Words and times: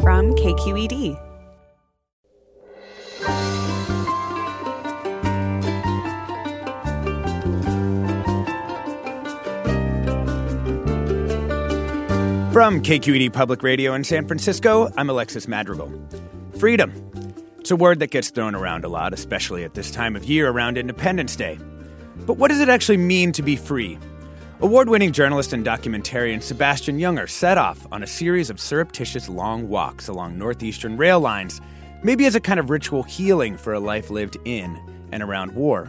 from 0.00 0.34
KQED. 0.34 1.18
From 12.52 12.82
KQED 12.82 13.32
Public 13.32 13.62
Radio 13.62 13.94
in 13.94 14.02
San 14.02 14.26
Francisco, 14.26 14.90
I'm 14.96 15.08
Alexis 15.10 15.46
Madrigal. 15.46 15.92
Freedom. 16.58 16.92
It's 17.58 17.70
a 17.70 17.76
word 17.76 18.00
that 18.00 18.10
gets 18.10 18.30
thrown 18.30 18.54
around 18.54 18.84
a 18.84 18.88
lot, 18.88 19.12
especially 19.12 19.64
at 19.64 19.74
this 19.74 19.90
time 19.90 20.16
of 20.16 20.24
year 20.24 20.48
around 20.48 20.78
Independence 20.78 21.36
Day. 21.36 21.58
But 22.26 22.34
what 22.34 22.48
does 22.48 22.60
it 22.60 22.68
actually 22.68 22.96
mean 22.96 23.32
to 23.32 23.42
be 23.42 23.56
free? 23.56 23.98
Award 24.60 24.88
winning 24.88 25.12
journalist 25.12 25.52
and 25.52 25.64
documentarian 25.64 26.42
Sebastian 26.42 26.98
Junger 26.98 27.30
set 27.30 27.56
off 27.56 27.86
on 27.92 28.02
a 28.02 28.08
series 28.08 28.50
of 28.50 28.58
surreptitious 28.58 29.28
long 29.28 29.68
walks 29.68 30.08
along 30.08 30.36
northeastern 30.36 30.96
rail 30.96 31.20
lines, 31.20 31.60
maybe 32.02 32.26
as 32.26 32.34
a 32.34 32.40
kind 32.40 32.58
of 32.58 32.68
ritual 32.68 33.04
healing 33.04 33.56
for 33.56 33.72
a 33.72 33.78
life 33.78 34.10
lived 34.10 34.36
in 34.44 34.76
and 35.12 35.22
around 35.22 35.52
war. 35.52 35.88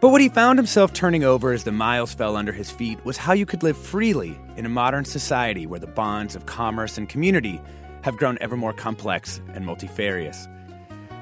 But 0.00 0.08
what 0.08 0.22
he 0.22 0.30
found 0.30 0.58
himself 0.58 0.94
turning 0.94 1.24
over 1.24 1.52
as 1.52 1.64
the 1.64 1.72
miles 1.72 2.14
fell 2.14 2.36
under 2.36 2.52
his 2.52 2.70
feet 2.70 3.04
was 3.04 3.18
how 3.18 3.34
you 3.34 3.44
could 3.44 3.62
live 3.62 3.76
freely 3.76 4.40
in 4.56 4.64
a 4.64 4.70
modern 4.70 5.04
society 5.04 5.66
where 5.66 5.78
the 5.78 5.86
bonds 5.86 6.34
of 6.34 6.46
commerce 6.46 6.96
and 6.96 7.06
community 7.06 7.60
have 8.00 8.16
grown 8.16 8.38
ever 8.40 8.56
more 8.56 8.72
complex 8.72 9.42
and 9.52 9.66
multifarious. 9.66 10.48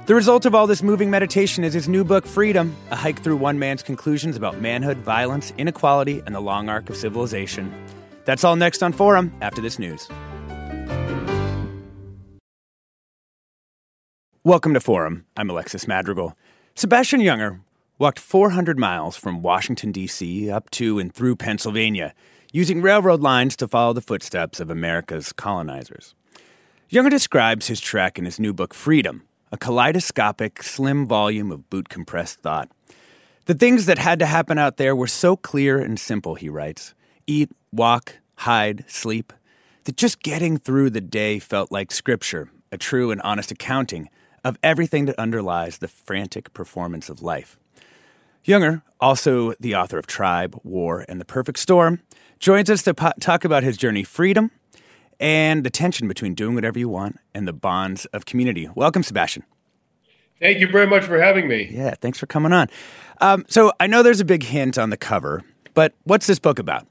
The 0.09 0.15
result 0.15 0.47
of 0.47 0.55
all 0.55 0.67
this 0.67 0.83
moving 0.83 1.11
meditation 1.11 1.65
is 1.65 1.75
his 1.75 1.87
new 1.87 2.03
book, 2.03 2.25
Freedom, 2.25 2.75
a 2.91 2.97
hike 2.97 3.23
through 3.23 3.37
one 3.37 3.59
man's 3.59 3.83
conclusions 3.83 4.39
about 4.39 4.59
manhood, 4.59 4.97
violence, 4.97 5.53
inequality, 5.59 6.23
and 6.25 6.35
the 6.35 6.41
long 6.41 6.71
arc 6.71 6.89
of 6.89 6.97
civilization. 6.97 7.71
That's 8.25 8.43
all 8.43 8.57
next 8.57 8.83
on 8.83 8.95
Forum 8.95 9.35
after 9.43 9.61
this 9.61 9.79
news. 9.79 10.09
Welcome 14.45 14.73
to 14.73 14.81
Forum. 14.81 15.27
I'm 15.37 15.51
Alexis 15.51 15.87
Madrigal. 15.87 16.35
Sebastian 16.75 17.21
Junger 17.21 17.61
walked 17.99 18.19
400 18.19 18.79
miles 18.79 19.15
from 19.15 19.43
Washington, 19.43 19.93
D.C. 19.93 20.51
up 20.51 20.71
to 20.71 20.99
and 20.99 21.13
through 21.13 21.37
Pennsylvania, 21.37 22.15
using 22.51 22.81
railroad 22.81 23.21
lines 23.21 23.57
to 23.57 23.69
follow 23.69 23.93
the 23.93 24.01
footsteps 24.01 24.59
of 24.59 24.71
America's 24.71 25.35
colonizers. 25.35 26.15
Junger 26.91 27.11
describes 27.11 27.67
his 27.67 27.79
trek 27.79 28.19
in 28.19 28.25
his 28.25 28.41
new 28.41 28.55
book, 28.55 28.73
Freedom, 28.73 29.28
a 29.51 29.57
kaleidoscopic, 29.57 30.63
slim 30.63 31.07
volume 31.07 31.51
of 31.51 31.69
boot 31.71 31.89
compressed 31.89 32.41
thought. 32.41 32.71
The 33.47 33.55
things 33.55 33.87
that 33.87 33.99
had 33.99 34.19
to 34.19 34.27
happen 34.27 34.59
out 34.59 34.77
there 34.77 34.95
were 34.95 35.07
so 35.07 35.37
clear 35.37 35.79
and 35.79 35.99
simple, 35.99 36.35
he 36.35 36.49
writes 36.49 36.95
eat, 37.27 37.51
walk, 37.73 38.17
hide, 38.37 38.85
sleep 38.89 39.33
that 39.85 39.97
just 39.97 40.23
getting 40.23 40.59
through 40.59 40.91
the 40.91 41.01
day 41.01 41.39
felt 41.39 41.73
like 41.73 41.91
scripture, 41.91 42.51
a 42.71 42.79
true 42.79 43.11
and 43.11 43.23
honest 43.23 43.51
accounting 43.51 44.09
of 44.45 44.59
everything 44.63 45.07
that 45.07 45.19
underlies 45.19 45.79
the 45.79 45.89
frantic 45.89 46.53
performance 46.53 47.09
of 47.09 47.23
life. 47.23 47.59
Junger, 48.47 48.83
also 49.01 49.55
the 49.61 49.75
author 49.75 49.99
of 49.99 50.07
Tribe, 50.07 50.59
War, 50.63 51.05
and 51.09 51.21
the 51.21 51.25
Perfect 51.25 51.59
Storm, 51.59 52.01
joins 52.39 52.71
us 52.71 52.83
to 52.83 52.95
po- 52.95 53.13
talk 53.21 53.45
about 53.45 53.63
his 53.63 53.77
journey 53.77 54.05
freedom 54.05 54.51
and 55.21 55.65
the 55.65 55.71
tension 55.71 56.09
between 56.09 56.35
doing 56.35 56.55
whatever 56.55 56.79
you 56.79 56.89
want 56.89 57.19
and 57.35 57.47
the 57.47 57.53
bonds 57.53 58.07
of 58.07 58.25
community. 58.25 58.69
Welcome, 58.75 59.03
Sebastian. 59.03 59.45
Thank 60.41 60.61
you 60.61 60.69
very 60.69 60.87
much 60.87 61.05
for 61.05 61.21
having 61.21 61.49
me. 61.49 61.69
Yeah, 61.71 61.95
thanks 62.01 62.19
for 62.19 62.27
coming 62.27 62.53
on. 62.53 62.69
Um, 63.21 63.45
so 63.49 63.73
I 63.81 63.87
know 63.89 64.03
there's 64.03 64.21
a 64.21 64.25
big 64.25 64.45
hint 64.45 64.79
on 64.79 64.91
the 64.91 64.97
cover, 64.97 65.43
but 65.75 65.95
what's 66.05 66.27
this 66.27 66.39
book 66.39 66.59
about? 66.59 66.87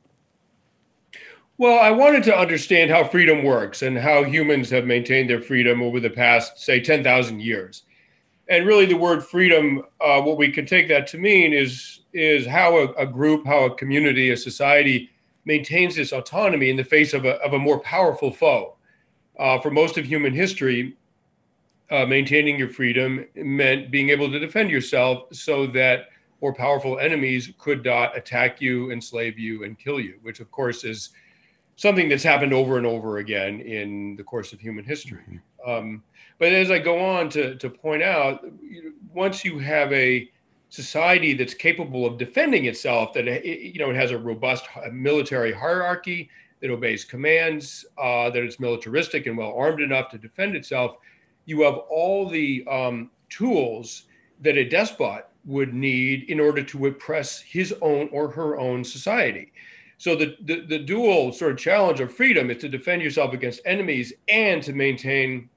Well, 1.57 1.79
I 1.79 1.89
wanted 1.89 2.23
to 2.25 2.37
understand 2.37 2.91
how 2.91 3.03
freedom 3.05 3.43
works 3.43 3.81
and 3.81 3.97
how 3.97 4.23
humans 4.23 4.69
have 4.69 4.85
maintained 4.85 5.29
their 5.29 5.41
freedom 5.41 5.81
over 5.81 5.99
the 5.99 6.09
past, 6.09 6.59
say, 6.59 6.79
10,000 6.79 7.39
years. 7.39 7.83
And 8.49 8.67
really, 8.67 8.85
the 8.85 8.95
word 8.95 9.25
freedom, 9.25 9.83
uh, 9.99 10.21
what 10.21 10.37
we 10.37 10.51
can 10.51 10.66
take 10.66 10.87
that 10.89 11.07
to 11.07 11.17
mean 11.17 11.53
is, 11.53 12.01
is 12.13 12.45
how 12.45 12.77
a, 12.77 12.91
a 12.93 13.05
group, 13.07 13.45
how 13.45 13.66
a 13.66 13.75
community, 13.75 14.29
a 14.29 14.37
society 14.37 15.09
maintains 15.47 15.96
this 15.96 16.12
autonomy 16.12 16.69
in 16.69 16.75
the 16.75 16.84
face 16.84 17.13
of 17.13 17.24
a, 17.24 17.35
of 17.41 17.53
a 17.53 17.59
more 17.59 17.80
powerful 17.80 18.31
foe. 18.31 18.75
Uh, 19.40 19.58
for 19.59 19.72
most 19.72 19.97
of 19.97 20.06
human 20.06 20.34
history, 20.34 20.97
uh, 21.90 22.06
maintaining 22.06 22.59
your 22.59 22.69
freedom 22.69 23.25
meant 23.35 23.90
being 23.90 24.09
able 24.09 24.30
to 24.30 24.40
defend 24.40 24.69
yourself 24.69 25.24
so 25.31 25.66
that 25.66 26.08
more 26.41 26.53
powerful 26.53 27.00
enemies 27.00 27.52
could 27.58 27.85
not 27.85 28.16
attack 28.18 28.59
you, 28.59 28.91
enslave 28.91 29.40
you, 29.40 29.63
and 29.63 29.80
kill 29.80 30.00
you, 30.00 30.19
which, 30.22 30.40
of 30.40 30.52
course, 30.52 30.84
is 30.84 31.12
something 31.78 32.09
that's 32.09 32.24
happened 32.24 32.53
over 32.53 32.78
and 32.78 32.85
over 32.85 33.19
again 33.19 33.62
in 33.62 34.16
the 34.18 34.24
course 34.24 34.52
of 34.52 34.59
human 34.59 34.84
history. 34.84 35.22
Mm-hmm. 35.29 35.69
Um, 35.69 36.03
but 36.40 36.52
as 36.52 36.69
I 36.72 36.79
go 36.79 37.00
on 37.00 37.29
to, 37.29 37.56
to 37.56 37.69
point 37.69 38.03
out, 38.03 38.46
once 39.14 39.46
you 39.46 39.59
have 39.59 39.91
a 39.94 40.29
society 40.83 41.33
that's 41.33 41.55
capable 41.55 42.05
of 42.05 42.19
defending 42.19 42.65
itself, 42.65 43.11
that 43.13 43.27
it, 43.27 43.43
you 43.73 43.79
know 43.79 43.89
it 43.89 43.95
has 43.95 44.11
a 44.11 44.17
robust 44.17 44.65
military 44.91 45.51
hierarchy 45.51 46.29
that 46.61 46.69
obeys 46.69 47.03
commands, 47.03 47.85
uh, 47.97 48.29
that 48.29 48.43
it's 48.43 48.59
militaristic 48.59 49.25
and 49.25 49.35
well 49.37 49.53
armed 49.57 49.81
enough 49.81 50.09
to 50.11 50.17
defend 50.17 50.55
itself, 50.55 50.97
you 51.45 51.61
have 51.61 51.77
all 51.89 52.29
the 52.29 52.63
um, 52.69 53.09
tools 53.29 54.03
that 54.41 54.55
a 54.57 54.69
despot 54.69 55.25
would 55.45 55.73
need 55.73 56.29
in 56.29 56.39
order 56.39 56.61
to 56.61 56.87
oppress 56.87 57.39
his 57.39 57.73
own 57.81 58.07
or 58.11 58.29
her 58.29 58.57
own 58.59 58.83
society. 58.83 59.51
So 59.97 60.16
the, 60.16 60.35
the, 60.43 60.61
the 60.61 60.79
dual 60.79 61.31
sort 61.31 61.53
of 61.53 61.57
challenge 61.57 62.01
of 62.01 62.13
freedom 62.13 62.51
is 62.51 62.57
to 62.61 62.69
defend 62.69 63.01
yourself 63.01 63.33
against 63.33 63.61
enemies 63.66 64.13
and 64.27 64.61
to 64.63 64.73
maintain 64.73 65.49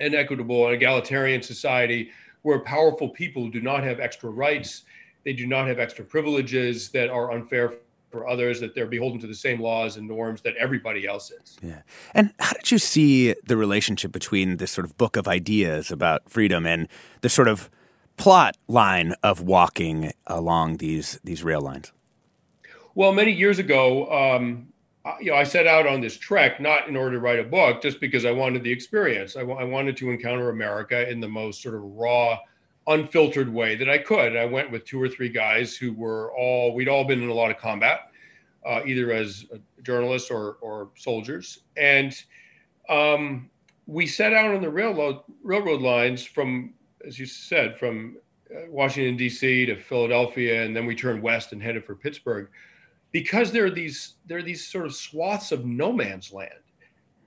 an 0.00 0.14
equitable 0.14 0.66
and 0.66 0.74
egalitarian 0.74 1.42
society 1.42 2.10
where 2.42 2.58
powerful 2.60 3.08
people 3.08 3.48
do 3.48 3.60
not 3.60 3.84
have 3.84 4.00
extra 4.00 4.30
rights, 4.30 4.82
they 5.24 5.32
do 5.32 5.46
not 5.46 5.66
have 5.66 5.78
extra 5.78 6.04
privileges 6.04 6.88
that 6.90 7.10
are 7.10 7.32
unfair 7.32 7.74
for 8.10 8.28
others, 8.28 8.58
that 8.60 8.74
they're 8.74 8.86
beholden 8.86 9.20
to 9.20 9.26
the 9.26 9.34
same 9.34 9.60
laws 9.60 9.96
and 9.96 10.08
norms 10.08 10.40
that 10.42 10.56
everybody 10.56 11.06
else 11.06 11.30
is. 11.30 11.56
Yeah. 11.62 11.82
And 12.12 12.32
how 12.40 12.54
did 12.54 12.70
you 12.70 12.78
see 12.78 13.34
the 13.46 13.56
relationship 13.56 14.10
between 14.10 14.56
this 14.56 14.72
sort 14.72 14.84
of 14.84 14.96
book 14.96 15.16
of 15.16 15.28
ideas 15.28 15.92
about 15.92 16.28
freedom 16.28 16.66
and 16.66 16.88
the 17.20 17.28
sort 17.28 17.46
of 17.46 17.70
plot 18.16 18.56
line 18.66 19.14
of 19.22 19.40
walking 19.40 20.12
along 20.26 20.78
these 20.78 21.20
these 21.22 21.44
rail 21.44 21.60
lines? 21.60 21.92
Well, 22.94 23.12
many 23.12 23.32
years 23.32 23.58
ago, 23.58 24.10
um, 24.10 24.72
you 25.20 25.30
know, 25.30 25.36
I 25.36 25.44
set 25.44 25.66
out 25.66 25.86
on 25.86 26.00
this 26.00 26.16
trek 26.16 26.60
not 26.60 26.88
in 26.88 26.96
order 26.96 27.12
to 27.12 27.20
write 27.20 27.38
a 27.38 27.44
book, 27.44 27.82
just 27.82 28.00
because 28.00 28.24
I 28.24 28.32
wanted 28.32 28.62
the 28.62 28.72
experience. 28.72 29.36
I, 29.36 29.40
w- 29.40 29.58
I 29.58 29.64
wanted 29.64 29.96
to 29.98 30.10
encounter 30.10 30.50
America 30.50 31.08
in 31.08 31.20
the 31.20 31.28
most 31.28 31.62
sort 31.62 31.74
of 31.74 31.82
raw, 31.82 32.38
unfiltered 32.86 33.52
way 33.52 33.76
that 33.76 33.88
I 33.88 33.98
could. 33.98 34.36
I 34.36 34.44
went 34.44 34.70
with 34.70 34.84
two 34.84 35.00
or 35.00 35.08
three 35.08 35.30
guys 35.30 35.74
who 35.74 35.92
were 35.92 36.32
all 36.36 36.74
we'd 36.74 36.88
all 36.88 37.04
been 37.04 37.22
in 37.22 37.30
a 37.30 37.34
lot 37.34 37.50
of 37.50 37.56
combat, 37.56 38.10
uh, 38.66 38.82
either 38.84 39.10
as 39.12 39.46
journalists 39.82 40.30
or 40.30 40.58
or 40.60 40.90
soldiers, 40.96 41.60
and 41.76 42.14
um, 42.90 43.48
we 43.86 44.06
set 44.06 44.34
out 44.34 44.54
on 44.54 44.60
the 44.60 44.70
railroad 44.70 45.20
railroad 45.42 45.80
lines 45.80 46.24
from, 46.24 46.74
as 47.06 47.18
you 47.18 47.24
said, 47.24 47.78
from 47.78 48.16
uh, 48.54 48.68
Washington 48.68 49.16
D.C. 49.16 49.64
to 49.64 49.76
Philadelphia, 49.76 50.62
and 50.62 50.76
then 50.76 50.84
we 50.84 50.94
turned 50.94 51.22
west 51.22 51.52
and 51.52 51.62
headed 51.62 51.86
for 51.86 51.94
Pittsburgh 51.94 52.48
because 53.12 53.52
there 53.52 53.64
are 53.64 53.70
these 53.70 54.14
there 54.26 54.38
are 54.38 54.42
these 54.42 54.66
sort 54.66 54.86
of 54.86 54.94
swaths 54.94 55.52
of 55.52 55.64
no 55.64 55.92
man's 55.92 56.32
land 56.32 56.50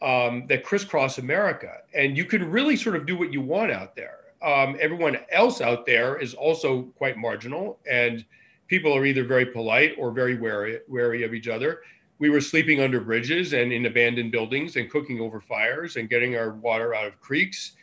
um, 0.02 0.46
that 0.48 0.64
crisscross 0.64 1.18
America, 1.18 1.72
and 1.94 2.18
you 2.18 2.26
can 2.26 2.50
really 2.50 2.76
sort 2.76 2.96
of 2.96 3.06
do 3.06 3.18
what 3.18 3.32
you 3.32 3.42
want 3.42 3.72
out 3.72 3.96
there. 3.96 4.20
Um, 4.42 4.78
everyone 4.80 5.18
else 5.32 5.62
out 5.62 5.86
there 5.86 6.18
is 6.20 6.34
also 6.34 6.84
quite 6.98 7.18
marginal, 7.18 7.80
and 7.90 8.26
people 8.68 8.96
are 8.96 9.06
either 9.06 9.24
very 9.24 9.46
polite 9.46 9.96
or 9.98 10.12
very 10.12 10.36
wary 10.36 10.80
wary 10.88 11.24
of 11.24 11.34
each 11.34 11.48
other. 11.48 11.82
We 12.20 12.30
were 12.30 12.42
sleeping 12.42 12.80
under 12.80 13.00
bridges 13.02 13.54
and 13.54 13.74
in 13.74 13.86
abandoned 13.86 14.32
buildings 14.32 14.76
and 14.76 14.90
cooking 14.90 15.20
over 15.20 15.42
fires 15.42 15.96
and 15.96 16.10
getting 16.10 16.36
our 16.36 16.52
water 16.52 16.94
out 16.94 17.06
of 17.06 17.20
creeks. 17.20 17.74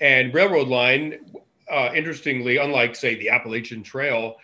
And 0.00 0.34
railroad 0.34 0.68
line, 0.68 1.20
uh, 1.70 1.90
interestingly, 1.94 2.56
unlike 2.56 2.96
say 2.96 3.14
the 3.14 3.28
Appalachian 3.28 3.82
Trail, 3.82 4.36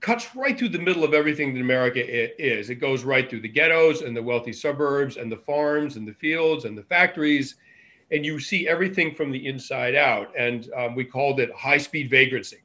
cuts 0.00 0.34
right 0.36 0.58
through 0.58 0.68
the 0.70 0.78
middle 0.78 1.04
of 1.04 1.14
everything 1.14 1.54
that 1.54 1.60
America 1.60 2.02
is. 2.04 2.70
It 2.70 2.76
goes 2.76 3.04
right 3.04 3.28
through 3.28 3.40
the 3.40 3.48
ghettos 3.48 4.02
and 4.02 4.16
the 4.16 4.22
wealthy 4.22 4.52
suburbs 4.52 5.16
and 5.16 5.30
the 5.30 5.36
farms 5.36 5.96
and 5.96 6.06
the 6.06 6.14
fields 6.14 6.64
and 6.64 6.76
the 6.76 6.84
factories. 6.84 7.56
And 8.10 8.24
you 8.24 8.38
see 8.40 8.68
everything 8.68 9.14
from 9.14 9.30
the 9.30 9.46
inside 9.46 9.94
out. 9.94 10.32
And 10.38 10.70
um, 10.76 10.94
we 10.94 11.04
called 11.04 11.40
it 11.40 11.52
high 11.52 11.78
speed 11.78 12.10
vagrancy. 12.10 12.58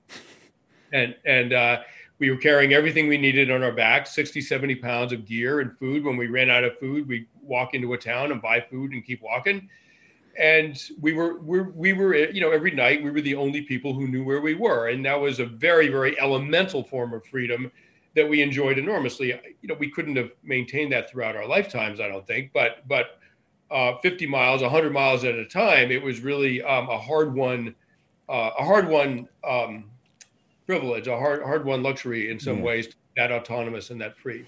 And, 0.94 1.16
and 1.26 1.54
uh, 1.54 1.82
we 2.20 2.30
were 2.30 2.38
carrying 2.38 2.74
everything 2.74 3.08
we 3.08 3.18
needed 3.18 3.50
on 3.50 3.64
our 3.64 3.72
backs 3.72 4.14
60, 4.14 4.40
70 4.40 4.76
pounds 4.76 5.12
of 5.12 5.26
gear 5.26 5.60
and 5.60 5.78
food. 5.78 6.04
When 6.04 6.18
we 6.18 6.28
ran 6.28 6.50
out 6.50 6.64
of 6.64 6.78
food, 6.78 7.08
we'd 7.08 7.28
walk 7.42 7.74
into 7.74 7.94
a 7.94 7.98
town 7.98 8.32
and 8.32 8.42
buy 8.42 8.62
food 8.62 8.92
and 8.92 9.04
keep 9.04 9.22
walking 9.22 9.70
and 10.38 10.82
we 11.00 11.14
were 11.14 11.40
we 11.40 11.62
we 11.62 11.94
were 11.94 12.16
you 12.16 12.42
know 12.42 12.52
every 12.52 12.72
night 12.72 13.04
we 13.04 13.12
were 13.12 13.22
the 13.22 13.36
only 13.36 13.62
people 13.62 13.94
who 13.94 14.08
knew 14.08 14.24
where 14.24 14.42
we 14.42 14.56
were. 14.56 14.90
And 14.90 15.06
that 15.06 15.20
was 15.20 15.40
a 15.40 15.46
very 15.46 15.90
very 15.90 16.20
elemental 16.20 16.84
form 16.84 17.14
of 17.14 17.26
freedom 17.26 17.72
that 18.16 18.28
we 18.30 18.42
enjoyed 18.42 18.78
enormously. 18.78 19.28
You 19.62 19.68
know 19.70 19.76
we 19.80 19.90
couldn't 19.90 20.16
have 20.16 20.32
maintained 20.44 20.92
that 20.92 21.10
throughout 21.10 21.36
our 21.36 21.48
lifetimes 21.48 22.00
i 22.00 22.08
don't 22.08 22.26
think 22.28 22.52
but 22.54 22.88
but 22.88 23.20
uh, 23.72 23.98
50 24.04 24.28
miles 24.28 24.62
100 24.62 24.94
miles 24.94 25.24
at 25.24 25.34
a 25.36 25.46
time 25.46 25.92
it 25.92 26.02
was 26.02 26.20
really 26.20 26.62
um, 26.62 26.88
a 26.90 26.98
hard 26.98 27.34
one 27.34 27.74
uh, 28.30 28.52
a 28.60 28.64
hard 28.64 28.88
one 28.88 29.28
um, 29.44 29.86
privilege 30.66 31.08
a 31.08 31.18
hard 31.18 31.42
hard 31.44 31.66
one 31.66 31.82
luxury 31.82 32.30
in 32.30 32.40
some 32.40 32.58
yeah. 32.58 32.64
ways 32.64 32.96
that 33.18 33.32
autonomous 33.32 33.90
and 33.90 34.00
that 34.00 34.18
free 34.18 34.46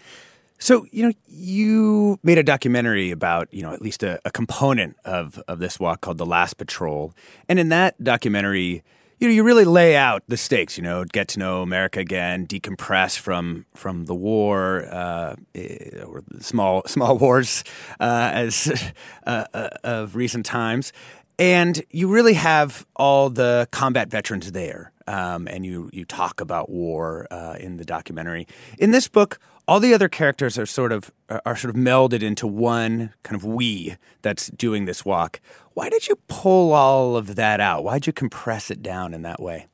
so, 0.59 0.85
you 0.91 1.03
know, 1.03 1.13
you 1.27 2.19
made 2.23 2.37
a 2.37 2.43
documentary 2.43 3.11
about, 3.11 3.53
you 3.53 3.61
know, 3.61 3.73
at 3.73 3.81
least 3.81 4.03
a, 4.03 4.19
a, 4.25 4.31
component 4.31 4.95
of, 5.03 5.41
of 5.47 5.59
this 5.59 5.79
walk 5.79 6.01
called 6.01 6.17
The 6.17 6.25
Last 6.25 6.55
Patrol. 6.55 7.13
And 7.49 7.59
in 7.59 7.69
that 7.69 8.01
documentary, 8.01 8.83
you 9.19 9.27
know, 9.27 9.33
you 9.33 9.43
really 9.43 9.65
lay 9.65 9.95
out 9.95 10.23
the 10.27 10.37
stakes, 10.37 10.77
you 10.77 10.83
know, 10.83 11.03
get 11.05 11.29
to 11.29 11.39
know 11.39 11.61
America 11.61 11.99
again, 11.99 12.47
decompress 12.47 13.17
from 13.17 13.65
from 13.73 14.05
the 14.05 14.15
war, 14.15 14.87
uh, 14.91 15.35
eh, 15.53 16.01
or 16.03 16.23
small 16.39 16.83
small 16.87 17.17
wars 17.17 17.63
uh, 17.99 18.31
as 18.33 18.91
uh, 19.27 19.45
uh, 19.53 19.69
of 19.83 20.15
recent 20.15 20.45
times. 20.45 20.91
And 21.37 21.83
you 21.91 22.07
really 22.07 22.33
have 22.33 22.85
all 22.95 23.29
the 23.29 23.67
combat 23.71 24.09
veterans 24.09 24.51
there. 24.53 24.91
Um, 25.07 25.47
and 25.47 25.65
you, 25.65 25.89
you 25.93 26.03
talk 26.05 26.41
about 26.41 26.69
war 26.69 27.27
uh, 27.29 27.57
in 27.59 27.77
the 27.77 27.85
documentary. 27.85 28.47
In 28.79 28.91
this 28.91 29.07
book, 29.07 29.37
all 29.67 29.79
the 29.79 29.93
other 29.93 30.09
characters 30.09 30.57
are 30.57 30.65
sort 30.65 30.91
of 30.91 31.11
are 31.29 31.55
sort 31.55 31.75
of 31.75 31.81
melded 31.81 32.21
into 32.21 32.47
one 32.47 33.13
kind 33.23 33.35
of 33.35 33.43
we 33.43 33.95
that's 34.21 34.47
doing 34.49 34.85
this 34.85 35.03
walk. 35.03 35.39
Why 35.73 35.89
did 35.89 36.07
you 36.07 36.17
pull 36.27 36.73
all 36.73 37.17
of 37.17 37.35
that 37.35 37.59
out? 37.59 37.83
Why 37.83 37.95
did 37.95 38.07
you 38.07 38.13
compress 38.13 38.69
it 38.69 38.81
down 38.81 39.13
in 39.13 39.23
that 39.23 39.41
way? 39.41 39.67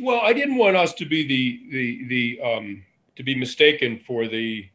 Well, 0.00 0.20
I 0.22 0.32
didn't 0.32 0.56
want 0.56 0.76
us 0.76 0.92
to 0.94 1.04
be 1.04 1.26
the 1.26 1.70
the 1.70 2.04
the 2.08 2.40
um, 2.42 2.84
to 3.16 3.22
be 3.22 3.34
mistaken 3.34 4.00
for 4.06 4.26
the 4.26 4.68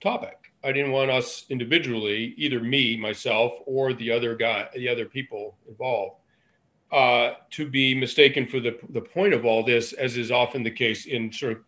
topic. 0.00 0.38
I 0.64 0.70
didn't 0.70 0.92
want 0.92 1.10
us 1.10 1.44
individually, 1.48 2.34
either 2.36 2.60
me, 2.60 2.96
myself, 2.96 3.52
or 3.66 3.92
the 3.92 4.12
other 4.12 4.36
guy, 4.36 4.68
the 4.74 4.88
other 4.88 5.06
people 5.06 5.56
involved, 5.68 6.21
uh, 6.92 7.36
to 7.50 7.68
be 7.68 7.94
mistaken 7.94 8.46
for 8.46 8.60
the, 8.60 8.78
the 8.90 9.00
point 9.00 9.32
of 9.32 9.46
all 9.46 9.64
this, 9.64 9.94
as 9.94 10.18
is 10.18 10.30
often 10.30 10.62
the 10.62 10.70
case 10.70 11.06
in 11.06 11.32
sort 11.32 11.52
of 11.52 11.58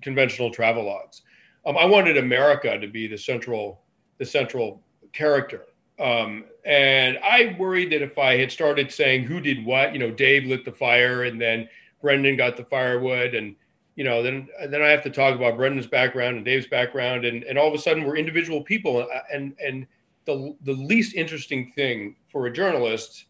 conventional 0.00 0.50
travelogues. 0.50 1.22
Um, 1.64 1.78
I 1.78 1.84
wanted 1.84 2.16
America 2.16 2.76
to 2.78 2.88
be 2.88 3.06
the 3.06 3.16
central 3.16 3.80
the 4.18 4.26
central 4.26 4.82
character, 5.12 5.66
um, 6.00 6.44
and 6.64 7.18
I 7.18 7.56
worried 7.58 7.92
that 7.92 8.02
if 8.02 8.18
I 8.18 8.36
had 8.36 8.50
started 8.50 8.90
saying 8.90 9.24
who 9.24 9.40
did 9.40 9.64
what, 9.64 9.92
you 9.92 10.00
know, 10.00 10.10
Dave 10.10 10.46
lit 10.46 10.64
the 10.64 10.72
fire, 10.72 11.24
and 11.24 11.40
then 11.40 11.68
Brendan 12.00 12.36
got 12.36 12.56
the 12.56 12.64
firewood, 12.64 13.34
and 13.34 13.54
you 13.94 14.02
know, 14.02 14.20
then 14.20 14.48
then 14.68 14.82
I 14.82 14.88
have 14.88 15.04
to 15.04 15.10
talk 15.10 15.36
about 15.36 15.56
Brendan's 15.56 15.86
background 15.86 16.36
and 16.36 16.44
Dave's 16.44 16.66
background, 16.66 17.24
and 17.24 17.44
and 17.44 17.56
all 17.56 17.68
of 17.68 17.74
a 17.74 17.78
sudden 17.78 18.02
we're 18.02 18.16
individual 18.16 18.62
people, 18.62 19.08
and 19.32 19.54
and 19.64 19.86
the 20.24 20.56
the 20.62 20.72
least 20.72 21.14
interesting 21.14 21.70
thing 21.76 22.16
for 22.32 22.46
a 22.46 22.52
journalist 22.52 23.26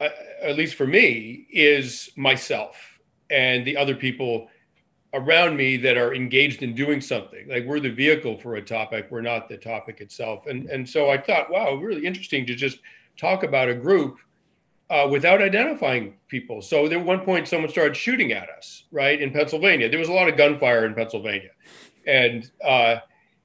uh, 0.00 0.08
at 0.42 0.56
least 0.56 0.74
for 0.74 0.86
me, 0.86 1.46
is 1.50 2.10
myself 2.16 2.76
and 3.30 3.66
the 3.66 3.76
other 3.76 3.94
people 3.94 4.48
around 5.14 5.56
me 5.56 5.76
that 5.78 5.96
are 5.96 6.14
engaged 6.14 6.62
in 6.62 6.74
doing 6.74 7.00
something. 7.00 7.48
Like 7.48 7.64
we're 7.64 7.80
the 7.80 7.90
vehicle 7.90 8.36
for 8.38 8.56
a 8.56 8.62
topic, 8.62 9.08
we're 9.10 9.22
not 9.22 9.48
the 9.48 9.56
topic 9.56 10.00
itself. 10.00 10.46
And 10.46 10.68
and 10.68 10.88
so 10.88 11.10
I 11.10 11.18
thought, 11.18 11.50
wow, 11.50 11.74
really 11.74 12.06
interesting 12.06 12.46
to 12.46 12.54
just 12.54 12.78
talk 13.16 13.42
about 13.42 13.68
a 13.68 13.74
group 13.74 14.18
uh, 14.90 15.06
without 15.10 15.42
identifying 15.42 16.14
people. 16.28 16.62
So 16.62 16.86
at 16.86 17.04
one 17.04 17.20
point, 17.20 17.48
someone 17.48 17.70
started 17.70 17.96
shooting 17.96 18.32
at 18.32 18.48
us, 18.48 18.84
right 18.90 19.20
in 19.20 19.32
Pennsylvania. 19.32 19.88
There 19.88 19.98
was 19.98 20.08
a 20.08 20.12
lot 20.12 20.28
of 20.28 20.36
gunfire 20.36 20.86
in 20.86 20.94
Pennsylvania, 20.94 21.50
and 22.06 22.50
uh, 22.64 22.96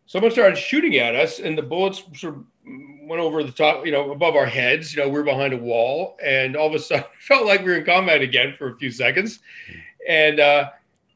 someone 0.06 0.32
started 0.32 0.58
shooting 0.58 0.98
at 0.98 1.16
us, 1.16 1.40
and 1.40 1.58
the 1.58 1.64
bullets 1.64 2.04
sort 2.16 2.36
of 2.36 2.44
went 3.08 3.22
over 3.22 3.44
the 3.44 3.52
top, 3.52 3.86
you 3.86 3.92
know, 3.92 4.12
above 4.12 4.36
our 4.36 4.46
heads. 4.46 4.96
You 4.96 5.04
know, 5.04 5.10
we 5.10 5.20
are 5.20 5.24
behind 5.24 5.54
a 5.54 5.58
wall, 5.58 6.18
and 6.24 6.56
all 6.56 6.68
of 6.68 6.74
a 6.74 6.80
sudden, 6.80 7.06
felt 7.20 7.46
like 7.46 7.62
we 7.62 7.68
were 7.68 7.78
in 7.78 7.86
combat 7.86 8.22
again 8.22 8.56
for 8.58 8.70
a 8.70 8.78
few 8.78 8.92
seconds. 8.92 9.40
And 10.08 10.40
uh, 10.40 10.70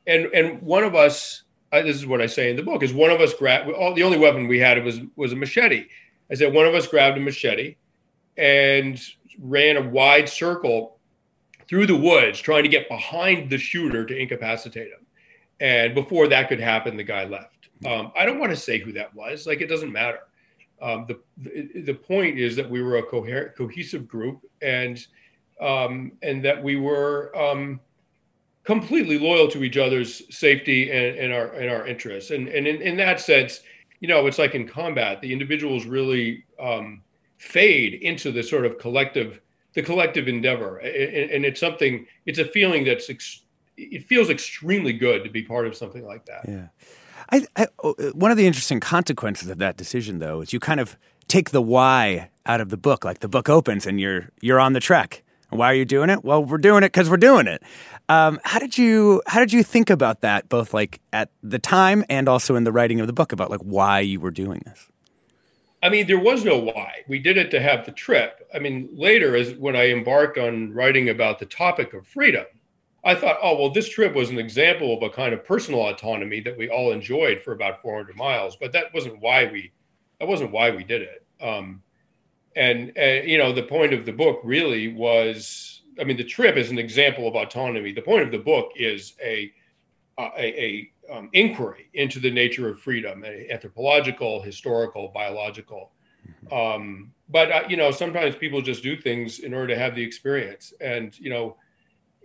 and 0.06 0.25
and 0.28 0.62
one 0.62 0.84
of 0.84 0.95
us, 0.95 1.44
uh, 1.72 1.81
this 1.81 1.95
is 1.95 2.06
what 2.06 2.22
I 2.22 2.25
say 2.25 2.50
in 2.50 2.56
the 2.56 2.63
book, 2.63 2.84
is 2.84 2.94
one 2.94 3.12
of 3.12 3.22
us 3.22 3.34
grabbed. 3.34 3.69
All, 3.72 3.94
the 3.94 4.04
only 4.04 4.18
weapon 4.18 4.48
we 4.48 4.60
had 4.60 4.84
was 4.84 5.01
was 5.16 5.34
a 5.34 5.36
machete. 5.36 5.88
I 6.31 6.36
said 6.36 6.54
one 6.54 6.66
of 6.66 6.75
us 6.75 6.88
grabbed 6.88 7.18
a 7.18 7.22
machete 7.22 7.75
and 8.38 9.01
ran 9.39 9.78
a 9.78 9.81
wide 9.81 10.28
circle 10.28 10.98
through 11.68 11.88
the 11.88 11.95
woods, 11.95 12.39
trying 12.39 12.63
to 12.63 12.69
get 12.69 12.88
behind 12.89 13.50
the 13.50 13.57
shooter 13.57 14.06
to 14.06 14.18
incapacitate 14.18 14.88
him. 14.88 15.06
And 15.60 15.95
before 15.95 16.28
that 16.28 16.50
could 16.50 16.60
happen, 16.60 16.98
the 16.98 17.04
guy 17.04 17.25
left. 17.25 17.69
Um, 17.86 18.12
I 18.18 18.25
don't 18.25 18.39
want 18.39 18.51
to 18.51 18.57
say 18.57 18.80
who 18.80 18.94
that 18.94 19.13
was. 19.13 19.45
Like 19.45 19.62
it 19.62 19.68
doesn't 19.68 19.92
matter. 19.92 20.19
Um, 20.81 21.07
the, 21.07 21.81
the, 21.81 21.94
point 21.94 22.38
is 22.38 22.56
that 22.56 22.69
we 22.69 22.83
were 22.83 22.97
a 22.97 23.03
coherent, 23.03 23.56
cohesive 23.56 24.07
group, 24.07 24.41
and 24.62 25.06
um, 25.59 26.12
and 26.21 26.44
that 26.45 26.63
we 26.63 26.75
were 26.75 27.35
um, 27.35 27.79
completely 28.63 29.18
loyal 29.18 29.47
to 29.47 29.63
each 29.63 29.77
other's 29.77 30.24
safety 30.35 30.91
and, 30.91 31.18
and 31.18 31.33
our 31.33 31.47
and 31.53 31.69
our 31.71 31.88
interests. 31.88 32.29
And 32.31 32.47
and 32.47 32.68
in, 32.68 32.81
in, 32.81 32.97
that 32.97 33.19
sense, 33.19 33.62
you 34.01 34.07
know, 34.07 34.27
it's 34.27 34.38
like 34.38 34.53
in 34.53 34.68
combat, 34.68 35.19
the 35.21 35.33
individuals 35.33 35.85
really 35.85 36.45
um, 36.59 37.01
fade 37.38 37.95
into 37.95 38.31
the 38.31 38.44
sort 38.44 38.65
of 38.65 38.77
collective 38.77 39.41
the 39.74 39.81
collective 39.81 40.27
endeavor, 40.27 40.77
and, 40.77 41.31
and 41.31 41.45
it's 41.45 41.59
something. 41.59 42.06
It's 42.25 42.39
a 42.39 42.45
feeling 42.45 42.83
that's. 42.83 43.09
Ex- 43.09 43.44
it 43.77 44.07
feels 44.07 44.31
extremely 44.31 44.91
good 44.91 45.24
to 45.24 45.29
be 45.29 45.44
part 45.44 45.68
of 45.68 45.75
something 45.75 46.03
like 46.03 46.25
that. 46.25 46.41
Yeah. 46.47 46.68
I, 47.29 47.45
I, 47.56 47.68
oh, 47.83 47.94
one 48.13 48.31
of 48.31 48.38
the 48.38 48.47
interesting 48.47 48.79
consequences 48.79 49.50
of 49.50 49.57
that 49.57 49.77
decision, 49.77 50.19
though, 50.19 50.41
is 50.41 50.53
you 50.53 50.59
kind 50.59 50.79
of 50.79 50.97
take 51.27 51.51
the 51.51 51.62
why 51.62 52.29
out 52.45 52.62
of 52.62 52.69
the 52.69 52.77
book. 52.77 53.06
Like 53.06 53.19
the 53.19 53.27
book 53.27 53.50
opens 53.50 53.85
and 53.85 54.00
you're 54.00 54.29
you're 54.41 54.59
on 54.59 54.74
the 54.74 54.79
trek. 54.79 55.24
Why 55.50 55.72
are 55.72 55.75
you 55.75 55.86
doing 55.86 56.10
it? 56.10 56.25
Well, 56.25 56.43
we're 56.43 56.57
doing 56.57 56.84
it 56.84 56.91
because 56.91 57.10
we're 57.10 57.17
doing 57.17 57.48
it. 57.48 57.63
Um, 58.10 58.39
how 58.43 58.60
did 58.60 58.77
you 58.77 59.22
how 59.27 59.39
did 59.39 59.53
you 59.53 59.63
think 59.63 59.89
about 59.89 60.22
that, 60.22 60.50
both 60.50 60.74
like 60.74 61.00
at 61.13 61.29
the 61.43 61.60
time 61.60 62.03
and 62.10 62.27
also 62.27 62.55
in 62.55 62.63
the 62.63 62.72
writing 62.72 63.00
of 63.00 63.07
the 63.07 63.13
book 63.13 63.31
about 63.31 63.50
like 63.50 63.62
why 63.62 64.00
you 64.00 64.19
were 64.19 64.31
doing 64.31 64.62
this? 64.65 64.88
I 65.84 65.89
mean, 65.89 66.07
there 66.07 66.19
was 66.19 66.43
no 66.43 66.57
why. 66.57 67.03
We 67.07 67.19
did 67.19 67.38
it 67.38 67.51
to 67.51 67.62
have 67.62 67.86
the 67.86 67.91
trip. 67.91 68.50
I 68.53 68.60
mean, 68.60 68.89
later, 68.93 69.36
as 69.36 69.53
when 69.53 69.75
I 69.75 69.89
embarked 69.89 70.38
on 70.38 70.74
writing 70.74 71.07
about 71.07 71.39
the 71.39 71.46
topic 71.46 71.93
of 71.93 72.07
freedom, 72.07 72.46
I 73.04 73.16
thought, 73.16 73.38
oh, 73.42 73.58
well, 73.58 73.70
this 73.70 73.88
trip 73.88 74.13
was 74.16 74.30
an 74.30 74.39
example 74.39 74.96
of 74.96 75.04
a 75.04 75.10
kind 75.10 75.34
of 75.34 75.46
personal 75.46 75.88
autonomy 75.88 76.39
that 76.42 76.58
we 76.58 76.70
all 76.70 76.92
enjoyed 76.92 77.42
for 77.42 77.54
about 77.54 77.82
400 77.82 78.16
miles, 78.16 78.56
but 78.56 78.72
that 78.74 78.94
wasn't 78.94 79.22
why 79.22 79.46
we, 79.46 79.72
that 80.20 80.27
wasn't 80.27 80.51
why 80.51 80.72
we 80.72 80.84
did 80.84 81.04
it. 81.04 81.25
Um, 81.42 81.82
and, 82.56 82.92
and, 82.98 83.30
you 83.30 83.38
know, 83.38 83.54
the 83.54 83.63
point 83.63 83.94
of 83.94 84.06
the 84.06 84.12
book 84.12 84.42
really 84.44 84.94
was, 84.94 85.82
I 86.00 86.04
mean, 86.04 86.18
the 86.18 86.24
trip 86.24 86.58
is 86.58 86.72
an 86.72 86.80
example 86.80 87.27
of 87.27 87.36
autonomy. 87.36 87.94
The 87.94 88.01
point 88.01 88.24
of 88.24 88.32
the 88.32 88.39
book 88.39 88.72
is 88.75 89.13
a, 89.24 89.54
a, 90.20 90.32
a 90.38 90.92
um, 91.12 91.30
inquiry 91.34 91.89
into 91.94 92.20
the 92.20 92.32
nature 92.32 92.68
of 92.68 92.80
freedom, 92.80 93.24
anthropological, 93.24 94.42
historical, 94.42 95.10
biological. 95.10 95.92
Mm-hmm. 96.27 96.54
Um, 96.54 97.13
but 97.30 97.51
uh, 97.51 97.63
you 97.70 97.77
know, 97.77 97.92
sometimes 97.92 98.36
people 98.36 98.62
just 98.62 98.84
do 98.84 98.98
things 98.98 99.39
in 99.39 99.54
order 99.54 99.68
to 99.68 99.80
have 99.80 99.96
the 99.96 100.04
experience, 100.04 100.74
and 100.82 101.18
you 101.20 101.30
know, 101.30 101.58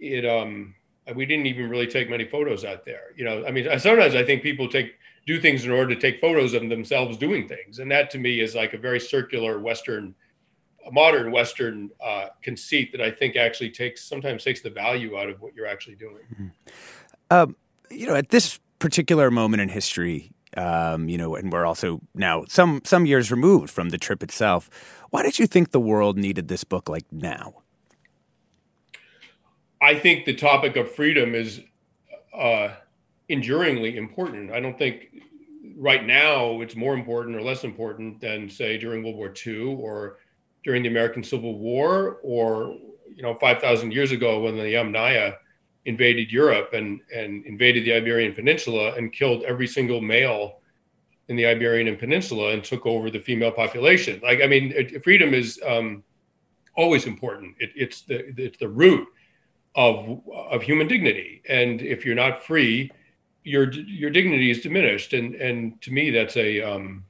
it 0.02 0.26
um 0.26 0.74
we 1.14 1.26
didn't 1.26 1.46
even 1.46 1.68
really 1.68 1.86
take 1.86 2.08
many 2.08 2.24
photos 2.24 2.64
out 2.64 2.84
there. 2.84 3.12
You 3.16 3.24
know, 3.24 3.44
I 3.44 3.50
mean, 3.50 3.66
sometimes 3.78 4.14
I 4.14 4.24
think 4.24 4.42
people 4.42 4.68
take 4.68 4.94
do 5.26 5.40
things 5.40 5.64
in 5.64 5.70
order 5.70 5.94
to 5.94 6.00
take 6.00 6.20
photos 6.20 6.52
of 6.54 6.68
themselves 6.68 7.16
doing 7.16 7.48
things, 7.48 7.78
and 7.78 7.90
that 7.90 8.10
to 8.10 8.18
me 8.18 8.40
is 8.40 8.54
like 8.54 8.72
a 8.74 8.78
very 8.78 9.00
circular 9.00 9.60
Western, 9.60 10.14
modern 10.90 11.30
Western 11.30 11.90
uh, 12.04 12.26
conceit 12.42 12.92
that 12.92 13.00
I 13.00 13.10
think 13.10 13.36
actually 13.36 13.70
takes 13.70 14.04
sometimes 14.04 14.44
takes 14.44 14.60
the 14.60 14.70
value 14.70 15.16
out 15.18 15.28
of 15.28 15.40
what 15.40 15.54
you're 15.54 15.66
actually 15.66 15.96
doing. 15.96 16.24
Mm-hmm. 16.34 16.46
Um, 17.30 17.56
you 17.90 18.06
know, 18.06 18.14
at 18.14 18.30
this 18.30 18.58
particular 18.78 19.30
moment 19.30 19.60
in 19.60 19.68
history, 19.68 20.32
um, 20.56 21.08
you 21.08 21.18
know, 21.18 21.34
and 21.34 21.52
we're 21.52 21.66
also 21.66 22.00
now 22.14 22.44
some 22.48 22.82
some 22.84 23.06
years 23.06 23.30
removed 23.30 23.70
from 23.70 23.90
the 23.90 23.98
trip 23.98 24.22
itself. 24.22 24.68
Why 25.10 25.22
did 25.22 25.38
you 25.38 25.46
think 25.46 25.70
the 25.70 25.80
world 25.80 26.16
needed 26.16 26.48
this 26.48 26.64
book 26.64 26.88
like 26.88 27.04
now? 27.10 27.61
I 29.82 29.96
think 29.96 30.24
the 30.24 30.34
topic 30.34 30.76
of 30.76 30.92
freedom 30.92 31.34
is 31.34 31.60
uh, 32.32 32.68
enduringly 33.28 33.96
important. 33.96 34.52
I 34.52 34.60
don't 34.60 34.78
think 34.78 35.08
right 35.76 36.06
now 36.06 36.60
it's 36.60 36.76
more 36.76 36.94
important 36.94 37.34
or 37.34 37.42
less 37.42 37.64
important 37.64 38.20
than 38.20 38.48
say 38.48 38.78
during 38.78 39.02
World 39.02 39.16
War 39.16 39.34
II 39.44 39.74
or 39.74 40.18
during 40.62 40.84
the 40.84 40.88
American 40.88 41.24
Civil 41.24 41.58
War 41.58 42.18
or 42.22 42.76
you 43.12 43.22
know 43.22 43.34
5,000 43.34 43.92
years 43.92 44.12
ago 44.12 44.40
when 44.40 44.56
the 44.56 44.62
Yamnaya 44.62 45.34
invaded 45.84 46.30
Europe 46.30 46.74
and 46.74 47.00
and 47.12 47.44
invaded 47.44 47.84
the 47.84 47.92
Iberian 47.92 48.34
Peninsula 48.34 48.94
and 48.94 49.12
killed 49.12 49.42
every 49.42 49.66
single 49.66 50.00
male 50.00 50.60
in 51.26 51.34
the 51.34 51.46
Iberian 51.46 51.96
Peninsula 51.96 52.52
and 52.52 52.62
took 52.62 52.86
over 52.86 53.10
the 53.10 53.18
female 53.18 53.50
population. 53.50 54.20
Like 54.22 54.42
I 54.42 54.46
mean, 54.46 54.72
it, 54.76 55.02
freedom 55.02 55.34
is 55.34 55.60
um, 55.66 56.04
always 56.76 57.06
important. 57.06 57.56
It, 57.58 57.70
it's 57.74 58.02
the 58.02 58.32
it's 58.40 58.58
the 58.58 58.68
root 58.68 59.08
of 59.74 60.20
of 60.28 60.62
human 60.62 60.88
dignity, 60.88 61.42
and 61.48 61.80
if 61.80 62.04
you're 62.04 62.14
not 62.14 62.44
free, 62.44 62.90
your 63.44 63.72
your 63.72 64.10
dignity 64.10 64.50
is 64.50 64.60
diminished. 64.60 65.12
And 65.12 65.34
and 65.36 65.80
to 65.82 65.92
me, 65.92 66.10
that's 66.10 66.36
a 66.36 66.60
um, 66.62 67.04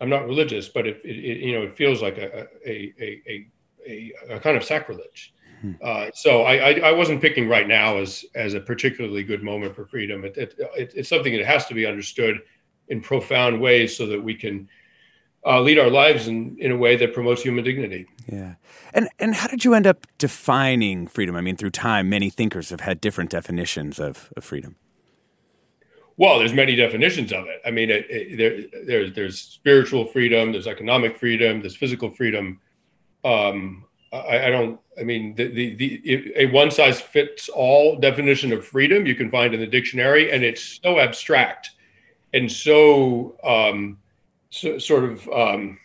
I'm 0.00 0.10
not 0.10 0.26
religious, 0.26 0.68
but 0.68 0.86
it, 0.86 1.00
it, 1.04 1.38
you 1.40 1.52
know 1.52 1.62
it 1.62 1.76
feels 1.76 2.02
like 2.02 2.18
a 2.18 2.48
a 2.66 2.94
a, 3.00 3.46
a, 3.86 4.12
a 4.30 4.40
kind 4.40 4.56
of 4.56 4.64
sacrilege. 4.64 5.34
Hmm. 5.60 5.72
Uh, 5.82 6.06
so 6.14 6.42
I, 6.42 6.54
I, 6.56 6.70
I 6.88 6.92
wasn't 6.92 7.22
picking 7.22 7.48
right 7.48 7.68
now 7.68 7.98
as 7.98 8.24
as 8.34 8.54
a 8.54 8.60
particularly 8.60 9.22
good 9.22 9.42
moment 9.42 9.74
for 9.74 9.86
freedom. 9.86 10.24
It, 10.24 10.36
it, 10.36 10.54
it, 10.76 10.92
it's 10.94 11.08
something 11.08 11.34
that 11.36 11.46
has 11.46 11.66
to 11.66 11.74
be 11.74 11.86
understood 11.86 12.42
in 12.88 13.00
profound 13.00 13.60
ways 13.60 13.96
so 13.96 14.06
that 14.06 14.22
we 14.22 14.34
can 14.34 14.68
uh, 15.46 15.60
lead 15.60 15.78
our 15.78 15.90
lives 15.90 16.26
in, 16.28 16.56
in 16.58 16.70
a 16.70 16.76
way 16.76 16.96
that 16.96 17.12
promotes 17.12 17.42
human 17.42 17.64
dignity. 17.64 18.06
Yeah. 18.26 18.54
And, 18.92 19.08
and 19.18 19.34
how 19.34 19.48
did 19.48 19.64
you 19.64 19.74
end 19.74 19.86
up 19.86 20.06
defining 20.18 21.06
freedom? 21.06 21.36
I 21.36 21.40
mean, 21.40 21.56
through 21.56 21.70
time, 21.70 22.08
many 22.08 22.30
thinkers 22.30 22.70
have 22.70 22.80
had 22.80 23.00
different 23.00 23.30
definitions 23.30 23.98
of, 23.98 24.32
of 24.36 24.44
freedom. 24.44 24.76
Well, 26.16 26.38
there's 26.38 26.52
many 26.52 26.76
definitions 26.76 27.32
of 27.32 27.46
it. 27.46 27.60
I 27.66 27.70
mean, 27.70 27.90
it, 27.90 28.06
it, 28.08 28.36
there, 28.38 28.84
there's, 28.84 29.14
there's 29.14 29.40
spiritual 29.40 30.06
freedom, 30.06 30.52
there's 30.52 30.68
economic 30.68 31.18
freedom, 31.18 31.60
there's 31.60 31.76
physical 31.76 32.10
freedom. 32.10 32.60
Um, 33.24 33.84
I, 34.12 34.46
I, 34.46 34.50
don't. 34.50 34.78
I 34.98 35.02
mean, 35.02 35.34
the, 35.34 35.48
the, 35.48 35.74
the 35.74 36.32
a 36.36 36.46
one 36.46 36.70
size 36.70 37.00
fits 37.00 37.48
all 37.48 37.96
definition 37.98 38.52
of 38.52 38.64
freedom 38.64 39.06
you 39.06 39.16
can 39.16 39.28
find 39.28 39.54
in 39.54 39.60
the 39.60 39.66
dictionary, 39.66 40.30
and 40.30 40.44
it's 40.44 40.78
so 40.82 41.00
abstract 41.00 41.70
and 42.34 42.50
so, 42.50 43.36
um, 43.44 43.98
so 44.54 44.78
sort 44.78 45.04
of 45.04 45.28
um, 45.30 45.78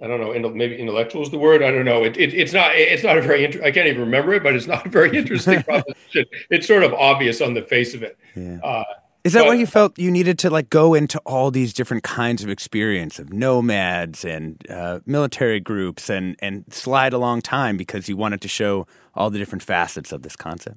I 0.00 0.06
don't 0.06 0.20
know, 0.20 0.50
maybe 0.50 0.76
intellectual 0.76 1.22
is 1.22 1.30
the 1.30 1.38
word. 1.38 1.62
I 1.62 1.70
don't 1.70 1.84
know. 1.84 2.04
It, 2.04 2.16
it, 2.18 2.34
it's 2.34 2.52
not. 2.52 2.74
It's 2.74 3.02
not 3.02 3.16
a 3.16 3.22
very. 3.22 3.44
Inter- 3.44 3.64
I 3.64 3.70
can't 3.70 3.86
even 3.86 4.02
remember 4.02 4.34
it, 4.34 4.42
but 4.42 4.54
it's 4.54 4.66
not 4.66 4.84
a 4.84 4.88
very 4.88 5.16
interesting 5.16 5.62
proposition. 5.62 6.26
It's 6.50 6.66
sort 6.66 6.82
of 6.82 6.92
obvious 6.92 7.40
on 7.40 7.54
the 7.54 7.62
face 7.62 7.94
of 7.94 8.02
it. 8.02 8.18
Yeah. 8.34 8.58
Uh, 8.62 8.84
is 9.24 9.32
that 9.32 9.40
but, 9.40 9.48
why 9.48 9.54
you 9.54 9.66
felt 9.66 9.98
you 9.98 10.10
needed 10.10 10.38
to 10.40 10.50
like 10.50 10.68
go 10.68 10.94
into 10.94 11.18
all 11.20 11.50
these 11.50 11.72
different 11.72 12.02
kinds 12.02 12.44
of 12.44 12.50
experience 12.50 13.18
of 13.18 13.32
nomads 13.32 14.24
and 14.24 14.62
uh, 14.70 15.00
military 15.06 15.60
groups 15.60 16.10
and 16.10 16.36
and 16.40 16.64
slide 16.72 17.12
along 17.12 17.42
time 17.42 17.76
because 17.76 18.08
you 18.08 18.16
wanted 18.16 18.40
to 18.42 18.48
show 18.48 18.86
all 19.14 19.30
the 19.30 19.38
different 19.38 19.62
facets 19.62 20.12
of 20.12 20.22
this 20.22 20.36
concept? 20.36 20.76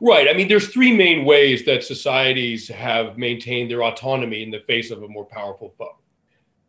Right. 0.00 0.28
I 0.28 0.32
mean, 0.32 0.48
there's 0.48 0.68
three 0.68 0.96
main 0.96 1.24
ways 1.24 1.64
that 1.66 1.84
societies 1.84 2.68
have 2.68 3.18
maintained 3.18 3.70
their 3.70 3.82
autonomy 3.82 4.42
in 4.42 4.50
the 4.50 4.60
face 4.60 4.90
of 4.90 5.02
a 5.02 5.08
more 5.08 5.24
powerful 5.24 5.74
foe. 5.76 5.96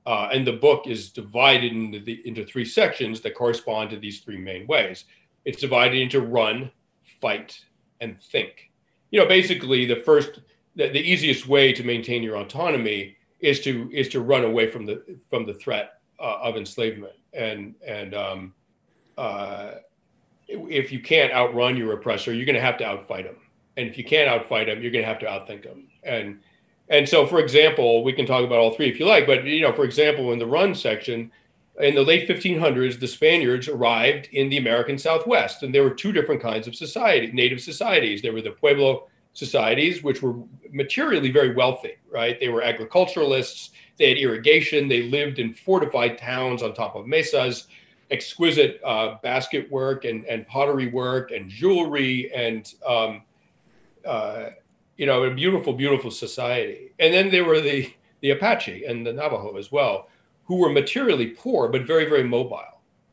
Uh, 0.06 0.30
and 0.34 0.46
the 0.46 0.54
book 0.54 0.88
is 0.88 1.12
divided 1.12 1.72
into, 1.72 2.00
the, 2.00 2.22
into 2.26 2.44
three 2.44 2.66
sections 2.66 3.22
that 3.22 3.36
correspond 3.36 3.90
to 3.92 3.98
these 3.98 4.20
three 4.20 4.38
main 4.38 4.68
ways. 4.68 5.06
It's 5.46 5.62
divided 5.62 6.00
into 6.00 6.22
run, 6.22 6.72
fight, 7.22 7.60
and 8.00 8.22
think. 8.22 8.72
You 9.12 9.20
know, 9.20 9.28
basically, 9.28 9.86
the 9.86 9.98
first, 9.98 10.40
the, 10.76 10.90
the 10.90 11.00
easiest 11.00 11.48
way 11.48 11.72
to 11.74 11.84
maintain 11.84 12.24
your 12.24 12.38
autonomy 12.38 13.16
is 13.42 13.60
to 13.62 13.90
is 13.92 14.08
to 14.10 14.22
run 14.22 14.44
away 14.44 14.70
from 14.70 14.86
the 14.86 15.04
from 15.30 15.46
the 15.46 15.54
threat 15.54 16.00
uh, 16.20 16.38
of 16.42 16.56
enslavement 16.56 17.14
and 17.34 17.76
and 17.86 18.14
um, 18.14 18.54
uh, 19.18 19.74
if 20.52 20.92
you 20.92 21.00
can't 21.00 21.34
outrun 21.34 21.78
your 21.78 21.94
oppressor, 21.94 22.34
you're 22.34 22.46
going 22.46 22.56
to 22.56 22.62
have 22.62 22.78
to 22.78 22.84
outfight 22.84 23.26
him. 23.26 23.36
And 23.78 23.88
if 23.88 23.98
you 23.98 24.04
can't 24.04 24.30
outfight 24.30 24.68
him, 24.68 24.82
you're 24.82 24.92
going 24.92 25.04
to 25.04 25.10
have 25.10 25.20
to 25.20 25.26
outthink 25.26 25.66
him. 25.66 25.88
And 26.04 26.40
and 26.90 27.08
so, 27.08 27.26
for 27.26 27.40
example, 27.40 28.04
we 28.04 28.12
can 28.12 28.26
talk 28.26 28.44
about 28.44 28.60
all 28.60 28.74
three 28.74 28.90
if 28.90 29.00
you 29.00 29.06
like. 29.06 29.26
But 29.26 29.46
you 29.46 29.62
know, 29.62 29.72
for 29.72 29.86
example, 29.86 30.34
in 30.34 30.40
the 30.40 30.46
run 30.46 30.76
section, 30.76 31.32
in 31.80 31.96
the 31.96 32.04
late 32.04 32.28
1500s, 32.28 33.00
the 33.00 33.08
Spaniards 33.08 33.70
arrived 33.70 34.28
in 34.34 34.50
the 34.50 34.58
American 34.58 34.98
Southwest, 34.98 35.64
and 35.64 35.74
there 35.74 35.84
were 35.84 35.94
two 35.94 36.12
different 36.12 36.42
kinds 36.42 36.68
of 36.68 36.76
society, 36.76 37.32
native 37.32 37.62
societies. 37.62 38.22
There 38.22 38.34
were 38.34 38.42
the 38.42 38.52
Pueblo 38.52 39.08
societies, 39.34 40.04
which 40.04 40.22
were 40.22 40.36
materially 40.70 41.32
very 41.32 41.56
wealthy, 41.56 41.94
right? 42.12 42.38
They 42.40 42.50
were 42.50 42.62
agriculturalists. 42.62 43.72
They 43.98 44.10
had 44.10 44.18
irrigation. 44.18 44.90
They 44.90 45.04
lived 45.04 45.40
in 45.40 45.54
fortified 45.54 46.18
towns 46.18 46.62
on 46.62 46.74
top 46.74 46.96
of 46.96 47.08
mesas 47.08 47.68
exquisite 48.12 48.80
uh, 48.84 49.16
basket 49.24 49.72
work 49.72 50.06
and, 50.06 50.26
and 50.26 50.46
pottery 50.48 50.88
work 50.88 51.32
and 51.32 51.50
jewelry 51.50 52.32
and 52.34 52.74
um, 52.88 53.24
uh, 54.06 54.50
you 54.98 55.06
know 55.06 55.24
a 55.24 55.34
beautiful 55.34 55.74
beautiful 55.74 56.12
society. 56.12 56.94
And 57.00 57.14
then 57.14 57.32
there 57.32 57.46
were 57.46 57.62
the 57.62 57.92
the 58.22 58.32
apache 58.32 58.86
and 58.86 59.06
the 59.06 59.14
navajo 59.14 59.58
as 59.58 59.72
well 59.72 60.10
who 60.44 60.58
were 60.58 60.70
materially 60.70 61.28
poor 61.28 61.70
but 61.70 61.88
very 61.88 62.06
very 62.06 62.24
mobile 62.24 62.62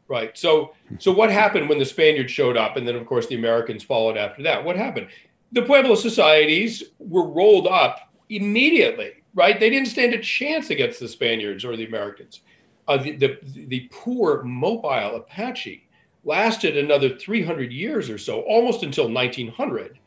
right? 0.09 0.37
So 0.37 0.75
so 0.99 1.13
what 1.13 1.31
happened 1.31 1.69
when 1.69 1.79
the 1.79 1.85
spaniards 1.85 2.33
showed 2.33 2.57
up 2.57 2.77
and 2.77 2.87
then 2.87 2.97
of 2.97 3.07
course 3.07 3.27
the 3.27 3.37
americans 3.37 3.85
followed 3.85 4.17
after 4.17 4.43
that? 4.43 4.63
What 4.63 4.77
happened? 4.77 5.09
The 5.53 5.63
pueblo 5.63 5.95
societies 5.95 6.83
were 6.99 7.27
rolled 7.27 7.67
up 7.67 8.13
immediately 8.29 9.13
right? 9.35 9.61
They 9.61 9.71
didn't 9.71 9.89
stand 9.89 10.15
a 10.15 10.19
chance 10.19 10.71
against 10.71 10.99
the 10.99 11.09
spaniards 11.09 11.65
or 11.65 11.77
the 11.77 11.87
americans 11.87 12.41
uh, 12.89 12.97
the, 12.97 13.13
the, 13.13 13.39
the 13.67 13.89
poor 13.93 14.43
mobile 14.43 15.17
Apache 15.17 15.87
lasted 16.25 16.77
another 16.77 17.17
300 17.17 17.73
years 17.73 18.11
or 18.11 18.19
so, 18.19 18.41
almost 18.41 18.83
until 18.83 19.09
1900, 19.09 19.99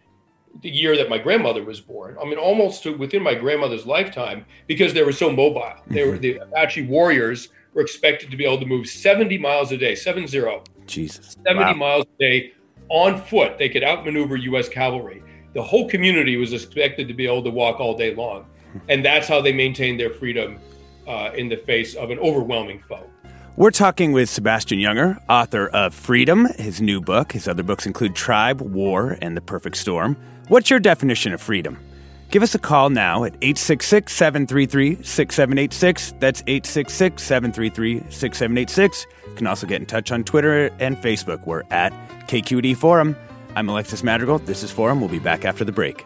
the 0.62 0.70
year 0.70 0.98
that 0.98 1.10
my 1.10 1.18
grandmother 1.18 1.64
was 1.64 1.80
born. 1.80 2.18
I 2.22 2.26
mean, 2.26 2.38
almost 2.38 2.84
to 2.84 2.98
within 2.98 3.24
my 3.24 3.36
grandmother's 3.36 3.86
lifetime, 3.86 4.46
because 4.68 4.94
they 4.94 5.04
were 5.04 5.14
so 5.14 5.32
mobile. 5.32 5.76
They 5.88 6.06
were 6.06 6.18
the 6.18 6.38
Apache 6.38 6.88
warriors 6.88 7.50
were 7.74 7.82
expected 7.82 8.30
to 8.32 8.38
be 8.38 8.46
able 8.46 8.60
to 8.60 8.66
move 8.66 8.88
70 8.88 9.38
miles 9.38 9.72
a 9.72 9.78
day, 9.78 9.96
seven 9.96 10.28
zero. 10.28 10.64
Jesus. 10.88 11.38
70 11.46 11.66
wow. 11.66 11.74
miles 11.74 12.06
a 12.06 12.20
day 12.20 12.54
on 12.90 13.22
foot. 13.22 13.58
They 13.58 13.70
could 13.70 13.84
outmaneuver 13.84 14.36
U.S. 14.36 14.68
cavalry. 14.68 15.24
The 15.54 15.64
whole 15.64 15.88
community 15.88 16.36
was 16.36 16.52
expected 16.52 17.08
to 17.08 17.14
be 17.14 17.26
able 17.26 17.44
to 17.44 17.50
walk 17.50 17.80
all 17.80 17.96
day 17.96 18.14
long. 18.14 18.46
And 18.90 19.04
that's 19.04 19.28
how 19.28 19.42
they 19.42 19.54
maintained 19.54 20.00
their 20.00 20.10
freedom 20.10 20.60
uh, 21.12 21.32
in 21.34 21.50
the 21.50 21.58
face 21.58 21.94
of 21.96 22.10
an 22.10 22.20
overwhelming 22.20 22.82
foe. 22.88 23.06
We're 23.58 23.72
talking 23.72 24.14
with 24.14 24.30
Sebastian 24.30 24.80
Junger, 24.80 25.22
author 25.28 25.68
of 25.68 25.94
Freedom, 25.94 26.48
his 26.58 26.82
new 26.82 27.02
book. 27.02 27.34
His 27.34 27.50
other 27.50 27.64
books 27.64 27.86
include 27.86 28.16
Tribe, 28.16 28.62
War, 28.62 29.18
and 29.22 29.36
The 29.36 29.42
Perfect 29.42 29.76
Storm. 29.76 30.16
What's 30.48 30.70
your 30.70 30.80
definition 30.80 31.34
of 31.34 31.42
freedom? 31.42 31.78
Give 32.30 32.44
us 32.44 32.56
a 32.56 32.60
call 32.60 32.90
now 32.90 33.26
at 33.26 33.34
866 33.42 34.14
733 34.14 35.04
6786. 35.04 36.14
That's 36.20 36.42
866 36.48 37.22
733 37.22 38.00
6786. 38.10 39.06
You 39.28 39.36
can 39.36 39.48
also 39.48 39.68
get 39.68 39.82
in 39.82 39.86
touch 39.86 40.14
on 40.14 40.24
Twitter 40.24 40.68
and 40.80 40.96
Facebook. 40.96 41.46
We're 41.46 41.64
at 41.72 41.92
KQED 42.30 42.78
Forum. 42.78 43.18
I'm 43.58 43.68
Alexis 43.68 44.02
Madrigal. 44.02 44.40
This 44.40 44.64
is 44.64 44.72
Forum. 44.72 45.02
We'll 45.02 45.10
be 45.10 45.20
back 45.20 45.44
after 45.44 45.66
the 45.66 45.74
break. 45.74 46.06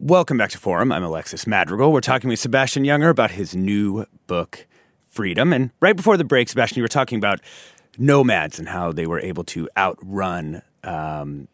Welcome 0.00 0.38
back 0.38 0.50
to 0.50 0.58
Forum. 0.58 0.92
I'm 0.92 1.02
Alexis 1.02 1.44
Madrigal. 1.44 1.92
We're 1.92 2.00
talking 2.00 2.30
with 2.30 2.38
Sebastian 2.38 2.84
Junger 2.84 3.10
about 3.10 3.32
his 3.32 3.56
new 3.56 4.06
book, 4.28 4.64
Freedom. 5.10 5.52
And 5.52 5.72
right 5.80 5.96
before 5.96 6.16
the 6.16 6.22
break, 6.22 6.48
Sebastian, 6.48 6.76
you 6.76 6.84
were 6.84 6.88
talking 6.88 7.18
about 7.18 7.40
nomads 7.98 8.60
and 8.60 8.68
how 8.68 8.92
they 8.92 9.08
were 9.08 9.18
able 9.18 9.42
to 9.42 9.68
outrun 9.76 10.62
um, 10.84 11.48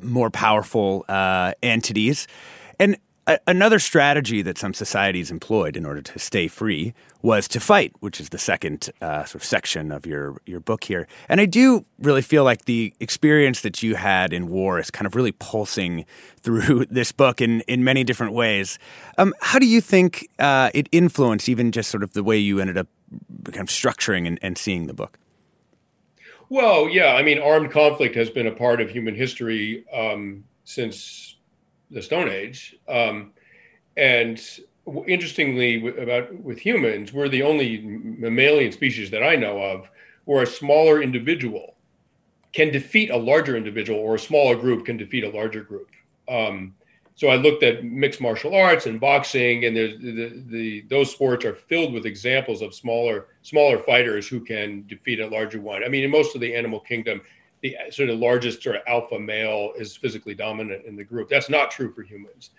more 0.00 0.30
powerful 0.30 1.04
uh, 1.10 1.52
entities. 1.62 2.26
And 2.80 2.96
another 3.46 3.78
strategy 3.78 4.42
that 4.42 4.58
some 4.58 4.74
societies 4.74 5.30
employed 5.30 5.76
in 5.76 5.86
order 5.86 6.02
to 6.02 6.18
stay 6.18 6.48
free 6.48 6.94
was 7.22 7.48
to 7.48 7.60
fight, 7.60 7.92
which 8.00 8.20
is 8.20 8.28
the 8.28 8.38
second 8.38 8.90
uh, 9.00 9.24
sort 9.24 9.36
of 9.36 9.44
section 9.44 9.90
of 9.90 10.04
your 10.04 10.36
your 10.44 10.60
book 10.60 10.84
here. 10.84 11.06
And 11.28 11.40
I 11.40 11.46
do 11.46 11.84
really 11.98 12.22
feel 12.22 12.44
like 12.44 12.66
the 12.66 12.92
experience 13.00 13.62
that 13.62 13.82
you 13.82 13.94
had 13.94 14.32
in 14.32 14.48
war 14.48 14.78
is 14.78 14.90
kind 14.90 15.06
of 15.06 15.14
really 15.14 15.32
pulsing 15.32 16.04
through 16.36 16.86
this 16.86 17.12
book 17.12 17.40
in 17.40 17.60
in 17.62 17.82
many 17.82 18.04
different 18.04 18.34
ways. 18.34 18.78
Um, 19.16 19.34
how 19.40 19.58
do 19.58 19.66
you 19.66 19.80
think 19.80 20.28
uh, 20.38 20.70
it 20.74 20.88
influenced 20.92 21.48
even 21.48 21.72
just 21.72 21.90
sort 21.90 22.02
of 22.02 22.12
the 22.12 22.22
way 22.22 22.38
you 22.38 22.60
ended 22.60 22.76
up 22.76 22.88
kind 23.46 23.60
of 23.60 23.68
structuring 23.68 24.26
and, 24.26 24.38
and 24.42 24.58
seeing 24.58 24.86
the 24.86 24.94
book? 24.94 25.18
Well, 26.50 26.88
yeah, 26.88 27.14
I 27.14 27.22
mean, 27.22 27.38
armed 27.38 27.70
conflict 27.70 28.14
has 28.16 28.28
been 28.28 28.46
a 28.46 28.52
part 28.52 28.80
of 28.80 28.90
human 28.90 29.14
history 29.14 29.84
um, 29.92 30.44
since 30.64 31.33
the 31.94 32.02
Stone 32.02 32.28
Age, 32.28 32.76
um, 32.88 33.32
and 33.96 34.40
interestingly, 35.06 35.86
about 35.98 36.34
with 36.40 36.58
humans, 36.58 37.12
we're 37.12 37.28
the 37.28 37.42
only 37.42 37.80
mammalian 37.82 38.72
species 38.72 39.10
that 39.10 39.22
I 39.22 39.36
know 39.36 39.62
of 39.62 39.88
where 40.24 40.42
a 40.42 40.46
smaller 40.46 41.02
individual 41.02 41.74
can 42.52 42.70
defeat 42.70 43.10
a 43.10 43.16
larger 43.16 43.56
individual, 43.56 43.98
or 43.98 44.14
a 44.14 44.18
smaller 44.18 44.56
group 44.56 44.84
can 44.86 44.96
defeat 44.96 45.24
a 45.24 45.30
larger 45.30 45.62
group. 45.62 45.90
Um, 46.28 46.74
so 47.16 47.28
I 47.28 47.36
looked 47.36 47.62
at 47.62 47.84
mixed 47.84 48.20
martial 48.20 48.54
arts 48.54 48.86
and 48.86 49.00
boxing, 49.00 49.64
and 49.64 49.76
the, 49.76 49.96
the, 49.96 50.42
the, 50.46 50.80
those 50.88 51.12
sports 51.12 51.44
are 51.44 51.54
filled 51.54 51.92
with 51.92 52.06
examples 52.06 52.60
of 52.60 52.74
smaller 52.74 53.28
smaller 53.42 53.78
fighters 53.78 54.26
who 54.26 54.40
can 54.40 54.84
defeat 54.88 55.20
a 55.20 55.26
larger 55.26 55.60
one. 55.60 55.84
I 55.84 55.88
mean, 55.88 56.04
in 56.04 56.10
most 56.10 56.34
of 56.34 56.40
the 56.40 56.54
animal 56.54 56.80
kingdom, 56.80 57.20
the 57.64 57.76
sort 57.90 58.10
of 58.10 58.18
largest 58.18 58.62
sort 58.62 58.76
of 58.76 58.82
alpha 58.86 59.18
male 59.18 59.72
is 59.76 59.96
physically 59.96 60.34
dominant 60.34 60.84
in 60.84 60.94
the 60.94 61.02
group. 61.02 61.28
That's 61.28 61.48
not 61.48 61.72
true 61.72 61.92
for 61.92 62.02
humans. 62.02 62.50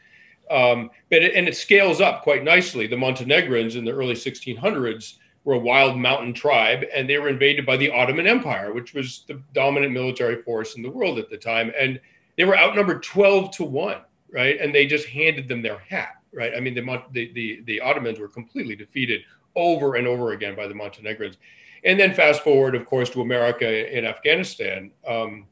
Um, 0.51 0.91
but 1.09 1.24
it, 1.24 1.33
and 1.33 1.47
it 1.47 1.55
scales 1.55 2.01
up 2.01 2.24
quite 2.24 2.43
nicely. 2.43 2.88
The 2.88 2.97
Montenegrins 2.97 3.77
in 3.77 3.85
the 3.85 3.91
early 3.91 4.15
1600s 4.15 5.15
were 5.43 5.53
a 5.53 5.59
wild 5.59 5.97
mountain 5.97 6.33
tribe, 6.33 6.83
and 6.93 7.09
they 7.09 7.17
were 7.19 7.29
invaded 7.29 7.65
by 7.65 7.77
the 7.77 7.89
Ottoman 7.89 8.27
Empire, 8.27 8.74
which 8.74 8.93
was 8.93 9.24
the 9.27 9.41
dominant 9.53 9.93
military 9.93 10.41
force 10.41 10.75
in 10.75 10.81
the 10.81 10.89
world 10.89 11.19
at 11.19 11.29
the 11.29 11.38
time, 11.38 11.71
and 11.79 12.00
they 12.35 12.43
were 12.43 12.57
outnumbered 12.57 13.01
12 13.01 13.51
to 13.51 13.63
one 13.63 14.01
right? 14.35 14.59
And 14.59 14.75
they 14.75 14.85
just 14.85 15.07
handed 15.07 15.47
them 15.47 15.62
their 15.62 15.79
hat, 15.79 16.17
right? 16.33 16.53
I 16.55 16.59
mean, 16.59 16.75
the 16.75 17.03
the 17.12 17.31
the, 17.33 17.62
the 17.65 17.81
Ottomans 17.81 18.19
were 18.19 18.27
completely 18.27 18.75
defeated 18.75 19.21
over 19.55 19.95
and 19.95 20.05
over 20.05 20.33
again 20.33 20.55
by 20.55 20.67
the 20.67 20.75
Montenegrins. 20.75 21.38
And 21.86 22.00
then 22.00 22.13
fast 22.13 22.42
forward, 22.42 22.75
of 22.75 22.86
course, 22.86 23.12
to 23.12 23.22
America 23.22 23.96
in 23.96 24.06
Afghanistan, 24.06 24.92
um, 25.08 25.46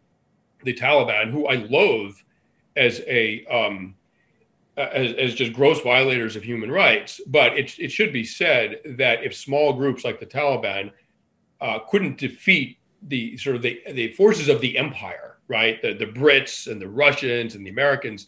the 0.64 0.74
Taliban, 0.74 1.30
who 1.30 1.46
I 1.46 1.56
loathe 1.56 2.16
as 2.76 3.02
a 3.08 3.46
um, 3.46 3.96
as, 4.76 5.14
as, 5.14 5.36
just 5.36 5.54
gross 5.54 5.80
violators 5.82 6.36
of 6.36 6.44
human 6.44 6.72
rights. 6.72 7.22
But 7.28 7.58
it, 7.58 7.78
it 7.78 7.92
should 7.92 8.12
be 8.12 8.24
said 8.24 8.80
that 8.98 9.24
if 9.24 9.36
small 9.36 9.74
groups 9.74 10.04
like 10.04 10.20
the 10.20 10.26
Taliban 10.26 10.92
uh, 11.62 11.80
couldn't 11.90 12.18
defeat 12.18 12.80
the 13.04 13.38
sort 13.38 13.56
of 13.56 13.62
the, 13.62 13.80
the 13.92 14.12
forces 14.14 14.50
of 14.50 14.62
the 14.62 14.76
empire, 14.78 15.38
right, 15.48 15.80
the, 15.84 15.94
the 15.94 16.08
Brits 16.08 16.72
and 16.72 16.82
the 16.82 16.88
Russians 16.88 17.54
and 17.54 17.64
the 17.64 17.70
Americans, 17.70 18.28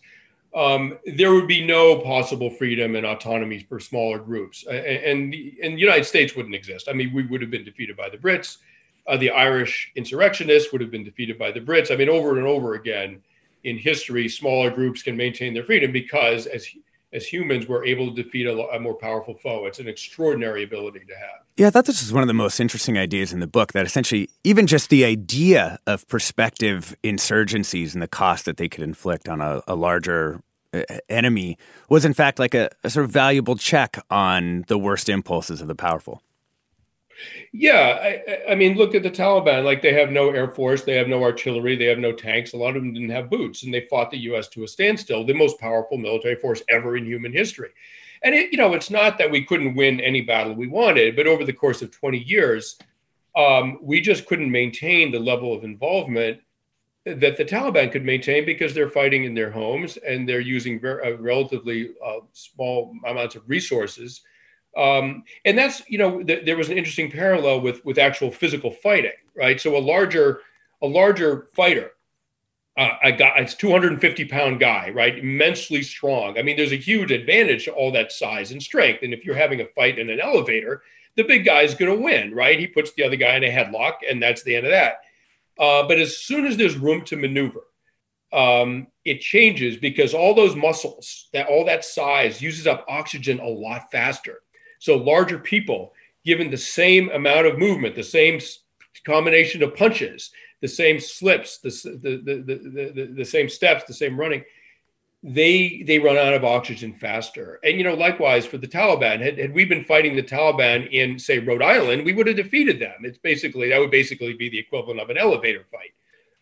um, 0.55 0.97
there 1.05 1.33
would 1.33 1.47
be 1.47 1.65
no 1.65 1.99
possible 1.99 2.49
freedom 2.49 2.95
and 2.95 3.05
autonomy 3.05 3.59
for 3.59 3.79
smaller 3.79 4.19
groups. 4.19 4.65
And, 4.65 5.33
and, 5.33 5.33
the 5.33 5.81
United 5.81 6.05
States 6.05 6.33
wouldn't 6.33 6.55
exist. 6.55 6.87
I 6.89 6.93
mean, 6.93 7.13
we 7.13 7.25
would 7.25 7.41
have 7.41 7.51
been 7.51 7.65
defeated 7.65 7.97
by 7.97 8.09
the 8.09 8.17
Brits. 8.17 8.57
Uh, 9.05 9.17
the 9.17 9.31
Irish 9.31 9.91
insurrectionists 9.95 10.71
would 10.71 10.79
have 10.79 10.91
been 10.91 11.03
defeated 11.03 11.37
by 11.37 11.51
the 11.51 11.59
Brits. 11.59 11.91
I 11.91 11.97
mean, 11.97 12.09
over 12.09 12.37
and 12.37 12.47
over 12.47 12.75
again 12.75 13.21
in 13.65 13.77
history, 13.77 14.29
smaller 14.29 14.71
groups 14.71 15.03
can 15.03 15.17
maintain 15.17 15.53
their 15.53 15.65
freedom 15.65 15.91
because 15.91 16.47
as 16.47 16.67
as 17.15 17.25
humans, 17.25 17.67
we're 17.67 17.85
able 17.85 18.13
to 18.13 18.23
defeat 18.23 18.45
a, 18.45 18.53
a, 18.69 18.79
more 18.79 18.93
powerful 18.93 19.35
foe. 19.35 19.65
It's 19.67 19.79
an 19.79 19.87
extraordinary 19.87 20.63
ability 20.63 20.99
to 21.07 21.15
have. 21.15 21.45
Yeah, 21.55 21.67
I 21.67 21.69
thought 21.69 21.85
this 21.85 22.01
was 22.01 22.11
one 22.11 22.23
of 22.23 22.27
the 22.27 22.33
most 22.33 22.59
interesting 22.59 22.97
ideas 22.97 23.31
in 23.31 23.39
the 23.39 23.47
book 23.47 23.71
that 23.71 23.85
essentially, 23.85 24.29
even 24.43 24.67
just 24.67 24.89
the 24.89 25.05
idea 25.05 25.79
of 25.87 26.05
prospective 26.09 26.93
insurgencies 27.03 27.93
and 27.93 28.01
the 28.01 28.07
cost 28.07 28.43
that 28.45 28.57
they 28.57 28.67
could 28.67 28.83
inflict 28.83 29.29
on 29.29 29.39
a, 29.39 29.61
a 29.65 29.75
larger 29.75 30.41
enemy 31.09 31.57
was, 31.89 32.05
in 32.05 32.13
fact, 32.13 32.39
like 32.39 32.53
a, 32.53 32.69
a 32.83 32.89
sort 32.89 33.05
of 33.05 33.11
valuable 33.11 33.55
check 33.55 34.03
on 34.09 34.65
the 34.67 34.77
worst 34.77 35.09
impulses 35.09 35.61
of 35.61 35.67
the 35.67 35.75
powerful. 35.75 36.21
Yeah, 37.51 37.97
I, 38.01 38.51
I, 38.51 38.55
mean, 38.55 38.75
look 38.75 38.93
at 38.95 39.03
the 39.03 39.11
Taliban. 39.11 39.63
Like 39.63 39.81
they 39.81 39.93
have 39.93 40.11
no 40.11 40.31
air 40.31 40.49
force, 40.49 40.83
they 40.83 40.95
have 40.95 41.07
no 41.07 41.23
artillery, 41.23 41.75
they 41.75 41.85
have 41.85 41.99
no 41.99 42.11
tanks. 42.11 42.53
A 42.53 42.57
lot 42.57 42.75
of 42.75 42.83
them 42.83 42.93
didn't 42.93 43.09
have 43.09 43.29
boots, 43.29 43.63
and 43.63 43.73
they 43.73 43.87
fought 43.89 44.11
the 44.11 44.17
U.S. 44.19 44.47
to 44.49 44.63
a 44.63 44.67
standstill. 44.67 45.23
The 45.23 45.33
most 45.33 45.59
powerful 45.59 45.97
military 45.97 46.35
force 46.35 46.61
ever 46.69 46.97
in 46.97 47.05
human 47.05 47.31
history. 47.31 47.69
And 48.23 48.35
it, 48.35 48.51
you 48.51 48.57
know, 48.57 48.73
it's 48.73 48.89
not 48.89 49.17
that 49.17 49.31
we 49.31 49.45
couldn't 49.45 49.75
win 49.75 49.99
any 50.01 50.21
battle 50.21 50.53
we 50.53 50.67
wanted, 50.67 51.15
but 51.15 51.27
over 51.27 51.45
the 51.45 51.53
course 51.53 51.81
of 51.81 51.91
20 51.91 52.17
years, 52.17 52.77
um, 53.35 53.77
we 53.81 54.01
just 54.01 54.25
couldn't 54.25 54.51
maintain 54.51 55.11
the 55.11 55.19
level 55.19 55.53
of 55.53 55.63
involvement 55.63 56.41
that 57.05 57.37
the 57.37 57.45
Taliban 57.45 57.91
could 57.91 58.03
maintain 58.03 58.45
because 58.45 58.73
they're 58.73 58.89
fighting 58.89 59.25
in 59.25 59.35
their 59.35 59.51
homes 59.51 59.97
and 59.97 60.27
they're 60.27 60.39
using 60.39 60.79
very, 60.79 61.13
uh, 61.13 61.17
relatively 61.17 61.91
uh, 62.03 62.19
small 62.33 62.93
amounts 63.05 63.35
of 63.35 63.47
resources 63.47 64.21
um, 64.77 65.23
and 65.45 65.57
that's 65.57 65.81
you 65.87 65.97
know 65.97 66.21
th- 66.23 66.45
there 66.45 66.57
was 66.57 66.69
an 66.69 66.77
interesting 66.77 67.09
parallel 67.09 67.61
with 67.61 67.83
with 67.85 67.97
actual 67.97 68.31
physical 68.31 68.71
fighting, 68.71 69.11
right? 69.35 69.59
So 69.59 69.77
a 69.77 69.79
larger 69.79 70.41
a 70.81 70.87
larger 70.87 71.47
fighter, 71.55 71.91
uh, 72.77 72.95
a 73.03 73.11
guy, 73.11 73.33
it's 73.37 73.53
250 73.55 74.25
pound 74.25 74.59
guy, 74.59 74.89
right? 74.89 75.17
Immensely 75.17 75.81
strong. 75.81 76.37
I 76.37 76.41
mean, 76.41 76.57
there's 76.57 76.73
a 76.73 76.77
huge 76.77 77.11
advantage 77.11 77.65
to 77.65 77.71
all 77.71 77.91
that 77.93 78.11
size 78.11 78.51
and 78.51 78.61
strength. 78.61 79.01
And 79.03 79.13
if 79.13 79.23
you're 79.23 79.35
having 79.35 79.61
a 79.61 79.65
fight 79.67 79.97
in 79.97 80.09
an 80.09 80.19
elevator, 80.19 80.83
the 81.15 81.23
big 81.23 81.45
guy 81.45 81.61
is 81.61 81.73
going 81.73 81.95
to 81.95 82.03
win, 82.03 82.35
right? 82.35 82.59
He 82.59 82.67
puts 82.67 82.91
the 82.93 83.03
other 83.03 83.15
guy 83.15 83.37
in 83.37 83.45
a 83.45 83.49
headlock, 83.49 83.93
and 84.09 84.21
that's 84.21 84.43
the 84.43 84.57
end 84.57 84.65
of 84.65 84.71
that. 84.71 84.97
Uh, 85.59 85.87
but 85.87 85.99
as 85.99 86.17
soon 86.17 86.45
as 86.45 86.57
there's 86.57 86.77
room 86.77 87.03
to 87.05 87.15
maneuver, 87.15 87.61
um, 88.33 88.87
it 89.05 89.21
changes 89.21 89.77
because 89.77 90.13
all 90.13 90.33
those 90.33 90.55
muscles, 90.55 91.29
that 91.31 91.47
all 91.47 91.65
that 91.65 91.85
size 91.85 92.41
uses 92.41 92.67
up 92.67 92.85
oxygen 92.89 93.39
a 93.39 93.47
lot 93.47 93.91
faster. 93.91 94.41
So 94.79 94.97
larger 94.97 95.39
people, 95.39 95.93
given 96.25 96.51
the 96.51 96.57
same 96.57 97.09
amount 97.11 97.47
of 97.47 97.57
movement, 97.57 97.95
the 97.95 98.03
same 98.03 98.39
combination 99.05 99.63
of 99.63 99.75
punches, 99.75 100.31
the 100.61 100.67
same 100.67 100.99
slips, 100.99 101.59
the, 101.59 101.69
the, 102.01 102.17
the, 102.17 102.91
the, 102.93 103.13
the 103.13 103.25
same 103.25 103.47
steps, 103.47 103.83
the 103.85 103.93
same 103.93 104.19
running, 104.19 104.43
they 105.27 105.83
they 105.87 105.97
run 105.97 106.17
out 106.17 106.35
of 106.35 106.45
oxygen 106.45 106.93
faster. 106.93 107.59
And 107.63 107.77
you 107.77 107.83
know, 107.83 107.95
likewise 107.95 108.45
for 108.45 108.59
the 108.59 108.67
Taliban, 108.67 109.19
had, 109.21 109.39
had 109.39 109.53
we 109.55 109.65
been 109.65 109.83
fighting 109.83 110.15
the 110.15 110.21
Taliban 110.21 110.87
in 110.91 111.17
say 111.17 111.39
Rhode 111.39 111.63
Island, 111.63 112.05
we 112.05 112.13
would 112.13 112.27
have 112.27 112.35
defeated 112.35 112.79
them. 112.79 112.97
It's 113.01 113.17
basically 113.17 113.69
that 113.69 113.79
would 113.79 113.89
basically 113.89 114.33
be 114.33 114.49
the 114.49 114.59
equivalent 114.59 114.99
of 114.99 115.09
an 115.09 115.17
elevator 115.17 115.65
fight. 115.71 115.93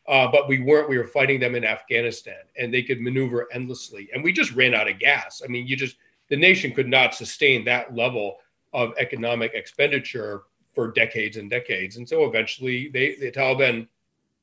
Uh, 0.06 0.30
but 0.30 0.50
we 0.50 0.60
weren't. 0.60 0.89
We 0.89 0.98
were 0.98 1.08
fighting 1.08 1.39
them 1.39 1.56
in 1.56 1.63
Afghanistan, 1.63 2.41
and 2.58 2.74
they 2.74 2.84
could 2.84 3.00
maneuver 3.00 3.48
endlessly. 3.54 4.10
And 4.13 4.22
we 4.22 4.34
just 4.34 4.52
ran 4.52 4.74
out 4.74 4.89
of 4.89 5.00
gas. 5.00 5.41
I 5.41 5.48
mean, 5.48 5.65
you 5.65 5.78
just 5.78 5.96
the 6.30 6.36
nation 6.36 6.74
could 6.74 6.89
not 6.89 7.15
sustain 7.15 7.63
that 7.63 7.96
level 7.96 8.38
of 8.74 8.93
economic 8.98 9.54
expenditure 9.54 10.43
for 10.74 10.91
decades 10.91 11.38
and 11.38 11.50
decades. 11.50 11.96
And 11.96 12.10
so 12.10 12.26
eventually 12.26 12.89
they, 12.89 13.15
the 13.15 13.32
Taliban 13.32 13.88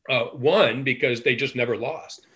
uh, 0.08 0.26
won 0.32 0.82
because 0.82 1.20
they 1.20 1.34
just 1.34 1.56
never 1.56 1.76
lost. 1.76 2.26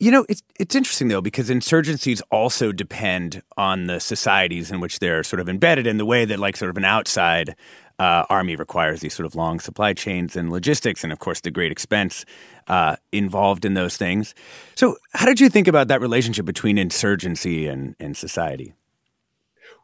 You 0.00 0.12
know, 0.12 0.24
it's 0.28 0.42
it's 0.58 0.74
interesting 0.74 1.08
though 1.08 1.20
because 1.20 1.50
insurgencies 1.50 2.22
also 2.30 2.70
depend 2.72 3.42
on 3.56 3.86
the 3.86 3.98
societies 3.98 4.70
in 4.70 4.80
which 4.80 5.00
they're 5.00 5.24
sort 5.24 5.40
of 5.40 5.48
embedded 5.48 5.86
in 5.86 5.96
the 5.98 6.06
way 6.06 6.24
that 6.24 6.38
like 6.38 6.56
sort 6.56 6.70
of 6.70 6.76
an 6.76 6.84
outside 6.84 7.56
uh, 7.98 8.24
army 8.28 8.54
requires 8.54 9.00
these 9.00 9.14
sort 9.14 9.26
of 9.26 9.34
long 9.34 9.58
supply 9.58 9.92
chains 9.92 10.36
and 10.36 10.50
logistics, 10.50 11.02
and 11.02 11.12
of 11.12 11.18
course 11.18 11.40
the 11.40 11.50
great 11.50 11.72
expense 11.72 12.24
uh, 12.68 12.96
involved 13.10 13.64
in 13.64 13.74
those 13.74 13.96
things. 13.96 14.34
So, 14.76 14.96
how 15.14 15.26
did 15.26 15.40
you 15.40 15.48
think 15.48 15.66
about 15.66 15.88
that 15.88 16.00
relationship 16.00 16.44
between 16.44 16.78
insurgency 16.78 17.66
and, 17.66 17.96
and 17.98 18.16
society? 18.16 18.74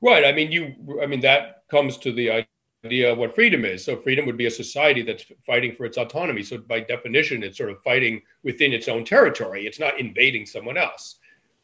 Right. 0.00 0.24
I 0.24 0.33
mean, 0.33 0.53
you. 0.53 0.74
I 1.03 1.07
mean, 1.07 1.20
that 1.20 1.64
comes 1.70 1.96
to 1.98 2.12
the 2.12 2.46
idea 2.85 3.12
of 3.12 3.18
what 3.18 3.35
freedom 3.35 3.64
is. 3.64 3.85
So, 3.85 3.97
freedom 3.97 4.27
would 4.27 4.37
be 4.37 4.47
a 4.47 4.51
society 4.51 5.03
that's 5.03 5.25
fighting 5.47 5.75
for 5.75 5.85
its 5.85 5.99
autonomy. 5.99 6.42
So, 6.42 6.59
by 6.59 6.81
definition, 6.81 7.42
it's 7.42 7.59
sort 7.59 7.70
of 7.70 7.83
fighting 7.83 8.23
within 8.42 8.73
its 8.73 8.88
own 8.88 9.05
territory. 9.05 9.66
It's 9.66 9.81
not 9.81 9.99
invading 10.01 10.47
someone 10.47 10.77
else, 10.77 11.16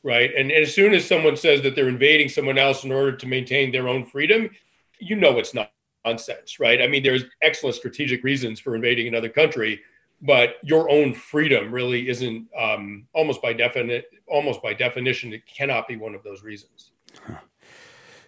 right? 0.02 0.30
And, 0.36 0.50
and 0.50 0.62
as 0.62 0.74
soon 0.74 0.94
as 0.94 1.06
someone 1.06 1.36
says 1.36 1.62
that 1.62 1.74
they're 1.74 1.88
invading 1.88 2.28
someone 2.28 2.58
else 2.58 2.84
in 2.84 2.92
order 2.92 3.16
to 3.16 3.26
maintain 3.26 3.72
their 3.72 3.88
own 3.88 4.04
freedom, 4.04 4.50
you 4.98 5.16
know 5.16 5.38
it's 5.38 5.54
not 5.54 5.72
nonsense, 6.04 6.60
right? 6.60 6.80
I 6.80 6.86
mean, 6.86 7.02
there's 7.02 7.24
excellent 7.42 7.76
strategic 7.76 8.24
reasons 8.24 8.60
for 8.60 8.74
invading 8.74 9.08
another 9.08 9.28
country, 9.28 9.80
but 10.22 10.56
your 10.62 10.90
own 10.90 11.14
freedom 11.14 11.72
really 11.72 12.08
isn't 12.08 12.46
um, 12.58 13.06
almost 13.14 13.42
by 13.42 13.52
definite, 13.52 14.06
almost 14.26 14.62
by 14.62 14.74
definition, 14.74 15.32
it 15.32 15.46
cannot 15.46 15.88
be 15.88 15.96
one 15.96 16.14
of 16.14 16.22
those 16.22 16.42
reasons. 16.42 16.92
Huh. 17.26 17.34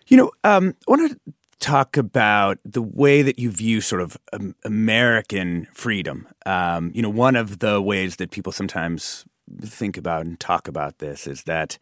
You 0.09 0.17
know, 0.17 0.31
um, 0.45 0.75
I 0.87 0.91
want 0.91 1.11
to 1.11 1.33
talk 1.63 1.97
about 1.97 2.59
the 2.65 2.83
way 2.83 3.23
that 3.23 3.39
you 3.39 3.51
view 3.51 3.81
sort 3.81 4.03
of 4.03 4.19
um, 4.33 4.55
American 4.65 5.69
freedom. 5.73 6.29
Um, 6.45 6.91
you 6.95 7.01
know, 7.01 7.09
one 7.09 7.37
of 7.37 7.61
the 7.61 7.81
ways 7.81 8.17
that 8.17 8.31
people 8.31 8.53
sometimes 8.53 9.25
think 9.63 9.97
about 9.97 10.27
and 10.27 10.39
talk 10.39 10.69
about 10.69 10.99
this 10.99 11.27
is 11.27 11.45
that 11.45 11.79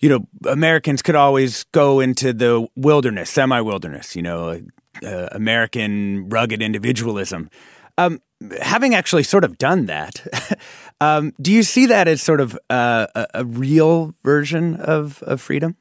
you 0.00 0.08
know, 0.08 0.26
Americans 0.48 1.02
could 1.02 1.16
always 1.16 1.64
go 1.64 2.00
into 2.00 2.32
the 2.32 2.68
wilderness, 2.76 3.30
semi 3.30 3.60
wilderness, 3.60 4.14
you 4.14 4.22
know, 4.22 4.60
uh, 5.02 5.28
American 5.32 6.28
rugged 6.28 6.62
individualism. 6.62 7.50
Um, 7.96 8.22
having 8.60 8.94
actually 8.94 9.24
sort 9.24 9.42
of 9.42 9.58
done 9.58 9.86
that, 9.86 10.24
um, 11.00 11.32
do 11.40 11.52
you 11.52 11.64
see 11.64 11.86
that 11.86 12.06
as 12.06 12.22
sort 12.22 12.40
of 12.40 12.56
uh, 12.70 13.08
a, 13.14 13.26
a, 13.34 13.44
real 13.44 14.14
version 14.22 14.76
of, 14.76 15.20
of 15.24 15.40
freedom? 15.40 15.76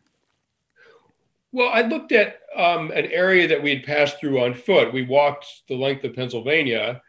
Well, 1.51 1.69
I 1.71 1.81
looked 1.81 2.11
at 2.11 2.39
um, 2.57 2.91
an 2.91 3.05
area 3.05 3.47
that 3.47 3.61
we 3.61 3.69
had 3.69 3.83
passed 3.83 4.19
through 4.19 4.41
on 4.41 4.53
foot. 4.53 4.91
We 4.91 5.03
walked 5.03 5.45
the 5.69 5.75
length 5.75 6.03
of 6.03 6.15
Pennsylvania, 6.15 7.01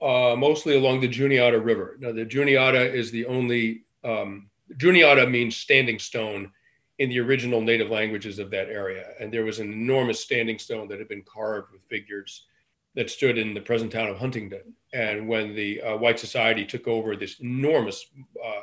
uh, 0.00 0.34
mostly 0.36 0.76
along 0.76 1.00
the 1.00 1.08
Juniata 1.08 1.60
River. 1.60 1.96
Now, 2.00 2.12
the 2.12 2.24
Juniata 2.24 2.92
is 2.92 3.10
the 3.10 3.26
only, 3.26 3.84
um, 4.02 4.48
Juniata 4.78 5.26
means 5.26 5.56
standing 5.56 5.98
stone 5.98 6.50
in 6.98 7.10
the 7.10 7.20
original 7.20 7.60
native 7.60 7.90
languages 7.90 8.38
of 8.38 8.50
that 8.50 8.68
area. 8.68 9.10
And 9.20 9.32
there 9.32 9.44
was 9.44 9.58
an 9.58 9.70
enormous 9.70 10.20
standing 10.20 10.58
stone 10.58 10.88
that 10.88 10.98
had 10.98 11.08
been 11.08 11.22
carved 11.22 11.72
with 11.72 11.82
figures 11.82 12.46
that 12.94 13.10
stood 13.10 13.36
in 13.36 13.52
the 13.52 13.60
present 13.60 13.92
town 13.92 14.08
of 14.08 14.16
Huntingdon. 14.16 14.72
And 14.94 15.28
when 15.28 15.54
the 15.54 15.82
uh, 15.82 15.96
white 15.98 16.18
society 16.18 16.64
took 16.64 16.88
over, 16.88 17.14
this 17.14 17.38
enormous 17.40 18.06
uh, 18.42 18.62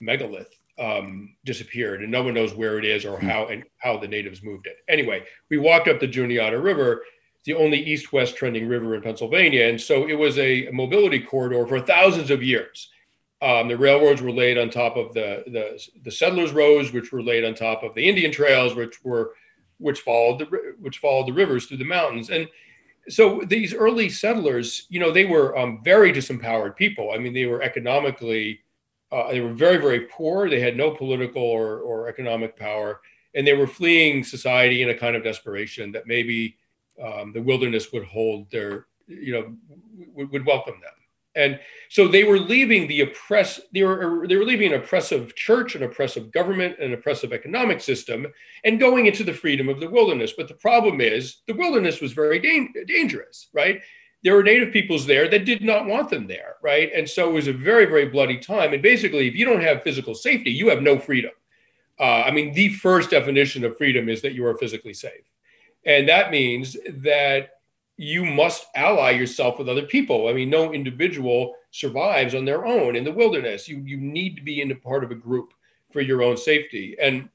megalith 0.00 0.56
um, 0.78 1.36
disappeared, 1.44 2.02
and 2.02 2.10
no 2.10 2.22
one 2.22 2.34
knows 2.34 2.54
where 2.54 2.78
it 2.78 2.84
is 2.84 3.04
or 3.04 3.18
hmm. 3.18 3.26
how 3.26 3.46
and 3.46 3.64
how 3.78 3.96
the 3.96 4.08
natives 4.08 4.42
moved 4.42 4.66
it. 4.66 4.78
Anyway, 4.88 5.24
we 5.50 5.58
walked 5.58 5.88
up 5.88 6.00
the 6.00 6.06
Juniata 6.06 6.58
River, 6.58 7.02
the 7.44 7.54
only 7.54 7.78
east-west 7.78 8.36
trending 8.36 8.68
river 8.68 8.94
in 8.94 9.02
Pennsylvania, 9.02 9.66
and 9.66 9.80
so 9.80 10.08
it 10.08 10.14
was 10.14 10.38
a 10.38 10.68
mobility 10.72 11.20
corridor 11.20 11.66
for 11.66 11.80
thousands 11.80 12.30
of 12.30 12.42
years. 12.42 12.90
Um, 13.42 13.68
the 13.68 13.76
railroads 13.76 14.22
were 14.22 14.32
laid 14.32 14.56
on 14.56 14.70
top 14.70 14.96
of 14.96 15.12
the, 15.12 15.44
the, 15.46 15.86
the 16.02 16.10
settlers' 16.10 16.52
roads, 16.52 16.92
which 16.92 17.12
were 17.12 17.22
laid 17.22 17.44
on 17.44 17.54
top 17.54 17.82
of 17.82 17.94
the 17.94 18.08
Indian 18.08 18.32
trails, 18.32 18.74
which 18.74 19.04
were 19.04 19.34
which 19.78 20.00
followed 20.00 20.38
the 20.38 20.74
which 20.80 20.98
followed 20.98 21.26
the 21.26 21.32
rivers 21.32 21.66
through 21.66 21.76
the 21.76 21.84
mountains. 21.84 22.30
And 22.30 22.48
so 23.08 23.42
these 23.46 23.74
early 23.74 24.08
settlers, 24.08 24.86
you 24.88 24.98
know, 24.98 25.10
they 25.10 25.26
were 25.26 25.56
um, 25.58 25.82
very 25.84 26.12
disempowered 26.12 26.76
people. 26.76 27.10
I 27.12 27.18
mean, 27.18 27.34
they 27.34 27.46
were 27.46 27.62
economically 27.62 28.60
uh, 29.14 29.30
they 29.30 29.40
were 29.40 29.52
very 29.52 29.76
very 29.76 30.00
poor. 30.00 30.50
They 30.50 30.60
had 30.60 30.76
no 30.76 30.90
political 30.90 31.42
or, 31.42 31.78
or 31.78 32.08
economic 32.08 32.56
power, 32.56 33.00
and 33.34 33.46
they 33.46 33.54
were 33.54 33.66
fleeing 33.66 34.24
society 34.24 34.82
in 34.82 34.90
a 34.90 34.94
kind 34.94 35.14
of 35.14 35.22
desperation 35.22 35.92
that 35.92 36.06
maybe 36.06 36.56
um, 37.02 37.32
the 37.32 37.42
wilderness 37.42 37.92
would 37.92 38.04
hold 38.04 38.50
their 38.50 38.86
you 39.06 39.32
know 39.32 39.54
would, 40.14 40.30
would 40.32 40.46
welcome 40.46 40.80
them. 40.80 40.92
And 41.36 41.58
so 41.88 42.06
they 42.06 42.22
were 42.22 42.38
leaving 42.38 42.86
the 42.86 43.02
oppress 43.02 43.60
they 43.72 43.82
were 43.84 44.26
they 44.28 44.36
were 44.36 44.44
leaving 44.44 44.72
an 44.72 44.80
oppressive 44.80 45.34
church 45.36 45.76
an 45.76 45.84
oppressive 45.84 46.32
government 46.32 46.78
an 46.80 46.92
oppressive 46.92 47.32
economic 47.32 47.80
system 47.80 48.26
and 48.64 48.80
going 48.80 49.06
into 49.06 49.22
the 49.22 49.32
freedom 49.32 49.68
of 49.68 49.78
the 49.78 49.90
wilderness. 49.90 50.32
But 50.36 50.48
the 50.48 50.54
problem 50.54 51.00
is 51.00 51.42
the 51.46 51.54
wilderness 51.54 52.00
was 52.00 52.12
very 52.12 52.40
da- 52.40 52.84
dangerous 52.86 53.48
right 53.52 53.80
there 54.24 54.34
were 54.34 54.42
native 54.42 54.72
peoples 54.72 55.06
there 55.06 55.28
that 55.28 55.44
did 55.44 55.62
not 55.62 55.86
want 55.86 56.10
them 56.10 56.26
there 56.26 56.56
right 56.62 56.90
and 56.94 57.08
so 57.08 57.28
it 57.28 57.32
was 57.32 57.46
a 57.46 57.52
very 57.52 57.84
very 57.84 58.06
bloody 58.06 58.38
time 58.38 58.72
and 58.72 58.82
basically 58.82 59.28
if 59.28 59.34
you 59.34 59.44
don't 59.44 59.62
have 59.62 59.82
physical 59.82 60.14
safety 60.14 60.50
you 60.50 60.68
have 60.68 60.82
no 60.82 60.98
freedom 60.98 61.32
uh, 62.00 62.22
i 62.22 62.30
mean 62.30 62.52
the 62.54 62.70
first 62.70 63.10
definition 63.10 63.64
of 63.64 63.76
freedom 63.76 64.08
is 64.08 64.22
that 64.22 64.34
you 64.34 64.44
are 64.44 64.56
physically 64.56 64.94
safe 64.94 65.30
and 65.86 66.08
that 66.08 66.30
means 66.30 66.76
that 66.88 67.50
you 67.96 68.24
must 68.24 68.66
ally 68.74 69.10
yourself 69.10 69.58
with 69.58 69.68
other 69.68 69.82
people. 69.82 70.28
I 70.28 70.32
mean, 70.32 70.50
no 70.50 70.72
individual 70.72 71.54
survives 71.70 72.34
on 72.34 72.44
their 72.44 72.66
own 72.66 72.96
in 72.96 73.04
the 73.04 73.12
wilderness. 73.12 73.68
You 73.68 73.78
you 73.78 73.96
need 73.96 74.36
to 74.36 74.42
be 74.42 74.60
in 74.60 74.70
a 74.70 74.76
part 74.76 75.04
of 75.04 75.10
a 75.10 75.16
group 75.16 75.52
for 75.92 76.00
your 76.00 76.22
own 76.22 76.36
safety. 76.36 76.96
And 77.00 77.28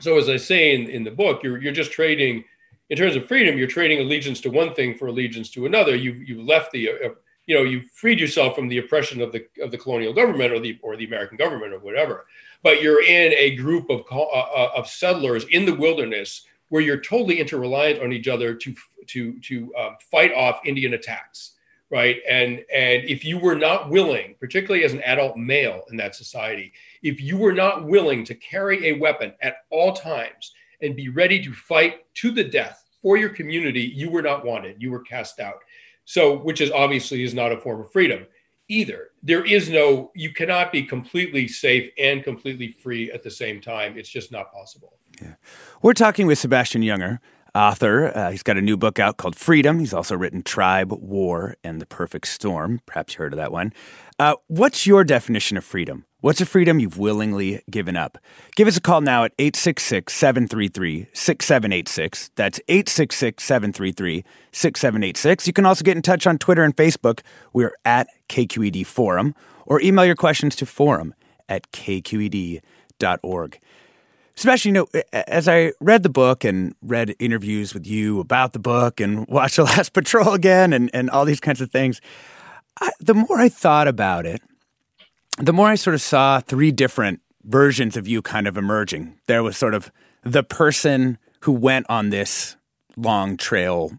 so, 0.00 0.18
as 0.18 0.28
I 0.28 0.36
say 0.36 0.74
in, 0.74 0.88
in 0.88 1.04
the 1.04 1.10
book, 1.10 1.42
you're 1.42 1.62
you're 1.62 1.72
just 1.72 1.92
trading 1.92 2.44
in 2.90 2.96
terms 2.96 3.16
of 3.16 3.26
freedom. 3.26 3.56
You're 3.56 3.68
trading 3.68 4.00
allegiance 4.00 4.40
to 4.42 4.50
one 4.50 4.74
thing 4.74 4.96
for 4.96 5.06
allegiance 5.06 5.48
to 5.50 5.66
another. 5.66 5.96
You 5.96 6.12
you 6.12 6.42
left 6.42 6.72
the 6.72 6.90
uh, 6.90 7.08
you 7.46 7.54
know 7.56 7.62
you 7.62 7.82
freed 7.94 8.20
yourself 8.20 8.54
from 8.54 8.68
the 8.68 8.78
oppression 8.78 9.22
of 9.22 9.32
the 9.32 9.46
of 9.62 9.70
the 9.70 9.78
colonial 9.78 10.12
government 10.12 10.52
or 10.52 10.60
the 10.60 10.78
or 10.82 10.96
the 10.96 11.06
American 11.06 11.38
government 11.38 11.72
or 11.72 11.78
whatever. 11.78 12.26
But 12.62 12.82
you're 12.82 13.02
in 13.02 13.32
a 13.32 13.56
group 13.56 13.88
of 13.88 14.02
uh, 14.10 14.20
uh, 14.20 14.72
of 14.76 14.88
settlers 14.88 15.46
in 15.50 15.64
the 15.64 15.74
wilderness 15.74 16.46
where 16.68 16.82
you're 16.82 17.00
totally 17.00 17.38
interreliant 17.38 18.02
on 18.02 18.12
each 18.12 18.28
other 18.28 18.54
to 18.54 18.74
to 19.06 19.40
to 19.40 19.74
um, 19.76 19.96
fight 20.10 20.34
off 20.34 20.60
Indian 20.64 20.94
attacks, 20.94 21.52
right? 21.90 22.18
And 22.28 22.64
and 22.74 23.04
if 23.04 23.24
you 23.24 23.38
were 23.38 23.56
not 23.56 23.88
willing, 23.88 24.34
particularly 24.40 24.84
as 24.84 24.92
an 24.92 25.02
adult 25.02 25.36
male 25.36 25.84
in 25.90 25.96
that 25.98 26.16
society, 26.16 26.72
if 27.02 27.20
you 27.20 27.36
were 27.38 27.52
not 27.52 27.84
willing 27.84 28.24
to 28.24 28.34
carry 28.34 28.88
a 28.88 28.98
weapon 28.98 29.32
at 29.42 29.58
all 29.70 29.92
times 29.92 30.52
and 30.82 30.96
be 30.96 31.08
ready 31.08 31.42
to 31.42 31.52
fight 31.52 32.12
to 32.14 32.30
the 32.30 32.44
death 32.44 32.84
for 33.02 33.16
your 33.16 33.30
community, 33.30 33.82
you 33.82 34.10
were 34.10 34.22
not 34.22 34.44
wanted. 34.44 34.76
You 34.80 34.90
were 34.90 35.00
cast 35.00 35.40
out. 35.40 35.60
So, 36.04 36.38
which 36.38 36.60
is 36.60 36.70
obviously 36.70 37.22
is 37.22 37.34
not 37.34 37.52
a 37.52 37.60
form 37.60 37.80
of 37.80 37.92
freedom 37.92 38.26
either. 38.68 39.10
There 39.22 39.44
is 39.44 39.68
no, 39.68 40.10
you 40.14 40.32
cannot 40.32 40.72
be 40.72 40.82
completely 40.82 41.48
safe 41.48 41.90
and 41.98 42.22
completely 42.22 42.68
free 42.68 43.10
at 43.10 43.22
the 43.22 43.30
same 43.30 43.60
time. 43.60 43.98
It's 43.98 44.08
just 44.08 44.32
not 44.32 44.52
possible. 44.52 44.98
Yeah. 45.20 45.34
We're 45.82 45.92
talking 45.92 46.26
with 46.26 46.38
Sebastian 46.38 46.82
Junger, 46.82 47.18
author. 47.54 48.16
Uh, 48.16 48.30
he's 48.30 48.42
got 48.42 48.56
a 48.56 48.60
new 48.62 48.76
book 48.76 48.98
out 48.98 49.16
called 49.16 49.36
Freedom. 49.36 49.78
He's 49.78 49.94
also 49.94 50.16
written 50.16 50.42
Tribe, 50.42 50.92
War, 50.92 51.56
and 51.64 51.80
the 51.80 51.86
Perfect 51.86 52.28
Storm. 52.28 52.80
Perhaps 52.86 53.14
you 53.14 53.18
heard 53.18 53.32
of 53.32 53.38
that 53.38 53.52
one. 53.52 53.72
Uh, 54.18 54.34
what's 54.48 54.86
your 54.86 55.04
definition 55.04 55.56
of 55.56 55.64
freedom? 55.64 56.04
What's 56.20 56.40
a 56.42 56.46
freedom 56.46 56.78
you've 56.78 56.98
willingly 56.98 57.62
given 57.70 57.96
up? 57.96 58.18
Give 58.54 58.68
us 58.68 58.76
a 58.76 58.80
call 58.80 59.00
now 59.00 59.24
at 59.24 59.32
866 59.38 60.12
733 60.12 61.06
6786. 61.14 62.30
That's 62.34 62.60
866 62.68 63.42
733 63.42 64.24
6786. 64.52 65.46
You 65.46 65.52
can 65.54 65.64
also 65.64 65.82
get 65.82 65.96
in 65.96 66.02
touch 66.02 66.26
on 66.26 66.36
Twitter 66.36 66.62
and 66.62 66.76
Facebook. 66.76 67.20
We're 67.54 67.74
at 67.86 68.08
KQED 68.28 68.86
Forum, 68.86 69.34
or 69.64 69.80
email 69.80 70.04
your 70.04 70.14
questions 70.14 70.54
to 70.56 70.66
forum 70.66 71.14
at 71.48 71.72
kqed.org. 71.72 72.60
Sebastian, 74.40 74.74
you 74.74 74.88
know, 74.94 75.00
as 75.12 75.48
I 75.48 75.74
read 75.80 76.02
the 76.02 76.08
book 76.08 76.44
and 76.44 76.74
read 76.80 77.14
interviews 77.18 77.74
with 77.74 77.86
you 77.86 78.20
about 78.20 78.54
the 78.54 78.58
book 78.58 78.98
and 78.98 79.26
watched 79.28 79.56
The 79.56 79.64
Last 79.64 79.92
Patrol 79.92 80.32
again 80.32 80.72
and, 80.72 80.88
and 80.94 81.10
all 81.10 81.26
these 81.26 81.40
kinds 81.40 81.60
of 81.60 81.70
things, 81.70 82.00
I, 82.80 82.90
the 83.00 83.12
more 83.12 83.38
I 83.38 83.50
thought 83.50 83.86
about 83.86 84.24
it, 84.24 84.40
the 85.36 85.52
more 85.52 85.68
I 85.68 85.74
sort 85.74 85.92
of 85.92 86.00
saw 86.00 86.40
three 86.40 86.72
different 86.72 87.20
versions 87.44 87.98
of 87.98 88.08
you 88.08 88.22
kind 88.22 88.48
of 88.48 88.56
emerging. 88.56 89.18
There 89.26 89.42
was 89.42 89.58
sort 89.58 89.74
of 89.74 89.92
the 90.22 90.42
person 90.42 91.18
who 91.40 91.52
went 91.52 91.84
on 91.90 92.08
this 92.08 92.56
long 92.96 93.36
trail 93.36 93.92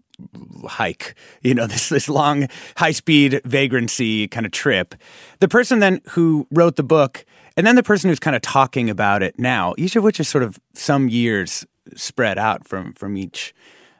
hike, 0.66 1.14
you 1.44 1.54
know, 1.54 1.68
this 1.68 1.90
this 1.90 2.10
long 2.10 2.48
high 2.78 2.94
speed 2.94 3.42
vagrancy 3.46 4.28
kind 4.28 4.48
of 4.48 4.52
trip. 4.52 4.96
The 5.40 5.48
person 5.48 5.78
then 5.78 6.02
who 6.10 6.48
wrote 6.50 6.78
the 6.78 6.84
book 6.84 7.26
and 7.58 7.68
then 7.68 7.76
the 7.76 7.84
person 7.84 8.10
who's 8.10 8.20
kind 8.20 8.36
of 8.36 8.42
talking 8.42 8.90
about 8.90 9.22
it 9.24 9.38
now, 9.38 9.74
each 9.78 9.96
of 9.96 10.04
which 10.04 10.20
is 10.20 10.28
sort 10.28 10.44
of 10.44 10.60
some 10.74 11.10
years 11.10 11.66
spread 11.96 12.38
out 12.38 12.68
from 12.68 12.94
from 12.94 13.18
each 13.18 13.54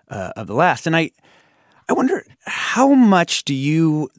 uh, 0.10 0.32
of 0.36 0.48
the 0.48 0.54
last. 0.54 0.88
And 0.88 0.96
I 0.96 1.12
I 1.90 1.94
wonder 1.94 2.24
how 2.46 2.94
much 2.94 3.44
do 3.44 3.54
you 3.54 4.10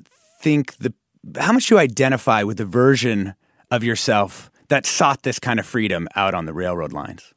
think 0.40 0.76
the 0.76 0.92
how 1.38 1.52
much 1.52 1.68
do 1.68 1.76
you 1.76 1.78
identify 1.78 2.42
with 2.42 2.58
the 2.58 2.64
version 2.64 3.34
of 3.70 3.84
yourself 3.84 4.50
that 4.68 4.86
sought 4.86 5.22
this 5.22 5.38
kind 5.38 5.58
of 5.58 5.66
freedom 5.66 6.08
out 6.16 6.34
on 6.34 6.46
the 6.46 6.52
railroad 6.52 6.92
lines? 6.92 7.32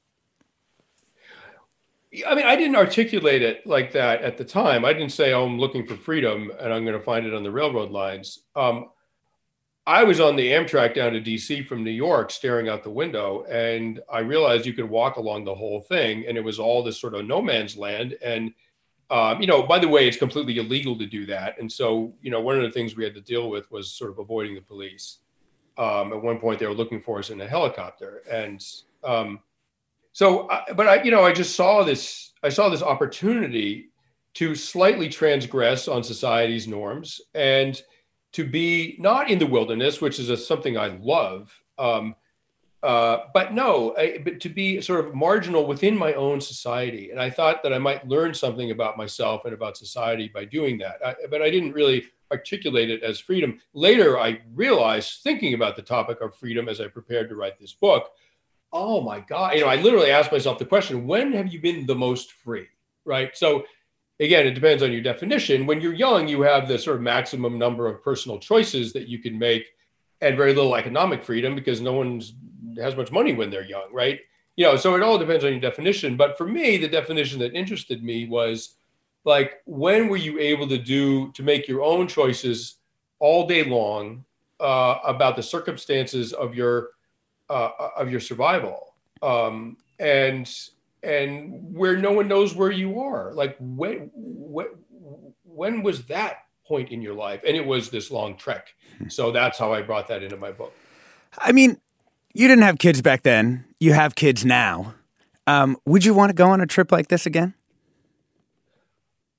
I 2.26 2.34
mean, 2.34 2.46
I 2.46 2.56
didn't 2.56 2.78
articulate 2.78 3.42
it 3.42 3.68
like 3.68 3.92
that 3.92 4.22
at 4.22 4.38
the 4.38 4.46
time. 4.46 4.86
I 4.86 4.94
didn't 4.94 5.12
say, 5.12 5.34
"Oh, 5.34 5.46
I'm 5.46 5.60
looking 5.60 5.86
for 5.86 5.96
freedom 5.96 6.52
and 6.60 6.74
I'm 6.74 6.86
going 6.86 6.98
to 6.98 7.04
find 7.04 7.26
it 7.26 7.34
on 7.34 7.44
the 7.44 7.52
railroad 7.52 7.92
lines." 7.92 8.44
Um, 8.56 8.90
I 9.88 10.04
was 10.04 10.20
on 10.20 10.36
the 10.36 10.52
Amtrak 10.52 10.96
down 10.96 11.14
to 11.14 11.22
DC 11.22 11.68
from 11.68 11.84
New 11.84 11.92
York, 11.92 12.32
staring 12.32 12.70
out 12.70 12.84
the 12.84 12.90
window, 12.90 13.44
and 13.46 14.00
I 14.12 14.20
realized 14.20 14.66
you 14.66 14.74
could 14.74 14.90
walk 14.90 15.18
along 15.18 15.46
the 15.46 15.54
whole 15.54 15.82
thing, 15.82 16.26
and 16.28 16.38
it 16.38 16.44
was 16.44 16.58
all 16.58 16.84
this 16.84 17.00
sort 17.00 17.14
of 17.14 17.26
no 17.26 17.40
man's 17.42 17.78
land. 17.78 18.18
And 18.24 18.54
um, 19.12 19.40
you 19.40 19.46
know, 19.46 19.62
by 19.62 19.78
the 19.78 19.88
way, 19.88 20.08
it's 20.08 20.18
completely 20.18 20.58
illegal 20.58 20.98
to 20.98 21.06
do 21.06 21.28
that. 21.28 21.60
And 21.60 21.72
so, 21.72 22.16
you 22.22 22.32
know, 22.32 22.42
one 22.42 22.56
of 22.56 22.64
the 22.64 22.72
things 22.72 22.96
we 22.96 23.04
had 23.04 23.14
to 23.14 23.22
deal 23.22 23.52
with 23.52 23.70
was 23.70 23.92
sort 23.92 24.10
of 24.10 24.18
avoiding 24.18 24.56
the 24.56 24.62
police. 24.62 25.20
Um, 25.78 26.12
at 26.12 26.22
one 26.22 26.40
point, 26.40 26.60
they 26.60 26.66
were 26.66 26.74
looking 26.74 27.02
for 27.02 27.20
us 27.20 27.30
in 27.30 27.40
a 27.42 27.48
helicopter, 27.48 28.24
and 28.32 28.66
um, 29.04 29.40
so, 30.14 30.50
but 30.76 30.88
I, 30.88 31.04
you 31.04 31.12
know, 31.12 31.24
I 31.24 31.34
just 31.34 31.56
saw 31.56 31.84
this. 31.84 32.32
I 32.42 32.50
saw 32.50 32.70
this 32.70 32.82
opportunity 32.82 33.90
to 34.36 34.56
slightly 34.56 35.10
transgress 35.10 35.88
on 35.88 36.04
society's 36.04 36.68
norms 36.68 37.22
and 37.34 37.82
to 38.36 38.44
be 38.44 38.98
not 39.00 39.30
in 39.30 39.40
the 39.40 39.48
wilderness, 39.48 40.02
which 40.02 40.20
is 40.20 40.30
a, 40.30 40.36
something 40.36 40.78
I 40.78 40.88
love, 40.88 41.58
um, 41.78 42.16
uh, 42.84 43.20
but 43.34 43.54
no, 43.54 43.96
I, 43.98 44.20
but 44.24 44.42
to 44.42 44.50
be 44.50 44.82
sort 44.82 45.06
of 45.06 45.16
marginal 45.16 45.66
within 45.66 45.98
my 45.98 46.14
own 46.14 46.42
society. 46.42 47.12
And 47.12 47.20
I 47.20 47.30
thought 47.30 47.64
that 47.64 47.74
I 47.74 47.80
might 47.80 48.08
learn 48.08 48.34
something 48.34 48.72
about 48.72 48.98
myself 48.98 49.46
and 49.46 49.54
about 49.54 49.78
society 49.78 50.28
by 50.28 50.44
doing 50.44 50.78
that. 50.80 50.98
I, 51.04 51.16
but 51.32 51.42
I 51.42 51.50
didn't 51.50 51.72
really 51.72 52.06
articulate 52.30 52.90
it 52.90 53.04
as 53.04 53.20
freedom. 53.20 53.60
Later, 53.74 54.20
I 54.20 54.42
realized, 54.54 55.24
thinking 55.24 55.54
about 55.54 55.78
the 55.78 55.82
topic 55.82 56.20
of 56.22 56.36
freedom 56.36 56.68
as 56.68 56.82
I 56.82 56.88
prepared 56.90 57.30
to 57.30 57.36
write 57.36 57.58
this 57.58 57.74
book, 57.74 58.12
oh 58.74 59.00
my 59.00 59.22
God, 59.22 59.56
you 59.56 59.62
know, 59.62 59.68
I 59.68 59.78
literally 59.78 60.12
asked 60.12 60.34
myself 60.34 60.60
the 60.60 60.66
question, 60.66 61.08
when 61.08 61.32
have 61.32 61.54
you 61.54 61.62
been 61.62 61.86
the 61.86 61.96
most 61.96 62.34
free? 62.34 62.68
Right. 63.06 63.38
So 63.38 63.66
again, 64.20 64.48
it 64.48 64.54
depends 64.54 64.84
on 64.84 64.92
your 64.92 65.02
definition. 65.02 65.66
When 65.66 65.82
you're 65.82 65.94
young, 65.94 66.28
you 66.28 66.42
have 66.42 66.68
the 66.68 66.80
sort 66.80 66.98
of 66.98 67.02
maximum 67.02 67.58
number 67.58 67.88
of 67.88 68.04
personal 68.04 68.40
choices 68.40 68.94
that 68.94 69.08
you 69.08 69.20
can 69.20 69.38
make 69.38 69.68
and 70.22 70.38
very 70.38 70.54
little 70.54 70.76
economic 70.76 71.24
freedom 71.24 71.56
because 71.56 71.82
no 71.82 71.94
one 71.94 72.22
has 72.78 72.96
much 72.96 73.12
money 73.12 73.34
when 73.34 73.50
they're 73.50 73.66
young, 73.66 73.94
right? 73.94 74.20
You 74.56 74.66
know, 74.66 74.78
so 74.78 74.96
it 74.96 75.02
all 75.02 75.18
depends 75.18 75.44
on 75.44 75.52
your 75.52 75.60
definition. 75.60 76.16
But 76.16 76.38
for 76.38 76.48
me, 76.48 76.78
the 76.78 76.88
definition 76.88 77.40
that 77.40 77.54
interested 77.54 78.04
me 78.04 78.28
was 78.28 78.76
like, 79.26 79.62
when 79.66 80.08
were 80.08 80.18
you 80.18 80.40
able 80.40 80.68
to 80.70 80.78
do 80.78 81.32
to 81.34 81.44
make 81.44 81.68
your 81.68 81.84
own 81.84 82.08
choices 82.08 82.78
all 83.20 83.48
day 83.48 83.64
long 83.64 84.24
uh, 84.60 85.00
about 85.04 85.36
the 85.36 85.44
circumstances 85.44 86.32
of 86.34 86.56
your 86.56 86.90
uh, 87.50 87.70
of 87.96 88.10
your 88.10 88.20
survival, 88.20 88.96
um, 89.22 89.78
and 90.00 90.52
and 91.06 91.76
where 91.76 91.96
no 91.98 92.12
one 92.12 92.28
knows 92.28 92.56
where 92.56 92.72
you 92.72 93.00
are. 93.02 93.34
Like 93.34 93.56
when 93.60 94.10
when 94.14 94.68
when 95.44 95.84
was 95.84 96.06
that 96.06 96.40
point 96.68 96.90
in 96.90 97.02
your 97.02 97.14
life? 97.14 97.42
And 97.48 97.56
it 97.56 97.66
was 97.66 97.90
this 97.90 98.12
long 98.12 98.36
trek. 98.36 98.68
Hmm. 98.98 99.10
So 99.10 99.32
that's 99.32 99.58
how 99.58 99.74
I 99.74 99.82
brought 99.82 100.08
that 100.08 100.24
into 100.24 100.38
my 100.38 100.52
book. 100.52 100.74
I 101.38 101.52
mean, 101.52 101.80
you 102.34 102.48
didn't 102.48 102.64
have 102.64 102.80
kids 102.80 103.02
back 103.02 103.24
then. 103.24 103.66
You 103.80 103.94
have 103.94 104.16
kids 104.16 104.44
now. 104.44 104.96
Um, 105.48 105.78
would 105.86 106.04
you 106.04 106.14
want 106.14 106.30
to 106.30 106.34
go 106.34 106.50
on 106.50 106.60
a 106.60 106.66
trip 106.66 106.92
like 106.92 107.10
this 107.10 107.26
again? 107.26 107.54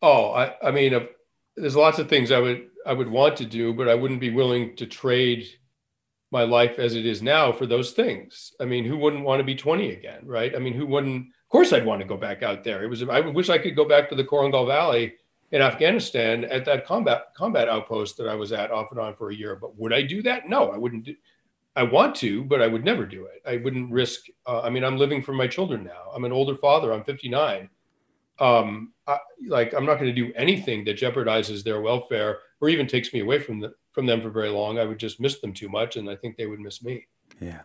Oh, 0.03 0.31
I, 0.33 0.55
I 0.63 0.71
mean, 0.71 0.95
uh, 0.95 1.07
there's 1.57 1.75
lots 1.75 1.99
of 1.99 2.09
things 2.09 2.31
I 2.31 2.39
would 2.39 2.69
I 2.87 2.93
would 2.93 3.11
want 3.11 3.37
to 3.39 3.45
do, 3.45 3.75
but 3.75 3.89
I 3.89 3.95
wouldn't 3.95 4.21
be 4.21 4.31
willing 4.31 4.77
to 4.77 4.87
trade 4.87 5.49
my 6.31 6.45
life 6.45 6.79
as 6.79 6.95
it 6.95 7.07
is 7.07 7.23
now 7.23 7.51
for 7.53 7.67
those 7.67 7.93
things. 7.93 8.53
I 8.61 8.65
mean, 8.65 8.85
who 8.85 8.97
wouldn't 8.97 9.25
want 9.25 9.41
to 9.41 9.45
be 9.45 9.55
20 9.55 9.91
again, 9.91 10.21
right? 10.25 10.55
I 10.55 10.59
mean, 10.59 10.75
who 10.75 10.87
wouldn't? 10.87 11.27
Course, 11.57 11.73
I'd 11.73 11.87
want 11.87 12.03
to 12.03 12.07
go 12.07 12.19
back 12.19 12.43
out 12.43 12.65
there. 12.65 12.85
It 12.85 12.89
was. 12.89 13.03
I 13.03 13.21
wish 13.21 13.49
I 13.49 13.57
could 13.57 13.75
go 13.75 13.87
back 13.87 14.11
to 14.11 14.15
the 14.15 14.23
Korengal 14.23 14.67
Valley 14.67 15.15
in 15.53 15.63
Afghanistan 15.63 16.45
at 16.45 16.67
that 16.67 16.85
combat 16.85 17.29
combat 17.35 17.67
outpost 17.67 18.19
that 18.19 18.29
I 18.29 18.35
was 18.35 18.53
at 18.53 18.71
off 18.71 18.89
and 18.91 19.01
on 19.01 19.17
for 19.17 19.31
a 19.31 19.35
year. 19.35 19.57
But 19.57 19.75
would 19.79 19.91
I 19.91 20.03
do 20.03 20.21
that? 20.25 20.51
No, 20.51 20.71
I 20.71 20.77
wouldn't. 20.77 21.05
Do, 21.05 21.15
I 21.75 21.83
want 21.83 22.15
to, 22.17 22.45
but 22.45 22.61
I 22.61 22.67
would 22.67 22.85
never 22.85 23.07
do 23.07 23.25
it. 23.25 23.41
I 23.47 23.57
wouldn't 23.57 23.91
risk. 23.91 24.27
Uh, 24.47 24.61
I 24.61 24.69
mean, 24.69 24.85
I'm 24.85 24.99
living 24.99 25.23
for 25.23 25.33
my 25.33 25.47
children 25.47 25.83
now. 25.83 26.11
I'm 26.15 26.27
an 26.27 26.33
older 26.33 26.57
father. 26.59 26.93
I'm 26.93 27.05
59. 27.05 27.71
Um, 28.39 28.93
I, 29.07 29.17
like 29.49 29.73
I'm 29.73 29.87
not 29.87 29.95
going 29.95 30.15
to 30.15 30.27
do 30.27 30.35
anything 30.35 30.85
that 30.85 30.99
jeopardizes 30.99 31.65
their 31.65 31.81
welfare 31.81 32.41
or 32.61 32.69
even 32.69 32.87
takes 32.87 33.15
me 33.15 33.21
away 33.21 33.39
from 33.39 33.61
the, 33.61 33.73
from 33.93 34.05
them 34.05 34.21
for 34.21 34.29
very 34.29 34.51
long. 34.51 34.79
I 34.79 34.85
would 34.85 34.99
just 34.99 35.21
miss 35.21 35.41
them 35.41 35.55
too 35.55 35.71
much, 35.71 35.97
and 35.97 36.11
I 36.11 36.17
think 36.17 36.37
they 36.37 36.49
would 36.49 36.61
miss 36.61 36.83
me. 36.83 37.07
Yeah. 37.41 37.63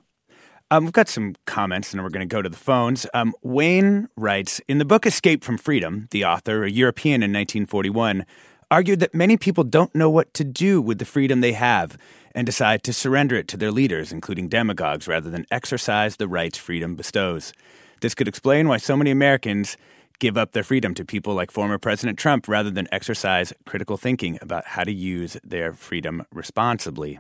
Um, 0.72 0.86
we've 0.86 0.94
got 0.94 1.10
some 1.10 1.36
comments, 1.46 1.92
and 1.92 2.02
we're 2.02 2.10
going 2.10 2.28
to 2.28 2.34
go 2.34 2.42
to 2.42 2.48
the 2.48 2.56
phones. 2.56 3.06
Um, 3.14 3.34
Wayne 3.42 4.08
writes 4.16 4.62
In 4.70 4.78
the 4.78 4.86
book 4.86 5.06
Escape 5.06 5.44
from 5.44 5.58
Freedom, 5.58 6.08
the 6.12 6.24
author, 6.24 6.64
a 6.64 6.72
European 6.72 7.16
in 7.16 7.32
1941, 7.32 8.26
argued 8.72 9.02
that 9.02 9.14
many 9.14 9.36
people 9.36 9.66
don't 9.66 9.94
know 9.94 10.10
what 10.10 10.34
to 10.34 10.46
do 10.46 10.82
with 10.82 10.98
the 10.98 11.04
freedom 11.04 11.42
they 11.42 11.52
have 11.52 11.98
and 12.34 12.46
decide 12.46 12.84
to 12.84 12.94
surrender 12.94 13.36
it 13.36 13.50
to 13.50 13.58
their 13.58 13.70
leaders, 13.70 14.14
including 14.14 14.48
demagogues, 14.48 15.10
rather 15.10 15.30
than 15.30 15.46
exercise 15.52 16.16
the 16.16 16.28
rights 16.30 16.58
freedom 16.58 16.96
bestows. 16.96 17.52
This 18.00 18.16
could 18.16 18.30
explain 18.30 18.70
why 18.70 18.78
so 18.78 18.96
many 18.96 19.12
Americans 19.12 19.76
give 20.20 20.38
up 20.38 20.54
their 20.54 20.64
freedom 20.64 20.94
to 20.94 21.04
people 21.04 21.34
like 21.34 21.52
former 21.52 21.80
President 21.80 22.18
Trump 22.18 22.48
rather 22.48 22.72
than 22.72 22.88
exercise 22.94 23.52
critical 23.66 23.98
thinking 23.98 24.40
about 24.42 24.68
how 24.68 24.86
to 24.86 24.94
use 24.94 25.36
their 25.44 25.74
freedom 25.74 26.26
responsibly. 26.32 27.20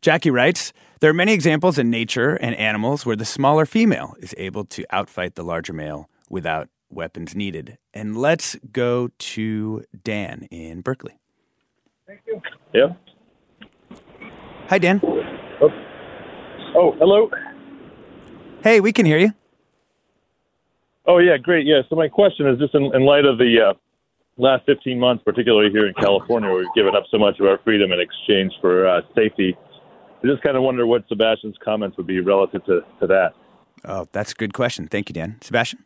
Jackie 0.00 0.30
writes 0.30 0.72
There 1.00 1.10
are 1.10 1.14
many 1.14 1.32
examples 1.32 1.78
in 1.78 1.90
nature 1.90 2.34
and 2.34 2.54
animals 2.56 3.04
where 3.04 3.16
the 3.16 3.24
smaller 3.24 3.66
female 3.66 4.14
is 4.20 4.34
able 4.38 4.64
to 4.66 4.84
outfight 4.92 5.34
the 5.34 5.42
larger 5.42 5.72
male 5.72 6.08
without 6.30 6.68
weapons 6.90 7.34
needed. 7.34 7.78
And 7.92 8.16
let's 8.16 8.56
go 8.72 9.10
to 9.18 9.84
Dan 10.04 10.48
in 10.50 10.80
Berkeley. 10.80 11.18
Thank 12.06 12.20
you. 12.26 12.40
Yeah. 12.72 12.88
Hi, 14.68 14.78
Dan. 14.78 15.00
Oh, 15.02 15.70
oh 16.74 16.92
hello. 16.98 17.30
Hey, 18.62 18.80
we 18.80 18.92
can 18.92 19.06
hear 19.06 19.18
you. 19.18 19.32
Oh 21.06 21.18
yeah, 21.18 21.38
great. 21.38 21.66
Yeah. 21.66 21.82
So 21.88 21.96
my 21.96 22.08
question 22.08 22.46
is 22.48 22.58
just 22.58 22.74
in, 22.74 22.90
in 22.94 23.02
light 23.02 23.24
of 23.24 23.38
the 23.38 23.70
uh, 23.70 23.74
last 24.36 24.66
15 24.66 24.98
months, 25.00 25.22
particularly 25.24 25.70
here 25.70 25.86
in 25.86 25.94
California, 25.94 26.50
where 26.50 26.58
we've 26.58 26.74
given 26.74 26.94
up 26.94 27.04
so 27.10 27.18
much 27.18 27.40
of 27.40 27.46
our 27.46 27.58
freedom 27.64 27.92
in 27.92 28.00
exchange 28.00 28.52
for 28.60 28.86
uh, 28.86 29.00
safety. 29.14 29.56
I 30.22 30.26
just 30.26 30.42
kind 30.42 30.56
of 30.56 30.62
wonder 30.62 30.86
what 30.86 31.08
Sebastian's 31.08 31.56
comments 31.64 31.96
would 31.96 32.06
be 32.06 32.20
relative 32.20 32.64
to, 32.64 32.82
to 33.00 33.06
that. 33.06 33.34
Oh, 33.84 34.08
that's 34.12 34.32
a 34.32 34.34
good 34.34 34.52
question. 34.52 34.88
Thank 34.88 35.08
you, 35.08 35.12
Dan. 35.12 35.38
Sebastian? 35.40 35.84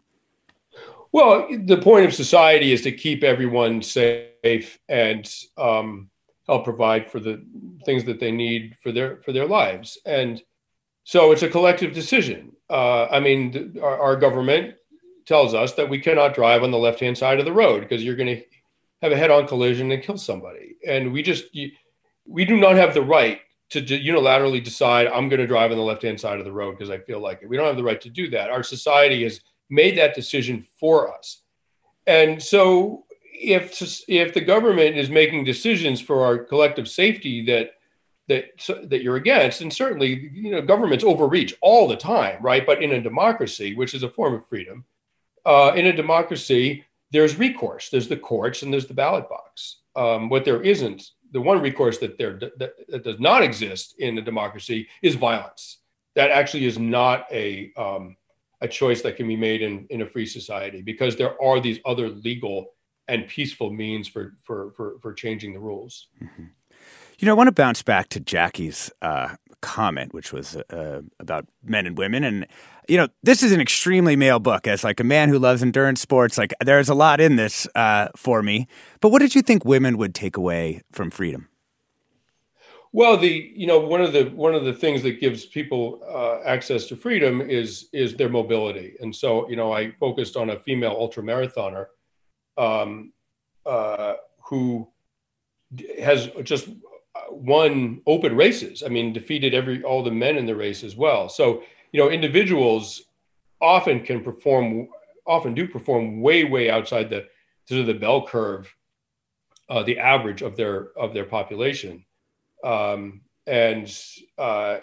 Well, 1.12 1.46
the 1.50 1.76
point 1.76 2.06
of 2.06 2.14
society 2.14 2.72
is 2.72 2.80
to 2.82 2.92
keep 2.92 3.22
everyone 3.22 3.82
safe 3.82 4.78
and 4.88 5.30
um, 5.58 6.08
help 6.46 6.64
provide 6.64 7.10
for 7.10 7.20
the 7.20 7.44
things 7.84 8.04
that 8.04 8.18
they 8.18 8.32
need 8.32 8.76
for 8.82 8.92
their 8.92 9.18
for 9.18 9.32
their 9.32 9.46
lives. 9.46 9.98
And 10.06 10.42
so 11.04 11.32
it's 11.32 11.42
a 11.42 11.50
collective 11.50 11.92
decision. 11.92 12.52
Uh, 12.70 13.04
I 13.06 13.20
mean, 13.20 13.78
our, 13.82 14.00
our 14.00 14.16
government 14.16 14.76
tells 15.26 15.52
us 15.52 15.74
that 15.74 15.90
we 15.90 15.98
cannot 15.98 16.34
drive 16.34 16.62
on 16.62 16.70
the 16.70 16.78
left 16.78 17.00
hand 17.00 17.18
side 17.18 17.38
of 17.38 17.44
the 17.44 17.52
road 17.52 17.80
because 17.80 18.02
you're 18.02 18.16
going 18.16 18.36
to 18.36 18.42
have 19.02 19.12
a 19.12 19.16
head 19.16 19.30
on 19.30 19.46
collision 19.46 19.92
and 19.92 20.02
kill 20.02 20.16
somebody. 20.16 20.76
And 20.86 21.12
we 21.12 21.22
just, 21.22 21.44
we 22.26 22.44
do 22.44 22.56
not 22.56 22.76
have 22.76 22.94
the 22.94 23.02
right 23.02 23.40
to 23.80 23.98
unilaterally 23.98 24.62
decide 24.62 25.06
I'm 25.06 25.28
going 25.28 25.40
to 25.40 25.46
drive 25.46 25.70
on 25.70 25.76
the 25.76 25.82
left 25.82 26.02
hand 26.02 26.20
side 26.20 26.38
of 26.38 26.44
the 26.44 26.52
road 26.52 26.72
because 26.72 26.90
I 26.90 26.98
feel 26.98 27.20
like 27.20 27.40
it. 27.42 27.48
We 27.48 27.56
don't 27.56 27.66
have 27.66 27.76
the 27.76 27.84
right 27.84 28.00
to 28.02 28.10
do 28.10 28.28
that. 28.30 28.50
Our 28.50 28.62
society 28.62 29.22
has 29.24 29.40
made 29.70 29.96
that 29.98 30.14
decision 30.14 30.66
for 30.78 31.12
us. 31.12 31.42
And 32.06 32.42
so 32.42 33.04
if 33.32 33.80
if 34.08 34.34
the 34.34 34.40
government 34.40 34.96
is 34.96 35.10
making 35.10 35.44
decisions 35.44 36.00
for 36.00 36.24
our 36.24 36.38
collective 36.38 36.88
safety 36.88 37.44
that 37.46 37.72
that 38.28 38.88
that 38.88 39.02
you're 39.02 39.16
against, 39.16 39.60
and 39.60 39.72
certainly 39.72 40.30
you 40.32 40.50
know 40.50 40.62
governments 40.62 41.04
overreach 41.04 41.54
all 41.60 41.88
the 41.88 41.96
time, 41.96 42.40
right? 42.42 42.64
But 42.64 42.82
in 42.82 42.92
a 42.92 43.00
democracy, 43.00 43.74
which 43.74 43.94
is 43.94 44.02
a 44.02 44.08
form 44.10 44.34
of 44.34 44.46
freedom, 44.46 44.84
uh, 45.44 45.72
in 45.74 45.86
a 45.86 45.92
democracy, 45.92 46.84
there's 47.10 47.38
recourse. 47.38 47.88
There's 47.88 48.08
the 48.08 48.16
courts 48.16 48.62
and 48.62 48.72
there's 48.72 48.86
the 48.86 48.94
ballot 48.94 49.28
box. 49.28 49.78
Um, 49.96 50.28
what 50.28 50.44
there 50.44 50.62
isn't, 50.62 51.10
the 51.32 51.40
one 51.40 51.60
recourse 51.60 51.98
that 51.98 52.18
there 52.18 52.38
that, 52.38 52.72
that, 52.88 53.04
does 53.04 53.18
not 53.18 53.42
exist 53.42 53.94
in 53.98 54.16
a 54.18 54.22
democracy 54.22 54.88
is 55.02 55.14
violence. 55.14 55.78
That 56.14 56.30
actually 56.30 56.66
is 56.66 56.78
not 56.78 57.26
a 57.30 57.72
um, 57.76 58.16
a 58.60 58.68
choice 58.68 59.02
that 59.02 59.16
can 59.16 59.26
be 59.26 59.36
made 59.36 59.62
in, 59.62 59.86
in 59.90 60.02
a 60.02 60.06
free 60.06 60.26
society 60.26 60.82
because 60.82 61.16
there 61.16 61.42
are 61.42 61.58
these 61.58 61.80
other 61.84 62.08
legal 62.08 62.74
and 63.08 63.26
peaceful 63.26 63.72
means 63.72 64.08
for 64.08 64.36
for 64.42 64.72
for, 64.72 64.98
for 65.00 65.12
changing 65.12 65.52
the 65.52 65.60
rules. 65.60 66.08
Mm-hmm. 66.22 66.44
You 67.18 67.26
know, 67.26 67.32
I 67.32 67.36
want 67.36 67.48
to 67.48 67.52
bounce 67.52 67.82
back 67.82 68.08
to 68.10 68.20
Jackie's 68.20 68.90
uh, 69.00 69.36
comment, 69.62 70.12
which 70.12 70.32
was 70.32 70.56
uh, 70.56 71.00
about 71.18 71.46
men 71.64 71.86
and 71.86 71.96
women, 71.96 72.22
and 72.24 72.46
you 72.88 72.96
know, 72.98 73.08
this 73.22 73.42
is 73.42 73.52
an 73.52 73.60
extremely 73.60 74.16
male 74.16 74.40
book. 74.40 74.66
As 74.66 74.84
like 74.84 75.00
a 75.00 75.04
man 75.04 75.30
who 75.30 75.38
loves 75.38 75.62
endurance 75.62 76.00
sports, 76.00 76.36
like 76.36 76.52
there's 76.62 76.90
a 76.90 76.94
lot 76.94 77.20
in 77.20 77.36
this 77.36 77.66
uh, 77.74 78.08
for 78.14 78.42
me. 78.42 78.66
But 79.00 79.08
what 79.08 79.20
did 79.20 79.34
you 79.34 79.40
think 79.40 79.64
women 79.64 79.96
would 79.96 80.14
take 80.14 80.36
away 80.36 80.82
from 80.92 81.10
freedom? 81.10 81.48
Well, 82.94 83.16
the 83.16 83.50
you 83.56 83.66
know 83.66 83.78
one 83.78 84.02
of 84.02 84.12
the 84.12 84.24
one 84.24 84.54
of 84.54 84.64
the 84.64 84.74
things 84.74 85.02
that 85.04 85.18
gives 85.20 85.46
people 85.46 86.02
uh, 86.06 86.46
access 86.46 86.86
to 86.88 86.96
freedom 86.96 87.40
is 87.40 87.88
is 87.92 88.14
their 88.14 88.28
mobility, 88.28 88.96
and 89.00 89.14
so 89.16 89.48
you 89.48 89.56
know 89.56 89.72
I 89.72 89.92
focused 89.92 90.36
on 90.36 90.50
a 90.50 90.58
female 90.58 90.94
ultramarathoner 90.96 91.86
um, 92.58 93.12
uh, 93.64 94.14
who 94.44 94.88
has 95.98 96.28
just 96.42 96.68
won 97.30 98.02
open 98.06 98.36
races. 98.36 98.82
I 98.82 98.88
mean, 98.88 99.12
defeated 99.12 99.54
every 99.54 99.82
all 99.82 100.02
the 100.02 100.10
men 100.10 100.36
in 100.36 100.46
the 100.46 100.56
race 100.56 100.82
as 100.84 100.96
well. 100.96 101.28
So 101.28 101.62
you 101.92 102.00
know, 102.00 102.10
individuals 102.10 103.02
often 103.60 104.02
can 104.02 104.24
perform, 104.24 104.88
often 105.26 105.54
do 105.54 105.68
perform 105.68 106.20
way, 106.20 106.44
way 106.44 106.70
outside 106.70 107.10
the 107.10 107.26
sort 107.66 107.82
of 107.82 107.86
the 107.86 107.94
bell 107.94 108.26
curve, 108.26 108.74
uh, 109.68 109.82
the 109.82 109.98
average 109.98 110.42
of 110.42 110.56
their 110.56 110.88
of 110.98 111.14
their 111.14 111.24
population. 111.24 112.04
Um, 112.64 113.22
and 113.46 113.86
uh, 114.38 114.78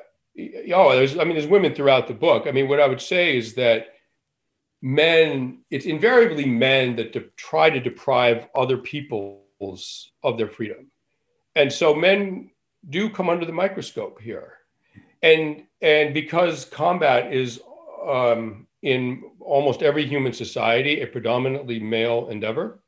oh, 0.74 0.96
there's 0.96 1.18
I 1.18 1.24
mean, 1.24 1.34
there's 1.36 1.48
women 1.48 1.74
throughout 1.74 2.08
the 2.08 2.14
book. 2.14 2.46
I 2.48 2.52
mean, 2.52 2.68
what 2.68 2.80
I 2.80 2.88
would 2.88 3.02
say 3.02 3.38
is 3.38 3.56
that 3.56 3.88
men, 4.82 5.60
it's 5.70 5.86
invariably 5.86 6.46
men 6.46 6.96
that 6.96 7.14
de- 7.14 7.22
try 7.36 7.70
to 7.70 7.80
deprive 7.80 8.48
other 8.56 8.78
people's 8.78 10.12
of 10.24 10.38
their 10.38 10.48
freedom, 10.48 10.92
and 11.56 11.72
so 11.72 11.94
men 11.94 12.50
do 12.90 13.10
come 13.10 13.30
under 13.30 13.46
the 13.46 13.52
microscope 13.52 14.20
here 14.22 14.60
and 15.22 15.64
and 15.82 16.14
because 16.14 16.66
combat 16.66 17.34
is 17.34 17.60
um, 18.08 18.68
in 18.82 19.24
almost 19.40 19.82
every 19.82 20.06
human 20.06 20.34
society 20.34 21.02
a 21.02 21.08
predominantly 21.08 21.80
male 21.80 22.28
endeavor, 22.30 22.80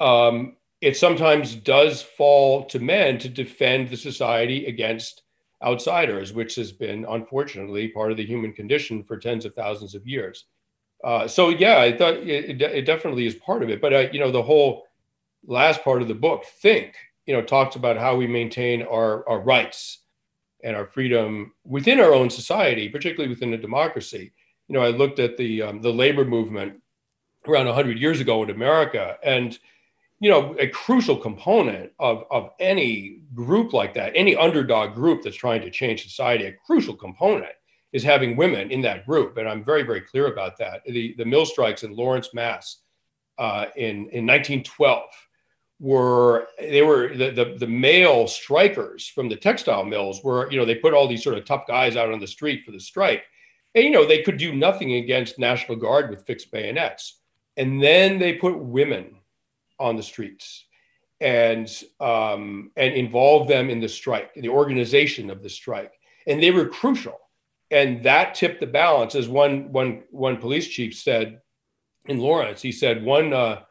um, 0.00 0.56
it 0.80 0.96
sometimes 0.96 1.54
does 1.54 2.02
fall 2.02 2.64
to 2.66 2.78
men 2.78 3.18
to 3.18 3.28
defend 3.28 3.88
the 3.88 3.96
society 3.96 4.66
against 4.66 5.22
outsiders, 5.62 6.32
which 6.32 6.56
has 6.56 6.72
been 6.72 7.06
unfortunately 7.08 7.88
part 7.88 8.10
of 8.10 8.16
the 8.16 8.26
human 8.26 8.52
condition 8.52 9.04
for 9.04 9.16
tens 9.16 9.44
of 9.44 9.54
thousands 9.54 9.94
of 9.94 10.06
years. 10.06 10.46
Uh, 11.04 11.26
so 11.26 11.48
yeah, 11.48 11.78
I 11.78 11.96
thought 11.96 12.14
it, 12.14 12.60
it, 12.60 12.82
definitely 12.82 13.26
is 13.26 13.34
part 13.36 13.62
of 13.62 13.70
it. 13.70 13.80
But 13.80 13.92
uh, 13.92 14.08
you 14.12 14.20
know, 14.20 14.30
the 14.30 14.42
whole 14.42 14.84
last 15.44 15.82
part 15.82 16.02
of 16.02 16.08
the 16.08 16.14
book, 16.14 16.44
think, 16.44 16.94
you 17.26 17.34
know, 17.34 17.42
talks 17.42 17.76
about 17.76 17.96
how 17.96 18.16
we 18.16 18.26
maintain 18.26 18.82
our 18.82 19.28
our 19.28 19.40
rights 19.40 19.98
and 20.64 20.76
our 20.76 20.86
freedom 20.86 21.52
within 21.64 22.00
our 22.00 22.12
own 22.12 22.30
society, 22.30 22.88
particularly 22.88 23.28
within 23.28 23.52
a 23.54 23.58
democracy. 23.58 24.32
You 24.68 24.74
know, 24.74 24.82
I 24.82 24.88
looked 24.88 25.18
at 25.18 25.36
the 25.36 25.62
um, 25.62 25.82
the 25.82 25.92
labor 25.92 26.24
movement 26.24 26.80
around 27.46 27.66
100 27.66 27.98
years 27.98 28.20
ago 28.20 28.42
in 28.42 28.50
America, 28.50 29.18
and 29.22 29.58
you 30.22 30.30
know, 30.30 30.54
a 30.60 30.68
crucial 30.68 31.16
component 31.16 31.90
of, 31.98 32.22
of 32.30 32.50
any 32.60 33.22
group 33.34 33.72
like 33.72 33.92
that, 33.94 34.12
any 34.14 34.36
underdog 34.36 34.94
group 34.94 35.20
that's 35.20 35.34
trying 35.34 35.60
to 35.60 35.68
change 35.68 36.04
society, 36.04 36.44
a 36.44 36.52
crucial 36.64 36.94
component 36.94 37.50
is 37.92 38.04
having 38.04 38.36
women 38.36 38.70
in 38.70 38.80
that 38.82 39.04
group. 39.04 39.36
And 39.36 39.48
I'm 39.48 39.64
very, 39.64 39.82
very 39.82 40.00
clear 40.00 40.32
about 40.32 40.56
that. 40.58 40.82
The, 40.86 41.16
the 41.18 41.24
mill 41.24 41.44
strikes 41.44 41.82
in 41.82 41.96
Lawrence, 41.96 42.32
Mass. 42.32 42.78
Uh, 43.36 43.66
in, 43.76 44.08
in 44.10 44.26
1912 44.26 45.08
were 45.82 46.46
they 46.58 46.80
were 46.80 47.14
the, 47.14 47.30
the, 47.30 47.56
the 47.58 47.66
male 47.66 48.26
strikers 48.26 49.06
from 49.08 49.28
the 49.28 49.36
textile 49.36 49.84
mills 49.84 50.22
were 50.24 50.50
you 50.50 50.56
know 50.56 50.64
they 50.64 50.76
put 50.76 50.94
all 50.94 51.06
these 51.06 51.22
sort 51.22 51.36
of 51.36 51.44
tough 51.44 51.66
guys 51.66 51.96
out 51.96 52.12
on 52.12 52.20
the 52.20 52.26
street 52.26 52.64
for 52.64 52.70
the 52.70 52.80
strike 52.80 53.24
and 53.74 53.84
you 53.84 53.90
know 53.90 54.06
they 54.06 54.22
could 54.22 54.38
do 54.38 54.54
nothing 54.54 54.94
against 54.94 55.38
national 55.38 55.76
guard 55.76 56.08
with 56.08 56.24
fixed 56.24 56.50
bayonets 56.50 57.18
and 57.56 57.82
then 57.82 58.18
they 58.18 58.32
put 58.32 58.56
women 58.56 59.16
on 59.78 59.96
the 59.96 60.02
streets 60.02 60.64
and 61.22 61.70
um, 62.00 62.72
and 62.76 62.94
involve 62.94 63.46
them 63.48 63.70
in 63.70 63.80
the 63.80 63.88
strike, 63.88 64.34
the 64.34 64.48
organization 64.48 65.30
of 65.30 65.42
the 65.42 65.48
strike, 65.48 65.92
and 66.26 66.42
they 66.42 66.50
were 66.50 66.66
crucial. 66.66 67.18
And 67.70 68.02
that 68.02 68.34
tipped 68.34 68.60
the 68.60 68.66
balance, 68.66 69.14
as 69.14 69.28
one 69.28 69.72
one 69.72 70.02
one 70.10 70.36
police 70.38 70.68
chief 70.68 70.94
said 70.94 71.40
in 72.06 72.18
Lawrence. 72.18 72.60
He 72.60 72.72
said 72.72 73.04
one 73.04 73.32
uh, 73.32 73.62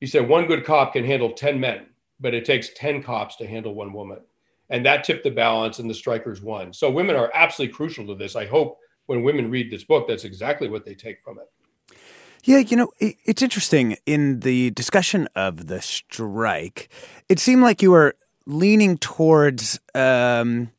he 0.00 0.06
said 0.06 0.28
one 0.28 0.46
good 0.46 0.64
cop 0.64 0.94
can 0.94 1.04
handle 1.04 1.32
ten 1.32 1.60
men, 1.60 1.86
but 2.18 2.34
it 2.34 2.44
takes 2.44 2.70
ten 2.74 3.02
cops 3.02 3.36
to 3.36 3.46
handle 3.46 3.74
one 3.74 3.92
woman, 3.92 4.20
and 4.68 4.84
that 4.86 5.04
tipped 5.04 5.24
the 5.24 5.30
balance, 5.30 5.78
and 5.78 5.88
the 5.88 5.94
strikers 5.94 6.42
won. 6.42 6.72
So 6.72 6.90
women 6.90 7.16
are 7.16 7.30
absolutely 7.34 7.74
crucial 7.74 8.06
to 8.06 8.14
this. 8.14 8.34
I 8.34 8.46
hope 8.46 8.78
when 9.06 9.22
women 9.22 9.50
read 9.50 9.70
this 9.70 9.84
book, 9.84 10.08
that's 10.08 10.24
exactly 10.24 10.68
what 10.68 10.84
they 10.84 10.94
take 10.94 11.22
from 11.22 11.38
it. 11.38 11.96
Yeah, 12.44 12.58
you 12.58 12.76
know, 12.76 12.90
it, 12.98 13.16
it's 13.24 13.42
interesting. 13.42 13.96
In 14.06 14.40
the 14.40 14.70
discussion 14.70 15.28
of 15.36 15.66
the 15.66 15.82
strike, 15.82 16.88
it 17.28 17.38
seemed 17.38 17.62
like 17.62 17.82
you 17.82 17.90
were 17.90 18.14
leaning 18.46 18.96
towards 18.96 19.78
um, 19.94 20.70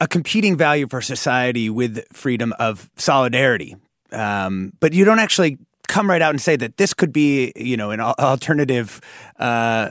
a 0.00 0.06
competing 0.06 0.56
value 0.56 0.86
for 0.88 1.00
society 1.00 1.68
with 1.68 2.04
freedom 2.12 2.54
of 2.58 2.90
solidarity. 2.96 3.76
Um, 4.12 4.72
but 4.78 4.92
you 4.92 5.04
don't 5.04 5.18
actually 5.18 5.58
come 5.88 6.08
right 6.08 6.22
out 6.22 6.30
and 6.30 6.40
say 6.40 6.56
that 6.56 6.76
this 6.76 6.94
could 6.94 7.12
be, 7.12 7.52
you 7.56 7.76
know, 7.76 7.90
an 7.90 8.00
alternative 8.00 9.00
uh, 9.38 9.90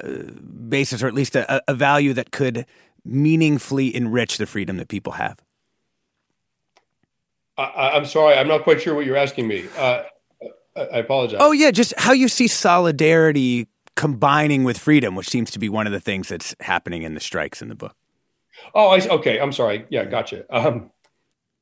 basis, 0.69 1.03
or 1.03 1.07
at 1.07 1.13
least 1.13 1.35
a, 1.35 1.61
a 1.69 1.73
value 1.73 2.13
that 2.13 2.31
could 2.31 2.65
meaningfully 3.03 3.95
enrich 3.95 4.37
the 4.37 4.45
freedom 4.45 4.77
that 4.77 4.87
people 4.87 5.13
have. 5.13 5.41
I, 7.57 7.97
am 7.97 8.05
sorry, 8.05 8.35
I'm 8.35 8.47
not 8.47 8.63
quite 8.63 8.81
sure 8.81 8.95
what 8.95 9.05
you're 9.05 9.17
asking 9.17 9.47
me. 9.47 9.67
Uh, 9.77 10.03
I 10.75 10.99
apologize. 10.99 11.37
Oh 11.39 11.51
yeah, 11.51 11.71
just 11.71 11.93
how 11.97 12.13
you 12.13 12.27
see 12.27 12.47
solidarity 12.47 13.67
combining 13.95 14.63
with 14.63 14.77
freedom, 14.77 15.15
which 15.15 15.29
seems 15.29 15.51
to 15.51 15.59
be 15.59 15.69
one 15.69 15.85
of 15.85 15.93
the 15.93 15.99
things 15.99 16.29
that's 16.29 16.55
happening 16.61 17.03
in 17.03 17.13
the 17.13 17.19
strikes 17.19 17.61
in 17.61 17.67
the 17.67 17.75
book. 17.75 17.95
Oh, 18.73 18.89
I, 18.89 19.05
okay. 19.07 19.39
I'm 19.39 19.51
sorry. 19.51 19.85
Yeah, 19.89 20.05
gotcha. 20.05 20.45
Um, 20.49 20.91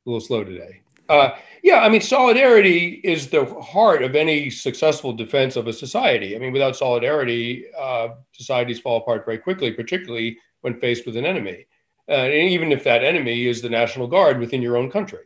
a 0.05 0.09
little 0.09 0.21
slow 0.21 0.43
today. 0.43 0.81
Uh, 1.09 1.31
yeah, 1.63 1.79
I 1.79 1.89
mean, 1.89 2.01
solidarity 2.01 3.01
is 3.03 3.27
the 3.27 3.45
heart 3.61 4.03
of 4.03 4.15
any 4.15 4.49
successful 4.49 5.11
defense 5.11 5.55
of 5.55 5.67
a 5.67 5.73
society. 5.73 6.35
I 6.35 6.39
mean, 6.39 6.53
without 6.53 6.75
solidarity, 6.75 7.65
uh, 7.77 8.09
societies 8.31 8.79
fall 8.79 8.97
apart 8.97 9.25
very 9.25 9.39
quickly, 9.39 9.71
particularly 9.71 10.37
when 10.61 10.79
faced 10.79 11.05
with 11.05 11.17
an 11.17 11.25
enemy. 11.25 11.65
Uh, 12.07 12.13
and 12.13 12.33
even 12.33 12.71
if 12.71 12.83
that 12.83 13.03
enemy 13.03 13.47
is 13.47 13.61
the 13.61 13.69
National 13.69 14.07
Guard 14.07 14.39
within 14.39 14.61
your 14.61 14.77
own 14.77 14.89
country. 14.89 15.25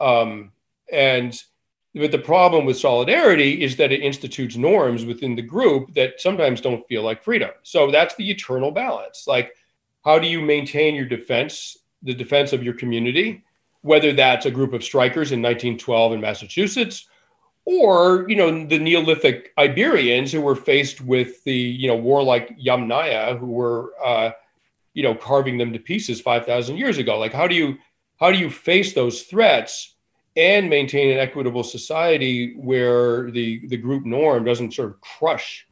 Um, 0.00 0.52
and 0.90 1.38
but 1.94 2.12
the 2.12 2.18
problem 2.18 2.64
with 2.64 2.78
solidarity 2.78 3.62
is 3.64 3.76
that 3.76 3.92
it 3.92 4.02
institutes 4.02 4.56
norms 4.56 5.04
within 5.04 5.34
the 5.34 5.42
group 5.42 5.94
that 5.94 6.20
sometimes 6.20 6.60
don't 6.60 6.86
feel 6.86 7.02
like 7.02 7.24
freedom. 7.24 7.50
So 7.62 7.90
that's 7.90 8.14
the 8.14 8.30
eternal 8.30 8.70
balance. 8.70 9.24
Like, 9.26 9.52
how 10.04 10.18
do 10.18 10.28
you 10.28 10.40
maintain 10.40 10.94
your 10.94 11.06
defense, 11.06 11.76
the 12.02 12.14
defense 12.14 12.52
of 12.52 12.62
your 12.62 12.74
community, 12.74 13.42
whether 13.82 14.12
that's 14.12 14.46
a 14.46 14.50
group 14.50 14.72
of 14.72 14.84
strikers 14.84 15.32
in 15.32 15.40
1912 15.40 16.12
in 16.12 16.20
Massachusetts, 16.20 17.08
or 17.64 18.28
you 18.28 18.36
know 18.36 18.66
the 18.66 18.78
Neolithic 18.78 19.52
Iberians 19.58 20.32
who 20.32 20.40
were 20.40 20.56
faced 20.56 21.00
with 21.00 21.42
the 21.44 21.54
you 21.54 21.88
know 21.88 21.96
warlike 21.96 22.58
Yamnaya 22.58 23.38
who 23.38 23.46
were 23.46 23.92
uh, 24.04 24.30
you 24.94 25.02
know 25.02 25.14
carving 25.14 25.58
them 25.58 25.72
to 25.72 25.78
pieces 25.78 26.20
5,000 26.20 26.76
years 26.76 26.98
ago. 26.98 27.18
Like, 27.18 27.32
how 27.32 27.46
do 27.46 27.54
you 27.54 27.76
how 28.18 28.32
do 28.32 28.38
you 28.38 28.50
face 28.50 28.94
those 28.94 29.22
threats? 29.22 29.94
and 30.38 30.70
maintain 30.70 31.10
an 31.10 31.18
equitable 31.18 31.64
society 31.64 32.54
where 32.54 33.28
the, 33.32 33.66
the 33.66 33.76
group 33.76 34.06
norm 34.06 34.44
doesn't 34.44 34.72
sort 34.72 34.90
of 34.90 35.00
crush 35.00 35.66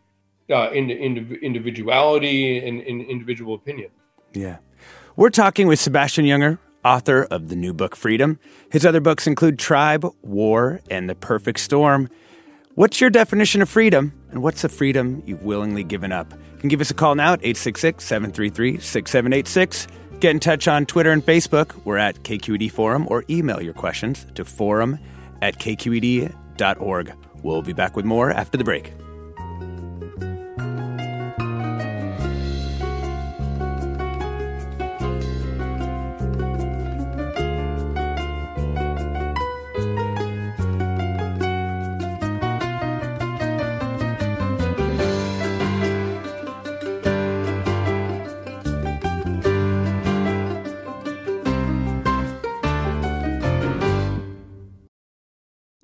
uh, 0.50 0.70
into, 0.72 0.96
into 0.96 1.34
individuality 1.36 2.66
and, 2.66 2.80
individual 2.82 3.54
opinion. 3.54 3.90
Yeah. 4.32 4.56
We're 5.14 5.30
talking 5.30 5.68
with 5.68 5.78
Sebastian 5.78 6.24
Junger, 6.26 6.58
author 6.86 7.24
of 7.24 7.48
the 7.48 7.56
new 7.56 7.74
book 7.74 7.96
Freedom. 7.96 8.38
His 8.70 8.86
other 8.86 9.00
books 9.00 9.26
include 9.26 9.58
Tribe, 9.58 10.06
War, 10.22 10.80
and 10.88 11.10
The 11.10 11.16
Perfect 11.16 11.58
Storm. 11.58 12.08
What's 12.74 13.00
your 13.00 13.10
definition 13.10 13.60
of 13.60 13.68
freedom, 13.68 14.12
and 14.30 14.42
what's 14.42 14.62
the 14.62 14.68
freedom 14.68 15.22
you've 15.26 15.42
willingly 15.42 15.82
given 15.82 16.12
up? 16.12 16.32
You 16.32 16.58
can 16.60 16.68
give 16.68 16.80
us 16.80 16.90
a 16.90 16.94
call 16.94 17.14
now 17.14 17.32
at 17.32 17.40
866 17.40 18.04
733 18.04 18.78
6786. 18.78 19.88
Get 20.20 20.30
in 20.30 20.40
touch 20.40 20.68
on 20.68 20.86
Twitter 20.86 21.10
and 21.10 21.24
Facebook. 21.24 21.74
We're 21.84 21.98
at 21.98 22.22
KQED 22.22 22.70
Forum 22.70 23.06
or 23.10 23.24
email 23.28 23.60
your 23.60 23.74
questions 23.74 24.26
to 24.34 24.44
forum 24.44 24.98
at 25.42 25.58
kqed.org. 25.58 27.12
We'll 27.42 27.62
be 27.62 27.72
back 27.72 27.96
with 27.96 28.04
more 28.04 28.30
after 28.30 28.56
the 28.56 28.64
break. 28.64 28.92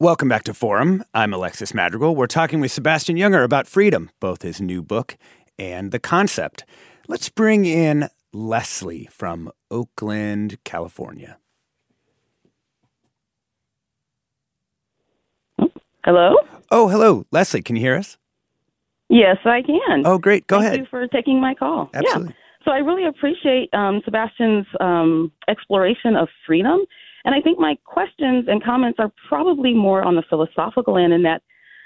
Welcome 0.00 0.28
back 0.28 0.44
to 0.44 0.54
Forum. 0.54 1.02
I'm 1.12 1.34
Alexis 1.34 1.74
Madrigal. 1.74 2.14
We're 2.14 2.28
talking 2.28 2.60
with 2.60 2.70
Sebastian 2.70 3.16
Junger 3.16 3.42
about 3.42 3.66
freedom, 3.66 4.10
both 4.20 4.42
his 4.42 4.60
new 4.60 4.80
book 4.80 5.16
and 5.58 5.90
the 5.90 5.98
concept. 5.98 6.64
Let's 7.08 7.28
bring 7.28 7.64
in 7.64 8.08
Leslie 8.32 9.08
from 9.10 9.50
Oakland, 9.72 10.58
California. 10.62 11.38
Hello? 16.04 16.36
Oh, 16.70 16.86
hello. 16.86 17.26
Leslie, 17.32 17.62
can 17.62 17.74
you 17.74 17.82
hear 17.82 17.96
us? 17.96 18.18
Yes, 19.08 19.38
I 19.44 19.62
can. 19.62 20.06
Oh, 20.06 20.18
great. 20.18 20.46
Go 20.46 20.58
Thank 20.58 20.66
ahead. 20.66 20.72
Thank 20.74 20.86
you 20.86 20.90
for 20.90 21.08
taking 21.08 21.40
my 21.40 21.56
call. 21.56 21.90
Absolutely. 21.92 22.28
Yeah. 22.28 22.64
So 22.64 22.70
I 22.70 22.78
really 22.78 23.04
appreciate 23.04 23.68
um, 23.74 24.00
Sebastian's 24.04 24.66
um, 24.78 25.32
exploration 25.48 26.14
of 26.14 26.28
freedom 26.46 26.86
and 27.24 27.34
I 27.34 27.40
think 27.40 27.58
my 27.58 27.76
questions 27.84 28.46
and 28.48 28.62
comments 28.62 28.98
are 28.98 29.12
probably 29.28 29.74
more 29.74 30.02
on 30.02 30.14
the 30.14 30.22
philosophical 30.28 30.96
end, 30.98 31.12
in 31.12 31.22
that 31.22 31.42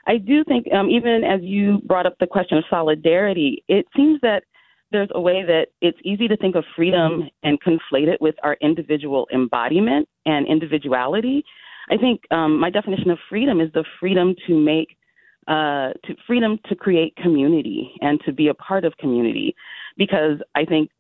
I 0.06 0.18
do 0.18 0.42
think, 0.44 0.66
um, 0.72 0.90
even 0.90 1.22
as 1.24 1.40
you 1.42 1.80
brought 1.84 2.06
up 2.06 2.16
the 2.18 2.26
question 2.26 2.58
of 2.58 2.64
solidarity, 2.68 3.64
it 3.68 3.86
seems 3.96 4.20
that 4.22 4.42
there's 4.90 5.08
a 5.14 5.20
way 5.20 5.42
that 5.42 5.68
it's 5.80 5.98
easy 6.04 6.28
to 6.28 6.36
think 6.36 6.54
of 6.54 6.64
freedom 6.76 7.28
and 7.42 7.58
conflate 7.62 8.08
it 8.08 8.20
with 8.20 8.34
our 8.42 8.56
individual 8.60 9.26
embodiment 9.32 10.08
and 10.26 10.46
individuality. 10.46 11.42
I 11.88 11.96
think 11.96 12.20
um, 12.30 12.58
my 12.60 12.68
definition 12.68 13.10
of 13.10 13.18
freedom 13.28 13.60
is 13.60 13.72
the 13.72 13.84
freedom 13.98 14.34
to 14.46 14.58
make, 14.58 14.96
uh, 15.48 15.92
to 16.04 16.14
freedom 16.26 16.58
to 16.68 16.76
create 16.76 17.16
community 17.16 17.92
and 18.00 18.20
to 18.26 18.32
be 18.32 18.48
a 18.48 18.54
part 18.54 18.84
of 18.84 18.96
community, 18.98 19.54
because 19.96 20.38
I 20.54 20.64
think 20.64 20.90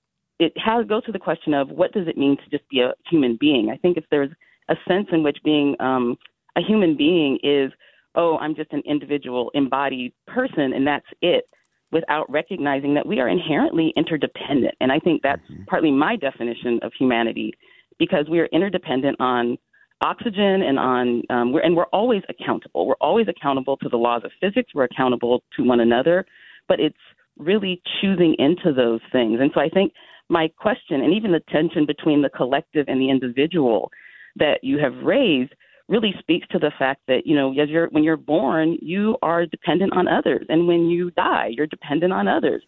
it 0.42 0.52
has 0.58 0.86
goes 0.86 1.04
to 1.04 1.12
the 1.12 1.18
question 1.18 1.54
of 1.54 1.68
what 1.70 1.92
does 1.92 2.08
it 2.08 2.16
mean 2.16 2.36
to 2.36 2.50
just 2.50 2.68
be 2.68 2.80
a 2.80 2.92
human 3.08 3.36
being. 3.40 3.70
I 3.70 3.76
think 3.76 3.96
if 3.96 4.04
there's 4.10 4.30
a 4.68 4.74
sense 4.88 5.08
in 5.12 5.22
which 5.22 5.38
being 5.44 5.76
um, 5.80 6.16
a 6.56 6.60
human 6.60 6.96
being 6.96 7.38
is, 7.42 7.72
oh, 8.14 8.38
I'm 8.38 8.54
just 8.54 8.72
an 8.72 8.82
individual 8.84 9.50
embodied 9.54 10.12
person 10.26 10.72
and 10.72 10.86
that's 10.86 11.06
it 11.20 11.44
without 11.92 12.30
recognizing 12.30 12.94
that 12.94 13.06
we 13.06 13.20
are 13.20 13.28
inherently 13.28 13.92
interdependent. 13.96 14.74
And 14.80 14.90
I 14.90 14.98
think 14.98 15.22
that's 15.22 15.42
mm-hmm. 15.42 15.64
partly 15.64 15.90
my 15.90 16.16
definition 16.16 16.80
of 16.82 16.92
humanity 16.98 17.52
because 17.98 18.26
we 18.30 18.40
are 18.40 18.46
interdependent 18.46 19.20
on 19.20 19.58
oxygen 20.00 20.62
and 20.62 20.78
on 20.78 21.22
um, 21.30 21.52
we're, 21.52 21.60
and 21.60 21.76
we're 21.76 21.86
always 21.92 22.22
accountable. 22.28 22.86
We're 22.86 22.94
always 23.00 23.26
accountable 23.28 23.76
to 23.78 23.88
the 23.88 23.96
laws 23.96 24.22
of 24.24 24.32
physics. 24.40 24.72
We're 24.74 24.84
accountable 24.84 25.44
to 25.56 25.62
one 25.62 25.80
another, 25.80 26.24
but 26.66 26.80
it's 26.80 26.96
really 27.38 27.80
choosing 28.00 28.34
into 28.38 28.72
those 28.74 29.00
things. 29.12 29.38
And 29.40 29.50
so 29.54 29.60
I 29.60 29.68
think 29.68 29.92
my 30.32 30.48
question 30.56 31.02
and 31.02 31.12
even 31.12 31.30
the 31.30 31.42
tension 31.50 31.84
between 31.86 32.22
the 32.22 32.30
collective 32.30 32.86
and 32.88 33.00
the 33.00 33.10
individual 33.10 33.92
that 34.36 34.58
you 34.62 34.78
have 34.78 34.94
raised 35.04 35.52
really 35.88 36.14
speaks 36.18 36.48
to 36.48 36.58
the 36.58 36.72
fact 36.78 37.02
that 37.06 37.26
you 37.26 37.36
know 37.36 37.52
as 37.60 37.68
you're 37.68 37.88
when 37.88 38.02
you're 38.02 38.16
born 38.16 38.78
you 38.80 39.16
are 39.22 39.44
dependent 39.44 39.92
on 39.92 40.08
others. 40.08 40.46
And 40.48 40.66
when 40.66 40.86
you 40.86 41.10
die 41.12 41.50
you're 41.50 41.66
dependent 41.66 42.12
on 42.12 42.26
others. 42.26 42.62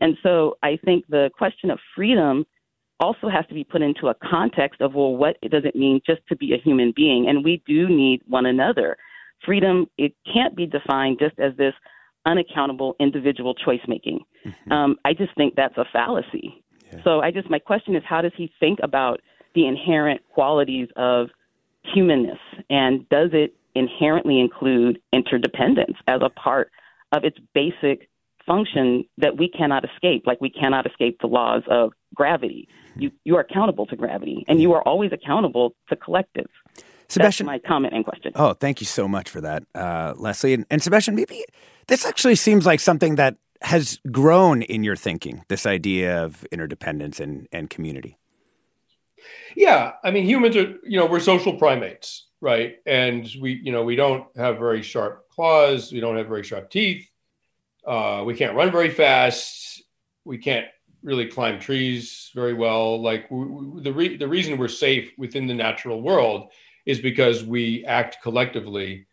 And 0.00 0.16
so 0.22 0.56
i 0.62 0.78
think 0.84 1.04
the 1.08 1.30
question 1.36 1.70
of 1.70 1.78
freedom 1.94 2.46
also 2.98 3.28
has 3.28 3.46
to 3.48 3.54
be 3.54 3.64
put 3.64 3.82
into 3.82 4.08
a 4.08 4.14
context 4.14 4.80
of 4.80 4.94
well 4.94 5.14
what 5.14 5.36
does 5.42 5.64
it 5.66 5.76
mean 5.76 6.00
just 6.06 6.22
to 6.30 6.36
be 6.36 6.54
a 6.54 6.58
human 6.58 6.92
being? 6.96 7.28
And 7.28 7.44
we 7.44 7.62
do 7.66 7.88
need 7.88 8.22
one 8.26 8.46
another. 8.46 8.96
Freedom 9.44 9.86
it 9.98 10.14
can't 10.32 10.56
be 10.56 10.64
defined 10.64 11.18
just 11.20 11.38
as 11.38 11.54
this 11.58 11.74
unaccountable 12.26 12.96
individual 13.00 13.54
choice 13.54 13.80
making 13.88 14.20
mm-hmm. 14.46 14.72
um, 14.72 14.96
i 15.06 15.14
just 15.14 15.34
think 15.36 15.54
that's 15.54 15.78
a 15.78 15.86
fallacy 15.90 16.62
yeah. 16.92 17.00
so 17.04 17.20
i 17.20 17.30
just 17.30 17.48
my 17.50 17.58
question 17.58 17.94
is 17.94 18.02
how 18.06 18.20
does 18.20 18.32
he 18.36 18.52
think 18.60 18.78
about 18.82 19.20
the 19.54 19.66
inherent 19.66 20.20
qualities 20.32 20.88
of 20.96 21.28
humanness? 21.82 22.38
And 22.68 23.08
does 23.08 23.30
it 23.32 23.54
inherently 23.74 24.40
include 24.40 25.00
interdependence 25.12 25.96
as 26.06 26.20
a 26.22 26.28
part 26.28 26.70
of 27.12 27.24
its 27.24 27.38
basic 27.54 28.08
function 28.46 29.04
that 29.18 29.38
we 29.38 29.48
cannot 29.48 29.84
escape? 29.84 30.24
Like 30.26 30.40
we 30.40 30.50
cannot 30.50 30.86
escape 30.86 31.18
the 31.20 31.26
laws 31.26 31.62
of 31.68 31.92
gravity. 32.14 32.68
You, 32.96 33.10
you 33.24 33.36
are 33.36 33.40
accountable 33.40 33.86
to 33.86 33.96
gravity, 33.96 34.44
and 34.48 34.60
you 34.60 34.72
are 34.72 34.82
always 34.82 35.12
accountable 35.12 35.74
to 35.88 35.96
collective. 35.96 36.46
Sebastian, 37.08 37.46
That's 37.46 37.62
my 37.64 37.68
comment 37.68 37.94
and 37.94 38.04
question. 38.04 38.32
Oh, 38.36 38.52
thank 38.52 38.80
you 38.80 38.86
so 38.86 39.08
much 39.08 39.28
for 39.28 39.40
that, 39.40 39.64
uh, 39.74 40.14
Leslie. 40.16 40.54
And, 40.54 40.66
and 40.70 40.82
Sebastian, 40.82 41.14
maybe 41.14 41.44
this 41.88 42.04
actually 42.04 42.36
seems 42.36 42.66
like 42.66 42.78
something 42.78 43.16
that 43.16 43.36
has 43.62 43.98
grown 44.10 44.62
in 44.62 44.82
your 44.82 44.96
thinking, 44.96 45.44
this 45.48 45.66
idea 45.66 46.22
of 46.24 46.44
interdependence 46.50 47.20
and, 47.20 47.46
and 47.52 47.68
community. 47.68 48.18
Yeah, 49.54 49.92
I 50.02 50.10
mean, 50.10 50.24
humans 50.24 50.56
are 50.56 50.78
you 50.82 50.98
know 50.98 51.06
we're 51.06 51.20
social 51.20 51.56
primates, 51.58 52.28
right? 52.40 52.76
And 52.86 53.28
we 53.40 53.60
you 53.62 53.72
know 53.72 53.84
we 53.84 53.96
don't 53.96 54.26
have 54.36 54.58
very 54.58 54.82
sharp 54.82 55.28
claws, 55.28 55.92
we 55.92 56.00
don't 56.00 56.16
have 56.16 56.28
very 56.28 56.42
sharp 56.42 56.70
teeth, 56.70 57.08
uh, 57.86 58.22
we 58.24 58.34
can't 58.34 58.56
run 58.56 58.70
very 58.70 58.90
fast, 58.90 59.82
we 60.24 60.38
can't 60.38 60.66
really 61.02 61.26
climb 61.26 61.58
trees 61.58 62.30
very 62.34 62.54
well. 62.54 63.00
Like 63.00 63.30
we, 63.30 63.44
we, 63.44 63.82
the 63.82 63.92
re- 63.92 64.16
the 64.16 64.28
reason 64.28 64.58
we're 64.58 64.68
safe 64.68 65.12
within 65.18 65.46
the 65.46 65.54
natural 65.54 66.00
world 66.02 66.50
is 66.86 67.00
because 67.00 67.44
we 67.44 67.84
act 67.84 68.18
collectively, 68.22 69.06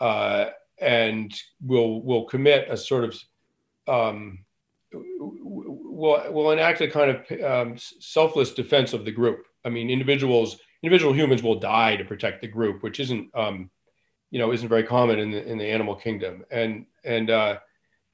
uh, 0.00 0.46
and 0.78 1.34
will 1.64 2.02
will 2.02 2.24
commit 2.24 2.68
a 2.68 2.76
sort 2.76 3.04
of 3.04 3.18
um, 3.88 4.44
will 4.92 6.32
will 6.32 6.50
enact 6.50 6.80
a 6.80 6.88
kind 6.88 7.10
of 7.10 7.42
um, 7.42 7.76
selfless 7.78 8.52
defense 8.52 8.92
of 8.92 9.04
the 9.04 9.12
group. 9.12 9.46
I 9.64 9.70
mean, 9.70 9.90
individuals, 9.90 10.58
individual 10.82 11.12
humans 11.12 11.42
will 11.42 11.58
die 11.58 11.96
to 11.96 12.04
protect 12.04 12.42
the 12.42 12.48
group, 12.48 12.82
which 12.82 13.00
isn't, 13.00 13.30
um, 13.34 13.70
you 14.30 14.38
know, 14.38 14.52
isn't 14.52 14.68
very 14.68 14.82
common 14.82 15.18
in 15.18 15.30
the 15.30 15.44
in 15.44 15.58
the 15.58 15.66
animal 15.66 15.94
kingdom. 15.94 16.44
And 16.50 16.86
and 17.04 17.30
uh, 17.30 17.58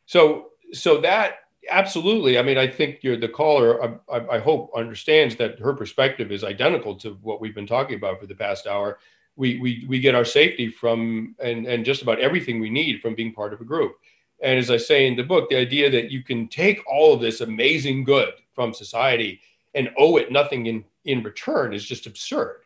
so 0.07 0.51
so 0.73 1.01
that 1.01 1.37
absolutely. 1.71 2.39
I 2.39 2.43
mean, 2.43 2.59
I 2.59 2.67
think 2.67 3.01
you're 3.03 3.17
the 3.17 3.29
caller. 3.29 4.01
I, 4.11 4.37
I, 4.37 4.39
hope 4.39 4.71
understands 4.75 5.37
that 5.37 5.59
her 5.59 5.75
perspective 5.75 6.33
is 6.33 6.45
identical 6.45 6.97
to 6.97 7.19
what 7.23 7.41
we've 7.41 7.55
been 7.55 7.67
talking 7.67 7.97
about 7.97 8.21
for 8.21 8.27
the 8.27 8.35
past 8.35 8.67
hour. 8.67 8.99
We 9.37 9.59
we 9.59 9.85
we 9.89 10.01
get 10.01 10.15
our 10.15 10.25
safety 10.25 10.69
from 10.69 11.35
and 11.39 11.67
and 11.67 11.85
just 11.85 12.03
about 12.03 12.21
everything 12.21 12.61
we 12.61 12.71
need 12.71 13.01
from 13.01 13.15
being 13.15 13.33
part 13.33 13.53
of 13.53 13.61
a 13.61 13.65
group. 13.65 13.97
And 14.43 14.59
as 14.59 14.71
I 14.71 14.77
say 14.79 15.07
in 15.07 15.17
the 15.17 15.23
book, 15.25 15.51
the 15.51 15.57
idea 15.57 15.91
that 15.91 16.11
you 16.11 16.23
can 16.23 16.49
take 16.49 16.81
all 16.87 17.15
of 17.15 17.21
this 17.21 17.41
amazing 17.41 18.05
good 18.05 18.35
from 18.55 18.75
society 18.75 19.41
and 19.75 19.91
owe 19.99 20.17
it 20.17 20.33
nothing 20.33 20.67
in 20.67 20.85
in 21.05 21.23
return 21.23 21.73
is 21.75 21.85
just 21.85 22.07
absurd. 22.07 22.63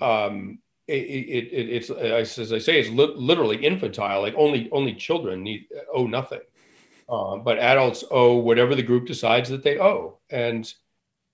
Um, 0.00 0.60
it, 0.88 0.94
it, 0.94 1.44
it, 1.52 1.70
it's 1.70 1.90
as 1.90 2.52
I 2.52 2.58
say, 2.58 2.80
it's 2.80 2.90
li- 2.90 3.14
literally 3.16 3.64
infantile. 3.64 4.22
Like 4.22 4.34
only 4.36 4.68
only 4.72 4.94
children 4.94 5.42
need 5.42 5.66
owe 5.92 6.06
nothing, 6.06 6.40
uh, 7.08 7.36
but 7.38 7.58
adults 7.58 8.04
owe 8.10 8.38
whatever 8.38 8.74
the 8.74 8.82
group 8.82 9.06
decides 9.06 9.50
that 9.50 9.62
they 9.62 9.78
owe. 9.78 10.18
And 10.30 10.72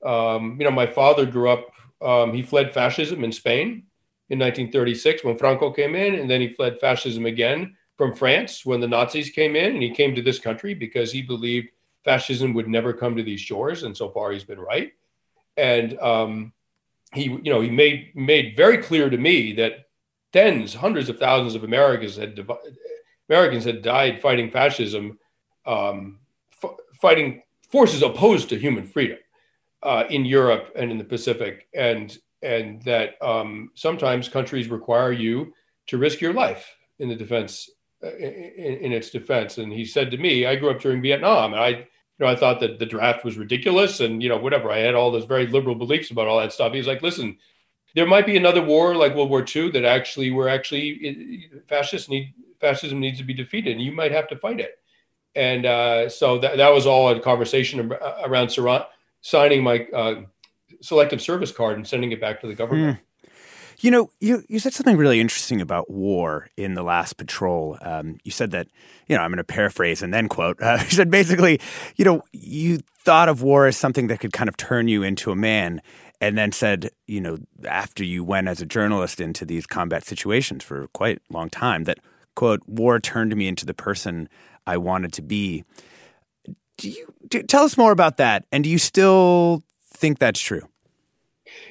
um, 0.04 0.56
you 0.58 0.64
know, 0.64 0.72
my 0.72 0.86
father 0.86 1.26
grew 1.26 1.50
up. 1.50 1.72
Um, 2.02 2.34
he 2.34 2.42
fled 2.42 2.74
fascism 2.74 3.24
in 3.24 3.32
Spain 3.32 3.84
in 4.30 4.38
1936 4.38 5.24
when 5.24 5.38
Franco 5.38 5.70
came 5.72 5.94
in, 5.94 6.16
and 6.16 6.30
then 6.30 6.40
he 6.40 6.48
fled 6.48 6.80
fascism 6.80 7.26
again 7.26 7.76
from 7.96 8.14
France 8.14 8.66
when 8.66 8.80
the 8.80 8.88
Nazis 8.88 9.30
came 9.30 9.56
in, 9.56 9.74
and 9.74 9.82
he 9.82 9.90
came 9.90 10.14
to 10.14 10.22
this 10.22 10.38
country 10.38 10.74
because 10.74 11.12
he 11.12 11.22
believed 11.22 11.68
fascism 12.04 12.52
would 12.54 12.68
never 12.68 12.92
come 12.92 13.16
to 13.16 13.22
these 13.22 13.40
shores, 13.40 13.82
and 13.82 13.96
so 13.96 14.10
far 14.10 14.32
he's 14.32 14.44
been 14.44 14.60
right. 14.60 14.92
And 15.56 15.98
um, 16.00 16.52
he, 17.12 17.24
you 17.24 17.52
know, 17.52 17.60
he 17.60 17.70
made 17.70 18.14
made 18.14 18.56
very 18.56 18.78
clear 18.78 19.08
to 19.08 19.16
me 19.16 19.52
that 19.54 19.86
tens, 20.32 20.74
hundreds 20.74 21.08
of 21.08 21.18
thousands 21.18 21.54
of 21.54 21.64
Americans 21.64 22.16
had 22.16 22.38
Americans 23.28 23.64
had 23.64 23.82
died 23.82 24.20
fighting 24.20 24.50
fascism, 24.50 25.18
um, 25.64 26.18
f- 26.62 26.76
fighting 27.00 27.42
forces 27.70 28.02
opposed 28.02 28.48
to 28.48 28.58
human 28.58 28.84
freedom 28.84 29.18
uh, 29.82 30.04
in 30.10 30.24
Europe 30.24 30.72
and 30.76 30.90
in 30.90 30.98
the 30.98 31.04
Pacific, 31.04 31.68
and 31.74 32.18
and 32.42 32.82
that 32.82 33.14
um, 33.22 33.70
sometimes 33.74 34.28
countries 34.28 34.68
require 34.68 35.12
you 35.12 35.54
to 35.86 35.98
risk 35.98 36.20
your 36.20 36.34
life 36.34 36.76
in 36.98 37.08
the 37.08 37.14
defense 37.14 37.70
in, 38.18 38.76
in, 38.76 38.92
its 38.92 39.10
defense. 39.10 39.58
And 39.58 39.72
he 39.72 39.84
said 39.84 40.10
to 40.10 40.16
me, 40.16 40.46
I 40.46 40.56
grew 40.56 40.70
up 40.70 40.80
during 40.80 41.02
Vietnam, 41.02 41.52
and 41.52 41.62
I 41.62 41.86
you 42.18 42.26
know, 42.26 42.30
I 42.30 42.36
thought 42.36 42.60
that 42.60 42.78
the 42.78 42.86
draft 42.86 43.24
was 43.24 43.36
ridiculous 43.36 44.00
and, 44.00 44.22
you 44.22 44.28
know, 44.28 44.36
whatever. 44.36 44.70
I 44.70 44.78
had 44.78 44.94
all 44.94 45.10
those 45.10 45.24
very 45.24 45.48
liberal 45.48 45.74
beliefs 45.74 46.10
about 46.10 46.28
all 46.28 46.38
that 46.38 46.52
stuff. 46.52 46.72
He's 46.72 46.86
like, 46.86 47.02
listen, 47.02 47.38
there 47.96 48.06
might 48.06 48.26
be 48.26 48.36
another 48.36 48.62
war 48.62 48.94
like 48.94 49.14
World 49.14 49.30
War 49.30 49.44
II 49.44 49.72
that 49.72 49.84
actually 49.84 50.30
where 50.30 50.48
actually 50.48 51.50
fascists 51.68 52.08
need 52.08 52.32
fascism 52.60 53.00
needs 53.00 53.18
to 53.18 53.24
be 53.24 53.34
defeated 53.34 53.72
and 53.72 53.82
you 53.82 53.92
might 53.92 54.12
have 54.12 54.28
to 54.28 54.36
fight 54.36 54.60
it. 54.60 54.78
And 55.34 55.66
uh, 55.66 56.08
so 56.08 56.38
that, 56.38 56.56
that 56.56 56.72
was 56.72 56.86
all 56.86 57.08
a 57.10 57.18
conversation 57.18 57.92
around 58.24 58.54
signing 59.20 59.64
my 59.64 59.86
uh, 59.92 60.22
selective 60.80 61.20
service 61.20 61.50
card 61.50 61.76
and 61.76 61.86
sending 61.86 62.12
it 62.12 62.20
back 62.20 62.40
to 62.40 62.46
the 62.46 62.54
government. 62.54 62.98
Mm. 62.98 63.00
You 63.84 63.90
know, 63.90 64.10
you, 64.18 64.42
you 64.48 64.60
said 64.60 64.72
something 64.72 64.96
really 64.96 65.20
interesting 65.20 65.60
about 65.60 65.90
war 65.90 66.48
in 66.56 66.72
the 66.72 66.82
last 66.82 67.18
patrol. 67.18 67.76
Um, 67.82 68.16
you 68.24 68.30
said 68.30 68.50
that, 68.52 68.66
you 69.08 69.14
know, 69.14 69.22
I'm 69.22 69.28
going 69.30 69.36
to 69.36 69.44
paraphrase 69.44 70.02
and 70.02 70.14
then 70.14 70.26
quote. 70.26 70.56
Uh, 70.58 70.78
you 70.84 70.88
said 70.88 71.10
basically, 71.10 71.60
you 71.96 72.06
know, 72.06 72.22
you 72.32 72.78
thought 73.00 73.28
of 73.28 73.42
war 73.42 73.66
as 73.66 73.76
something 73.76 74.06
that 74.06 74.20
could 74.20 74.32
kind 74.32 74.48
of 74.48 74.56
turn 74.56 74.88
you 74.88 75.02
into 75.02 75.30
a 75.30 75.36
man, 75.36 75.82
and 76.18 76.38
then 76.38 76.50
said, 76.50 76.92
you 77.06 77.20
know, 77.20 77.36
after 77.68 78.02
you 78.02 78.24
went 78.24 78.48
as 78.48 78.62
a 78.62 78.64
journalist 78.64 79.20
into 79.20 79.44
these 79.44 79.66
combat 79.66 80.02
situations 80.06 80.64
for 80.64 80.86
quite 80.94 81.18
a 81.28 81.34
long 81.34 81.50
time, 81.50 81.84
that 81.84 81.98
quote, 82.34 82.62
war 82.66 82.98
turned 82.98 83.36
me 83.36 83.46
into 83.46 83.66
the 83.66 83.74
person 83.74 84.30
I 84.66 84.78
wanted 84.78 85.12
to 85.12 85.20
be. 85.20 85.62
Do 86.78 86.88
you 86.88 87.12
do, 87.28 87.42
tell 87.42 87.64
us 87.64 87.76
more 87.76 87.92
about 87.92 88.16
that? 88.16 88.46
And 88.50 88.64
do 88.64 88.70
you 88.70 88.78
still 88.78 89.62
think 89.92 90.18
that's 90.18 90.40
true? 90.40 90.66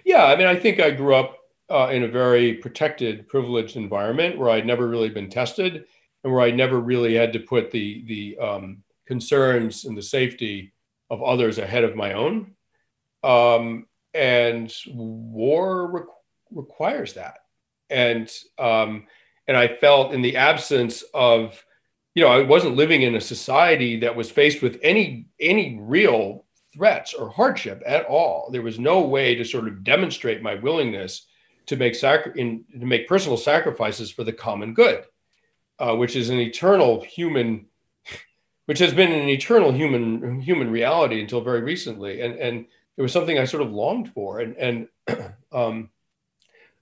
Yeah, 0.06 0.26
I 0.26 0.36
mean, 0.36 0.46
I 0.46 0.60
think 0.60 0.80
I 0.80 0.92
grew 0.92 1.16
up 1.16 1.40
uh, 1.74 1.90
in 1.90 2.04
a 2.04 2.08
very 2.08 2.54
protected, 2.54 3.28
privileged 3.28 3.76
environment 3.76 4.38
where 4.38 4.52
I'd 4.52 4.68
never 4.68 4.88
really 4.88 5.10
been 5.10 5.30
tested 5.30 5.86
and 6.24 6.32
where 6.32 6.42
I 6.42 6.52
never 6.52 6.80
really 6.80 7.16
had 7.16 7.34
to 7.34 7.40
put 7.40 7.72
the 7.72 8.04
the 8.06 8.38
um, 8.38 8.84
concerns 9.08 9.86
and 9.86 9.98
the 9.98 10.04
safety 10.04 10.72
of 11.10 11.24
others 11.24 11.58
ahead 11.58 11.84
of 11.84 11.96
my 11.96 12.14
own. 12.14 12.54
Um, 13.24 13.88
and 14.14 14.74
war 14.88 15.92
re- 15.92 16.02
requires 16.52 17.14
that. 17.14 17.40
And 17.90 18.32
um, 18.60 19.08
and 19.48 19.58
I 19.58 19.68
felt 19.68 20.14
in 20.14 20.22
the 20.22 20.38
absence 20.38 21.04
of, 21.14 21.66
you 22.14 22.24
know, 22.24 22.30
I 22.30 22.44
wasn't 22.44 22.76
living 22.76 23.02
in 23.02 23.16
a 23.16 23.22
society 23.22 24.00
that 24.02 24.16
was 24.16 24.30
faced 24.30 24.62
with 24.62 24.80
any 24.84 25.28
any 25.40 25.80
real 25.82 26.46
threats 26.74 27.14
or 27.16 27.30
hardship 27.30 27.82
at 27.86 28.06
all. 28.06 28.50
There 28.52 28.62
was 28.62 28.80
no 28.80 29.02
way 29.02 29.36
to 29.36 29.44
sort 29.44 29.68
of 29.68 29.84
demonstrate 29.84 30.44
my 30.44 30.56
willingness 30.56 31.26
to 31.66 31.76
make 31.76 31.96
sacri- 31.96 32.40
in, 32.40 32.66
to 32.80 32.86
make 32.86 33.08
personal 33.08 33.38
sacrifices 33.38 34.12
for 34.12 34.24
the 34.24 34.34
common 34.34 34.74
good, 34.74 35.06
uh, 35.80 35.96
which 35.96 36.16
is 36.16 36.30
an 36.30 36.40
eternal 36.40 37.02
human, 37.02 37.66
which 38.66 38.80
has 38.80 38.94
been 38.94 39.12
an 39.12 39.30
eternal 39.30 39.72
human 39.72 40.42
human 40.42 40.72
reality 40.72 41.22
until 41.22 41.42
very 41.42 41.62
recently, 41.62 42.22
and 42.22 42.36
and 42.36 42.66
it 42.98 43.02
was 43.02 43.12
something 43.12 43.40
I 43.40 43.46
sort 43.46 43.64
of 43.64 43.72
longed 43.72 44.12
for, 44.14 44.40
and 44.40 44.56
and 44.58 44.88
um, 45.52 45.90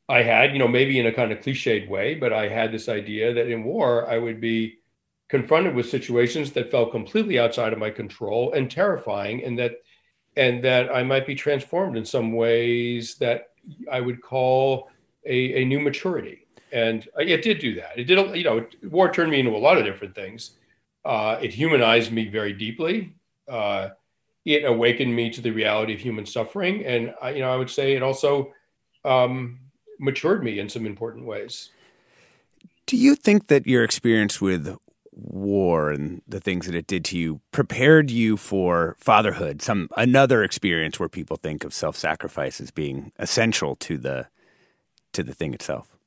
I 0.10 0.24
had, 0.24 0.52
you 0.52 0.60
know, 0.60 0.68
maybe 0.68 1.00
in 1.00 1.08
a 1.08 1.14
kind 1.14 1.32
of 1.32 1.40
cliched 1.40 1.88
way, 1.88 2.16
but 2.16 2.34
I 2.34 2.50
had 2.50 2.72
this 2.72 2.90
idea 2.90 3.34
that 3.34 3.48
in 3.48 3.64
war 3.64 4.10
I 4.10 4.18
would 4.18 4.42
be 4.42 4.80
confronted 5.30 5.74
with 5.74 5.90
situations 5.90 6.52
that 6.52 6.70
felt 6.70 6.92
completely 6.92 7.40
outside 7.40 7.72
of 7.72 7.80
my 7.80 7.90
control 7.90 8.52
and 8.52 8.70
terrifying, 8.70 9.44
and 9.44 9.58
that 9.60 9.82
and 10.36 10.64
that 10.64 10.94
I 10.94 11.04
might 11.04 11.26
be 11.26 11.36
transformed 11.36 11.98
in 11.98 12.06
some 12.06 12.34
ways 12.34 13.16
that 13.16 13.51
I 13.92 14.02
would 14.02 14.22
call 14.22 14.90
a, 15.26 15.62
a 15.62 15.66
new 15.66 15.80
maturity. 15.80 16.46
And 16.72 17.08
it 17.18 17.44
did 17.44 17.60
do 17.60 17.76
that. 17.76 17.98
It 17.98 18.06
did, 18.06 18.36
you 18.36 18.44
know, 18.44 18.66
war 18.84 19.12
turned 19.12 19.32
me 19.32 19.40
into 19.40 19.56
a 19.56 19.58
lot 19.58 19.78
of 19.78 19.84
different 19.84 20.16
things. 20.16 20.52
Uh, 21.04 21.38
it 21.42 21.54
humanized 21.54 22.12
me 22.12 22.28
very 22.30 22.54
deeply. 22.54 23.14
Uh, 23.48 23.90
it 24.46 24.64
awakened 24.64 25.16
me 25.16 25.30
to 25.30 25.42
the 25.42 25.52
reality 25.52 25.94
of 25.94 26.00
human 26.00 26.26
suffering, 26.26 26.86
and 26.86 27.14
I, 27.22 27.32
you 27.32 27.40
know, 27.42 27.52
I 27.52 27.58
would 27.58 27.70
say 27.70 27.94
it 27.94 28.02
also 28.02 28.54
um, 29.06 29.60
matured 30.00 30.44
me 30.44 30.60
in 30.60 30.70
some 30.70 30.86
important 30.86 31.26
ways. 31.26 31.70
Do 32.88 32.98
you 32.98 33.16
think 33.16 33.48
that 33.48 33.68
your 33.68 33.84
experience 33.84 34.42
with 34.42 34.78
war 35.24 35.92
and 35.92 36.22
the 36.28 36.40
things 36.40 36.66
that 36.66 36.76
it 36.76 36.88
did 36.88 37.06
to 37.06 37.18
you 37.18 37.40
prepared 37.52 38.10
you 38.10 38.38
for 38.38 38.96
fatherhood 39.00 39.62
some 39.62 39.88
another 39.98 40.44
experience 40.44 41.00
where 41.00 41.10
people 41.10 41.38
think 41.38 41.64
of 41.64 41.74
self-sacrifice 41.74 42.60
as 42.60 42.72
being 42.72 43.12
essential 43.20 43.76
to 43.76 43.98
the 43.98 44.28
to 45.14 45.24
the 45.24 45.34
thing 45.34 45.54
itself. 45.54 45.98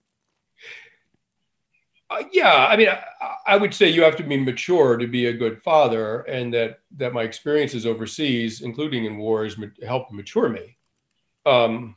Uh, 2.10 2.22
yeah 2.32 2.66
i 2.68 2.76
mean 2.76 2.88
I, 2.88 3.02
I, 3.46 3.56
would 3.56 3.72
say 3.72 3.88
you 3.88 4.02
have 4.02 4.16
to 4.16 4.22
be 4.22 4.36
mature 4.36 4.96
to 4.96 5.06
be 5.06 5.26
a 5.26 5.32
good 5.32 5.62
father 5.62 6.20
and 6.22 6.52
that 6.52 6.80
that 6.96 7.12
my 7.12 7.22
experiences 7.22 7.86
overseas 7.86 8.60
including 8.60 9.04
in 9.04 9.16
wars 9.16 9.56
helped 9.86 10.12
mature 10.12 10.48
me. 10.48 10.76
Um 11.46 11.96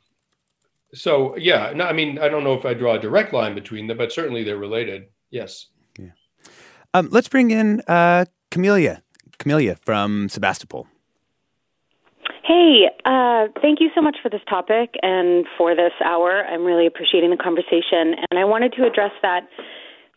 so 0.94 1.36
yeah 1.38 1.74
no, 1.76 1.86
i 1.86 1.94
mean 1.94 2.20
i 2.20 2.30
don't 2.30 2.44
know 2.44 2.54
if 2.54 2.66
i 2.66 2.74
draw 2.74 2.94
a 2.94 3.00
direct 3.00 3.34
line 3.34 3.54
between 3.54 3.88
them 3.88 3.98
but 3.98 4.14
certainly 4.14 4.44
they're 4.44 4.58
related. 4.58 5.08
Yes 5.30 5.68
um, 6.94 7.10
let's 7.12 7.28
bring 7.28 7.52
in 7.52 7.82
uh, 7.88 8.26
Camelia, 8.52 9.02
Camelia 9.38 9.76
from 9.76 10.30
Sebastopol. 10.30 10.88
Hey, 12.44 12.88
uh, 13.04 13.48
thank 13.62 13.82
you 13.82 13.90
so 13.94 14.02
much 14.02 14.18
for 14.24 14.30
this 14.30 14.42
topic 14.50 14.96
and 15.02 15.46
for 15.58 15.76
this 15.76 15.92
hour. 16.04 16.46
I'm 16.46 16.64
really 16.64 16.88
appreciating 16.88 17.30
the 17.30 17.38
conversation. 17.38 18.16
And 18.32 18.40
I 18.40 18.46
wanted 18.46 18.74
to 18.78 18.86
address 18.88 19.12
that 19.22 19.42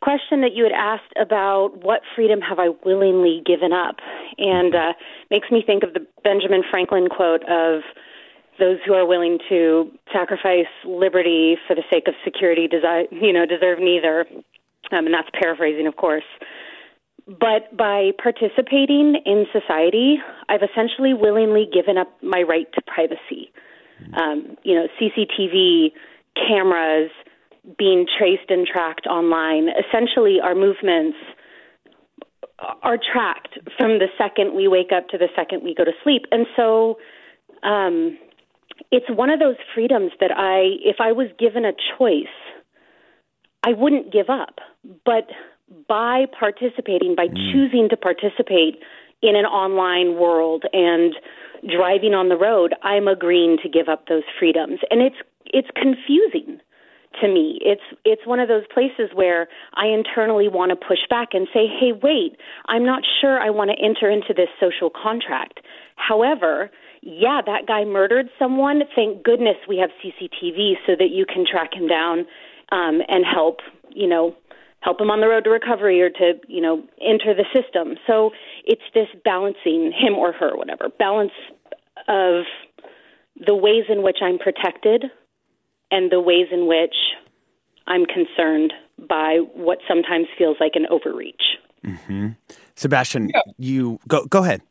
question 0.00 0.40
that 0.40 0.54
you 0.54 0.64
had 0.64 0.72
asked 0.72 1.12
about 1.20 1.82
what 1.82 2.00
freedom 2.14 2.40
have 2.40 2.58
I 2.58 2.68
willingly 2.84 3.42
given 3.44 3.72
up? 3.72 3.96
And 4.38 4.74
uh, 4.74 4.92
makes 5.30 5.50
me 5.50 5.62
think 5.64 5.82
of 5.82 5.92
the 5.92 6.06
Benjamin 6.24 6.62
Franklin 6.70 7.08
quote 7.08 7.42
of 7.44 7.82
those 8.58 8.78
who 8.86 8.92
are 8.92 9.06
willing 9.06 9.38
to 9.48 9.90
sacrifice 10.12 10.70
liberty 10.84 11.56
for 11.66 11.74
the 11.74 11.82
sake 11.90 12.04
of 12.06 12.14
security, 12.24 12.68
desi- 12.68 13.10
you 13.10 13.32
know, 13.32 13.44
deserve 13.44 13.78
neither. 13.80 14.26
Um, 14.92 15.06
and 15.06 15.14
that's 15.14 15.28
paraphrasing, 15.34 15.86
of 15.86 15.96
course. 15.96 16.24
But 17.26 17.76
by 17.76 18.10
participating 18.22 19.16
in 19.24 19.46
society, 19.52 20.16
I've 20.48 20.62
essentially 20.62 21.14
willingly 21.14 21.68
given 21.72 21.98
up 21.98 22.08
my 22.22 22.42
right 22.42 22.66
to 22.74 22.82
privacy. 22.82 23.52
Um, 24.14 24.56
you 24.62 24.74
know, 24.74 24.86
CCTV, 25.00 25.92
cameras, 26.34 27.10
being 27.78 28.06
traced 28.18 28.50
and 28.50 28.66
tracked 28.66 29.06
online. 29.06 29.68
Essentially, 29.68 30.38
our 30.42 30.54
movements 30.54 31.18
are 32.82 32.98
tracked 33.12 33.58
from 33.76 33.98
the 33.98 34.08
second 34.18 34.54
we 34.54 34.68
wake 34.68 34.90
up 34.94 35.08
to 35.08 35.18
the 35.18 35.28
second 35.36 35.62
we 35.62 35.74
go 35.74 35.84
to 35.84 35.92
sleep. 36.02 36.22
And 36.30 36.46
so 36.56 36.98
um, 37.62 38.18
it's 38.90 39.06
one 39.08 39.30
of 39.30 39.40
those 39.40 39.56
freedoms 39.74 40.12
that 40.20 40.30
I, 40.34 40.76
if 40.82 40.96
I 41.00 41.12
was 41.12 41.28
given 41.38 41.64
a 41.64 41.72
choice, 41.98 42.26
I 43.62 43.72
wouldn't 43.72 44.12
give 44.12 44.30
up. 44.30 44.58
But 45.04 45.28
by 45.88 46.26
participating, 46.38 47.14
by 47.16 47.28
mm. 47.28 47.52
choosing 47.52 47.88
to 47.90 47.96
participate 47.96 48.80
in 49.22 49.36
an 49.36 49.44
online 49.44 50.18
world 50.18 50.64
and 50.72 51.14
driving 51.68 52.14
on 52.14 52.28
the 52.28 52.36
road, 52.36 52.74
I'm 52.82 53.06
agreeing 53.06 53.58
to 53.62 53.68
give 53.68 53.88
up 53.88 54.08
those 54.08 54.22
freedoms. 54.38 54.80
And 54.90 55.02
it's 55.02 55.16
it's 55.46 55.68
confusing 55.74 56.60
to 57.20 57.28
me. 57.28 57.58
It's 57.62 57.82
it's 58.04 58.26
one 58.26 58.40
of 58.40 58.48
those 58.48 58.64
places 58.72 59.10
where 59.14 59.48
I 59.74 59.86
internally 59.86 60.48
want 60.48 60.70
to 60.70 60.76
push 60.76 61.04
back 61.08 61.28
and 61.32 61.48
say, 61.52 61.66
"Hey, 61.66 61.92
wait, 61.92 62.36
I'm 62.66 62.84
not 62.84 63.02
sure 63.20 63.40
I 63.40 63.50
want 63.50 63.70
to 63.70 63.84
enter 63.84 64.10
into 64.10 64.32
this 64.34 64.48
social 64.58 64.90
contract." 64.90 65.60
However, 65.96 66.70
yeah, 67.02 67.40
that 67.44 67.66
guy 67.66 67.84
murdered 67.84 68.28
someone. 68.38 68.82
Thank 68.94 69.22
goodness 69.22 69.56
we 69.68 69.78
have 69.78 69.90
CCTV 70.02 70.74
so 70.86 70.92
that 70.98 71.10
you 71.10 71.26
can 71.26 71.44
track 71.50 71.74
him 71.74 71.88
down 71.88 72.26
um, 72.72 73.00
and 73.08 73.24
help, 73.24 73.60
you 73.90 74.06
know, 74.06 74.36
help 74.80 75.00
him 75.00 75.10
on 75.10 75.20
the 75.20 75.28
road 75.28 75.44
to 75.44 75.50
recovery 75.50 76.00
or 76.00 76.10
to 76.10 76.32
you 76.48 76.60
know 76.60 76.82
enter 77.00 77.34
the 77.34 77.44
system 77.54 77.96
so 78.06 78.30
it's 78.64 78.82
this 78.94 79.08
balancing 79.24 79.92
him 79.96 80.14
or 80.14 80.32
her 80.32 80.56
whatever 80.56 80.88
balance 80.98 81.32
of 82.08 82.44
the 83.46 83.54
ways 83.54 83.84
in 83.88 84.02
which 84.02 84.18
i'm 84.22 84.38
protected 84.38 85.04
and 85.90 86.10
the 86.10 86.20
ways 86.20 86.46
in 86.50 86.66
which 86.66 86.94
i'm 87.86 88.04
concerned 88.06 88.72
by 89.08 89.38
what 89.54 89.78
sometimes 89.88 90.26
feels 90.36 90.56
like 90.60 90.72
an 90.74 90.86
overreach 90.90 91.58
mm-hmm. 91.84 92.28
sebastian 92.74 93.30
yeah. 93.32 93.40
you 93.58 93.98
go 94.08 94.24
go 94.26 94.42
ahead 94.42 94.62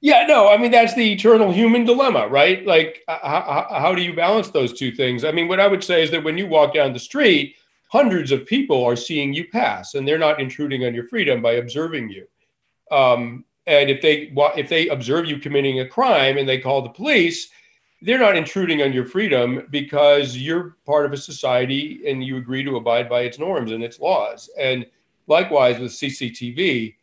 yeah, 0.00 0.26
no, 0.28 0.48
I 0.48 0.58
mean 0.58 0.70
that's 0.70 0.94
the 0.94 1.12
eternal 1.12 1.52
human 1.52 1.84
dilemma, 1.84 2.28
right? 2.28 2.64
Like, 2.64 3.02
how, 3.08 3.66
how 3.68 3.94
do 3.96 4.00
you 4.02 4.14
balance 4.14 4.50
those 4.50 4.72
two 4.72 4.92
things? 4.92 5.24
I 5.24 5.32
mean, 5.32 5.48
what 5.48 5.58
I 5.58 5.66
would 5.66 5.82
say 5.82 6.04
is 6.04 6.12
that 6.12 6.22
when 6.22 6.38
you 6.38 6.46
walk 6.46 6.72
down 6.72 6.92
the 6.92 7.00
street, 7.00 7.56
hundreds 7.88 8.32
of 8.32 8.46
people 8.46 8.84
are 8.84 8.96
seeing 8.96 9.32
you 9.32 9.48
pass 9.48 9.94
and 9.94 10.06
they're 10.06 10.18
not 10.18 10.40
intruding 10.40 10.84
on 10.84 10.94
your 10.94 11.08
freedom 11.08 11.42
by 11.42 11.52
observing 11.52 12.08
you. 12.08 12.26
Um, 12.90 13.44
and 13.66 13.90
if 13.90 14.00
they 14.00 14.32
if 14.56 14.68
they 14.68 14.88
observe 14.88 15.26
you 15.26 15.38
committing 15.38 15.80
a 15.80 15.88
crime 15.88 16.38
and 16.38 16.48
they 16.48 16.58
call 16.58 16.82
the 16.82 16.88
police 16.88 17.50
they're 18.02 18.18
not 18.18 18.36
intruding 18.36 18.80
on 18.80 18.92
your 18.92 19.04
freedom 19.04 19.66
because 19.70 20.36
you're 20.36 20.76
part 20.86 21.04
of 21.04 21.12
a 21.12 21.16
society 21.16 22.00
and 22.06 22.22
you 22.22 22.36
agree 22.36 22.62
to 22.62 22.76
abide 22.76 23.08
by 23.08 23.22
its 23.22 23.40
norms 23.40 23.72
and 23.72 23.82
its 23.82 23.98
laws. 23.98 24.48
And 24.56 24.86
likewise 25.26 25.78
with 25.78 25.92
cctv 25.92 26.94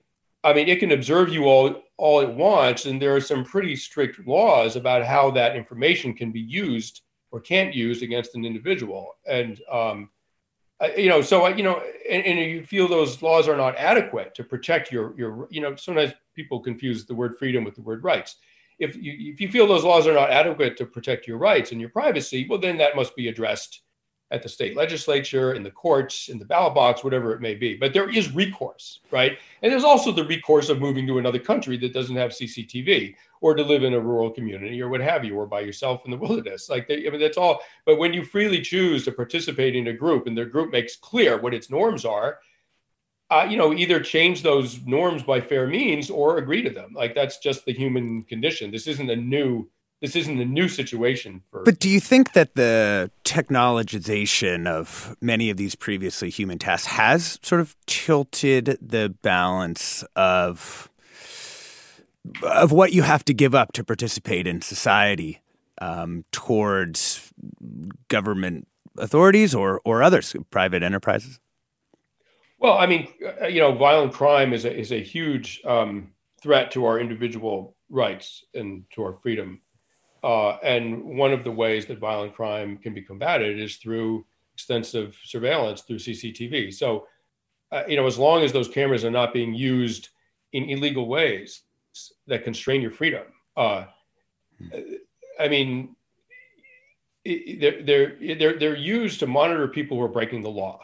i 0.44 0.54
mean 0.54 0.68
it 0.68 0.80
can 0.80 0.94
observe 0.94 1.30
you 1.30 1.46
all 1.46 1.84
all 1.98 2.22
it 2.22 2.30
wants 2.30 2.86
and 2.86 3.00
there 3.00 3.16
are 3.16 3.22
some 3.22 3.44
pretty 3.44 3.76
strict 3.76 4.26
laws 4.28 4.76
about 4.76 5.06
how 5.06 5.30
that 5.30 5.56
information 5.56 6.14
can 6.14 6.32
be 6.32 6.40
used 6.40 7.02
or 7.36 7.42
can't 7.42 7.74
use 7.74 8.02
against 8.02 8.34
an 8.36 8.46
individual. 8.46 9.18
And 9.28 9.60
um, 9.70 10.10
uh, 10.82 10.90
you 10.98 11.08
know, 11.08 11.22
so 11.22 11.48
you 11.48 11.64
know, 11.64 11.82
and, 12.10 12.26
and, 12.26 12.38
you 12.40 12.66
feel 12.66 12.88
those 12.88 13.22
laws 13.22 13.48
are 13.48 13.56
not 13.56 13.76
adequate 13.78 14.36
to 14.36 14.44
protect 14.44 14.92
your 14.92 15.18
your. 15.18 15.48
You 15.50 15.62
know, 15.62 15.76
sometimes 15.76 16.14
people 16.36 16.60
confuse 16.60 17.06
the 17.06 17.16
word 17.16 17.38
freedom 17.38 17.64
with 17.64 17.76
the 17.76 17.82
word 17.82 18.04
rights. 18.04 18.36
If 18.80 18.98
you 18.98 19.14
if 19.34 19.40
you 19.40 19.50
feel 19.50 19.68
those 19.68 19.86
laws 19.86 20.06
are 20.06 20.14
not 20.14 20.32
adequate 20.32 20.76
to 20.78 20.86
protect 20.86 21.28
your 21.28 21.38
rights 21.38 21.72
and 21.72 21.80
your 21.80 21.92
privacy, 21.92 22.46
well, 22.50 22.60
then 22.60 22.78
that 22.78 22.96
must 22.96 23.16
be 23.16 23.30
addressed 23.30 23.82
at 24.32 24.42
the 24.42 24.50
state 24.50 24.76
legislature, 24.76 25.54
in 25.54 25.62
the 25.62 25.70
courts, 25.70 26.30
in 26.30 26.40
the 26.40 26.46
ballot 26.46 26.74
box, 26.74 27.04
whatever 27.04 27.32
it 27.34 27.42
may 27.42 27.54
be. 27.54 27.76
But 27.76 27.94
there 27.94 28.10
is 28.10 28.34
recourse, 28.34 29.00
right? 29.12 29.38
And 29.62 29.72
there's 29.72 29.84
also 29.84 30.12
the 30.12 30.26
recourse 30.26 30.70
of 30.70 30.80
moving 30.80 31.06
to 31.08 31.20
another 31.20 31.38
country 31.38 31.78
that 31.78 31.94
doesn't 31.94 32.16
have 32.16 32.32
CCTV 32.32 33.16
or 33.42 33.54
to 33.54 33.64
live 33.64 33.84
in 33.84 33.94
a 33.94 34.00
rural 34.00 34.32
community 34.32 34.82
or 34.82 34.90
what 34.90 35.02
have 35.02 35.24
you, 35.24 35.36
or 35.36 35.46
by 35.46 35.60
yourself 35.60 36.02
in 36.06 36.12
the 36.12 36.18
wilderness. 36.26 36.70
Like, 36.70 36.88
they, 36.88 37.08
I 37.08 37.12
mean, 37.12 37.20
that's 37.20 37.38
all. 37.38 37.60
But 37.86 38.00
when 38.00 38.14
you 38.14 38.26
freely 38.26 38.62
choose 38.62 39.06
to 39.06 39.12
participate 39.12 39.76
in 39.76 39.88
a 39.88 39.94
group 39.94 40.26
and 40.26 40.36
their 40.36 40.46
group 40.46 40.72
makes 40.72 40.96
clear 40.96 41.40
what 41.40 41.54
its 41.54 41.70
norms 41.70 42.04
are, 42.04 42.40
uh, 43.30 43.46
you 43.50 43.58
know, 43.58 43.74
either 43.74 44.00
change 44.00 44.42
those 44.42 44.80
norms 44.86 45.24
by 45.24 45.42
fair 45.42 45.68
means 45.68 46.10
or 46.10 46.38
agree 46.38 46.62
to 46.64 46.70
them. 46.70 46.94
Like, 46.94 47.14
that's 47.14 47.38
just 47.38 47.66
the 47.66 47.74
human 47.74 48.24
condition. 48.24 48.72
This 48.72 48.88
isn't 48.88 49.10
a 49.10 49.16
new 49.16 49.70
this 50.02 50.16
isn't 50.16 50.40
a 50.40 50.46
new 50.46 50.68
situation 50.68 51.42
for 51.50 51.64
But 51.64 51.80
do 51.80 51.90
you 51.90 52.00
think 52.00 52.34
that 52.34 52.56
the 52.56 53.12
technologization 53.24 54.68
of 54.68 55.16
many 55.22 55.50
of 55.50 55.58
these 55.58 55.76
previously 55.76 56.30
human 56.30 56.60
tasks 56.60 56.88
has 56.88 57.40
sort 57.42 57.62
of 57.62 57.76
tilted 57.86 58.78
the 58.82 59.10
balance 59.22 60.04
of 60.16 60.90
of 62.44 62.72
what 62.72 62.92
you 62.92 63.04
have 63.04 63.24
to 63.26 63.34
give 63.34 63.54
up 63.54 63.72
to 63.74 63.84
participate 63.84 64.48
in 64.48 64.62
society 64.62 65.42
um, 65.80 66.26
towards 66.32 67.32
government 68.08 68.68
authorities 68.98 69.54
or 69.54 69.82
or 69.86 70.04
others, 70.04 70.36
private 70.50 70.84
enterprises? 70.84 71.40
Well, 72.60 72.78
I 72.78 72.88
mean, 72.88 73.08
uh, 73.42 73.48
you 73.48 73.60
know, 73.60 73.74
violent 73.74 74.14
crime 74.14 74.54
is 74.54 74.66
a 74.66 74.76
is 74.76 74.92
a 74.92 75.02
huge 75.02 75.62
um, 75.66 76.12
threat 76.42 76.72
to 76.72 76.86
our 76.86 77.00
individual 77.00 77.76
rights 77.90 78.44
and 78.54 78.86
to 78.92 79.04
our 79.04 79.14
freedom. 79.22 79.62
Uh, 80.26 80.58
and 80.64 81.04
one 81.04 81.32
of 81.32 81.44
the 81.44 81.52
ways 81.52 81.86
that 81.86 82.00
violent 82.00 82.34
crime 82.34 82.78
can 82.78 82.96
be 82.96 83.02
combated 83.02 83.60
is 83.60 83.76
through 83.76 84.26
extensive 84.56 85.16
surveillance 85.24 85.82
through 85.82 86.00
CCTV. 86.00 86.74
So, 86.74 87.06
uh, 87.72 87.84
you 87.88 87.96
know, 87.96 88.08
as 88.08 88.18
long 88.18 88.42
as 88.42 88.52
those 88.52 88.68
cameras 88.68 89.06
are 89.06 89.12
not 89.12 89.34
being 89.34 89.54
used 89.54 90.10
in 90.54 90.68
illegal 90.68 91.08
ways 91.08 91.62
that 92.26 92.44
constrain 92.44 92.82
your 92.82 92.90
freedom, 92.90 93.22
uh, 93.56 93.86
I 95.40 95.48
mean, 95.48 95.96
they're, 97.24 97.84
they're, 97.84 98.18
they're, 98.40 98.58
they're 98.58 98.76
used 98.76 99.20
to 99.20 99.28
monitor 99.28 99.68
people 99.68 99.96
who 99.96 100.04
are 100.04 100.10
breaking 100.10 100.42
the 100.42 100.50
law, 100.50 100.80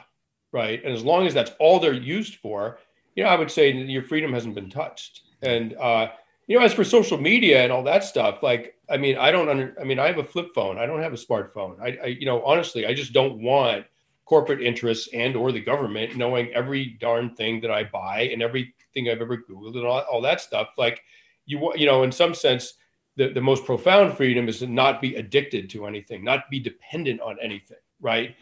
right? 0.52 0.84
And 0.84 0.94
as 0.94 1.04
long 1.04 1.26
as 1.26 1.34
that's 1.34 1.52
all 1.60 1.80
they're 1.80 1.94
used 1.94 2.36
for, 2.36 2.78
you 3.16 3.24
know, 3.24 3.30
I 3.32 3.38
would 3.38 3.50
say 3.50 3.72
your 3.72 4.04
freedom 4.04 4.34
hasn't 4.34 4.54
been 4.54 4.70
touched. 4.70 5.22
And, 5.42 5.74
uh, 5.80 6.10
you 6.52 6.60
know, 6.60 6.66
as 6.66 6.74
for 6.74 6.84
social 6.84 7.18
media 7.18 7.64
and 7.64 7.72
all 7.72 7.82
that 7.84 8.04
stuff, 8.04 8.44
like, 8.44 8.76
I 8.90 8.98
mean, 8.98 9.18
I 9.18 9.32
don't 9.32 9.48
under, 9.48 9.74
I 9.80 9.86
mean, 9.86 10.00
I 10.00 10.08
have 10.08 10.18
a 10.18 10.24
flip 10.26 10.50
phone. 10.54 10.78
I 10.78 10.86
don't 10.86 11.02
have 11.02 11.14
a 11.14 11.16
smartphone. 11.16 11.80
I, 11.80 11.98
I 12.04 12.08
you 12.08 12.26
know, 12.26 12.44
honestly, 12.44 12.86
I 12.86 12.94
just 12.94 13.14
don't 13.14 13.42
want 13.42 13.86
corporate 14.26 14.62
interests 14.62 15.08
and 15.14 15.38
or 15.38 15.54
the 15.54 15.62
government 15.62 16.18
knowing 16.18 16.52
every 16.54 16.98
darn 17.00 17.34
thing 17.36 17.62
that 17.62 17.72
I 17.72 17.86
buy 17.86 18.24
and 18.34 18.42
everything 18.42 19.08
I've 19.10 19.22
ever 19.22 19.38
Googled 19.38 19.78
and 19.78 19.86
all, 19.86 20.02
all 20.02 20.20
that 20.24 20.42
stuff. 20.42 20.72
Like 20.78 21.02
you, 21.46 21.72
you 21.78 21.86
know, 21.86 22.04
in 22.04 22.12
some 22.12 22.34
sense, 22.34 22.74
the, 23.16 23.32
the 23.32 23.40
most 23.40 23.64
profound 23.64 24.18
freedom 24.18 24.50
is 24.50 24.60
to 24.60 24.68
not 24.68 25.02
be 25.02 25.16
addicted 25.16 25.70
to 25.70 25.86
anything, 25.86 26.22
not 26.22 26.50
be 26.50 26.60
dependent 26.60 27.22
on 27.22 27.38
anything, 27.42 27.78
right? 28.02 28.36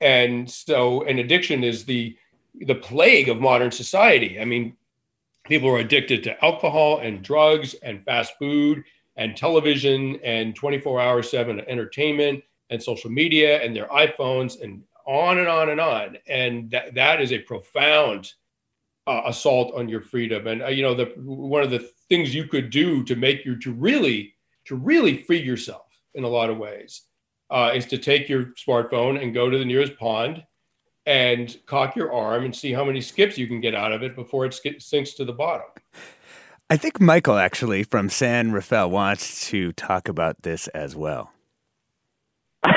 And 0.00 0.50
so 0.50 1.04
an 1.04 1.20
addiction 1.20 1.62
is 1.62 1.84
the 1.84 2.16
the 2.54 2.74
plague 2.74 3.28
of 3.28 3.40
modern 3.40 3.70
society. 3.70 4.40
I 4.40 4.44
mean, 4.44 4.76
people 5.44 5.68
are 5.68 5.78
addicted 5.78 6.22
to 6.24 6.44
alcohol 6.44 6.98
and 6.98 7.22
drugs 7.22 7.74
and 7.82 8.04
fast 8.04 8.34
food 8.38 8.84
and 9.16 9.36
television 9.36 10.18
and 10.24 10.54
24 10.56 11.00
hour 11.00 11.22
7 11.22 11.60
entertainment 11.60 12.42
and 12.70 12.82
social 12.82 13.10
media 13.10 13.62
and 13.62 13.74
their 13.76 13.88
iPhones 13.88 14.62
and 14.62 14.82
on 15.06 15.38
and 15.38 15.48
on 15.48 15.70
and 15.70 15.80
on. 15.80 16.16
And 16.28 16.70
that, 16.70 16.94
that 16.94 17.20
is 17.20 17.32
a 17.32 17.38
profound 17.38 18.32
uh, 19.06 19.22
assault 19.26 19.74
on 19.74 19.88
your 19.88 20.00
freedom. 20.00 20.46
And, 20.46 20.62
uh, 20.62 20.68
you 20.68 20.82
know, 20.82 20.94
the, 20.94 21.12
one 21.16 21.62
of 21.62 21.70
the 21.70 21.90
things 22.08 22.34
you 22.34 22.44
could 22.44 22.70
do 22.70 23.02
to 23.04 23.16
make 23.16 23.44
you 23.44 23.58
to 23.60 23.72
really 23.72 24.34
to 24.64 24.76
really 24.76 25.22
free 25.24 25.40
yourself 25.40 25.86
in 26.14 26.22
a 26.22 26.28
lot 26.28 26.48
of 26.48 26.56
ways 26.56 27.02
uh, 27.50 27.72
is 27.74 27.84
to 27.86 27.98
take 27.98 28.28
your 28.28 28.52
smartphone 28.66 29.20
and 29.20 29.34
go 29.34 29.50
to 29.50 29.58
the 29.58 29.64
nearest 29.64 29.98
pond 29.98 30.42
and 31.06 31.56
cock 31.66 31.96
your 31.96 32.12
arm 32.12 32.44
and 32.44 32.54
see 32.54 32.72
how 32.72 32.84
many 32.84 33.00
skips 33.00 33.36
you 33.36 33.46
can 33.46 33.60
get 33.60 33.74
out 33.74 33.92
of 33.92 34.02
it 34.02 34.14
before 34.14 34.44
it 34.46 34.54
sk- 34.54 34.80
sinks 34.80 35.14
to 35.14 35.24
the 35.24 35.32
bottom. 35.32 35.66
I 36.70 36.76
think 36.76 37.00
Michael 37.00 37.36
actually 37.36 37.82
from 37.82 38.08
San 38.08 38.52
Rafael 38.52 38.90
wants 38.90 39.48
to 39.50 39.72
talk 39.72 40.08
about 40.08 40.42
this 40.42 40.68
as 40.68 40.96
well. 40.96 41.32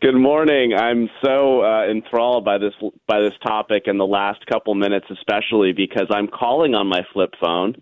Good 0.00 0.16
morning. 0.16 0.72
I'm 0.74 1.08
so 1.22 1.62
uh, 1.62 1.86
enthralled 1.86 2.44
by 2.44 2.58
this 2.58 2.72
by 3.06 3.20
this 3.20 3.34
topic 3.46 3.84
in 3.86 3.98
the 3.98 4.06
last 4.06 4.46
couple 4.46 4.74
minutes, 4.74 5.06
especially 5.10 5.72
because 5.72 6.06
I'm 6.10 6.28
calling 6.28 6.74
on 6.74 6.86
my 6.86 7.02
flip 7.12 7.34
phone, 7.40 7.74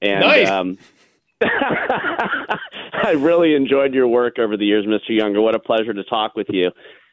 and 0.00 0.20
nice. 0.20 0.48
um, 0.48 0.78
I 1.42 3.14
really 3.16 3.54
enjoyed 3.54 3.92
your 3.94 4.08
work 4.08 4.38
over 4.38 4.56
the 4.56 4.64
years, 4.64 4.86
Mr. 4.86 5.10
Younger. 5.10 5.42
What 5.42 5.54
a 5.54 5.58
pleasure 5.58 5.92
to 5.92 6.04
talk 6.04 6.34
with 6.34 6.46
you, 6.50 6.70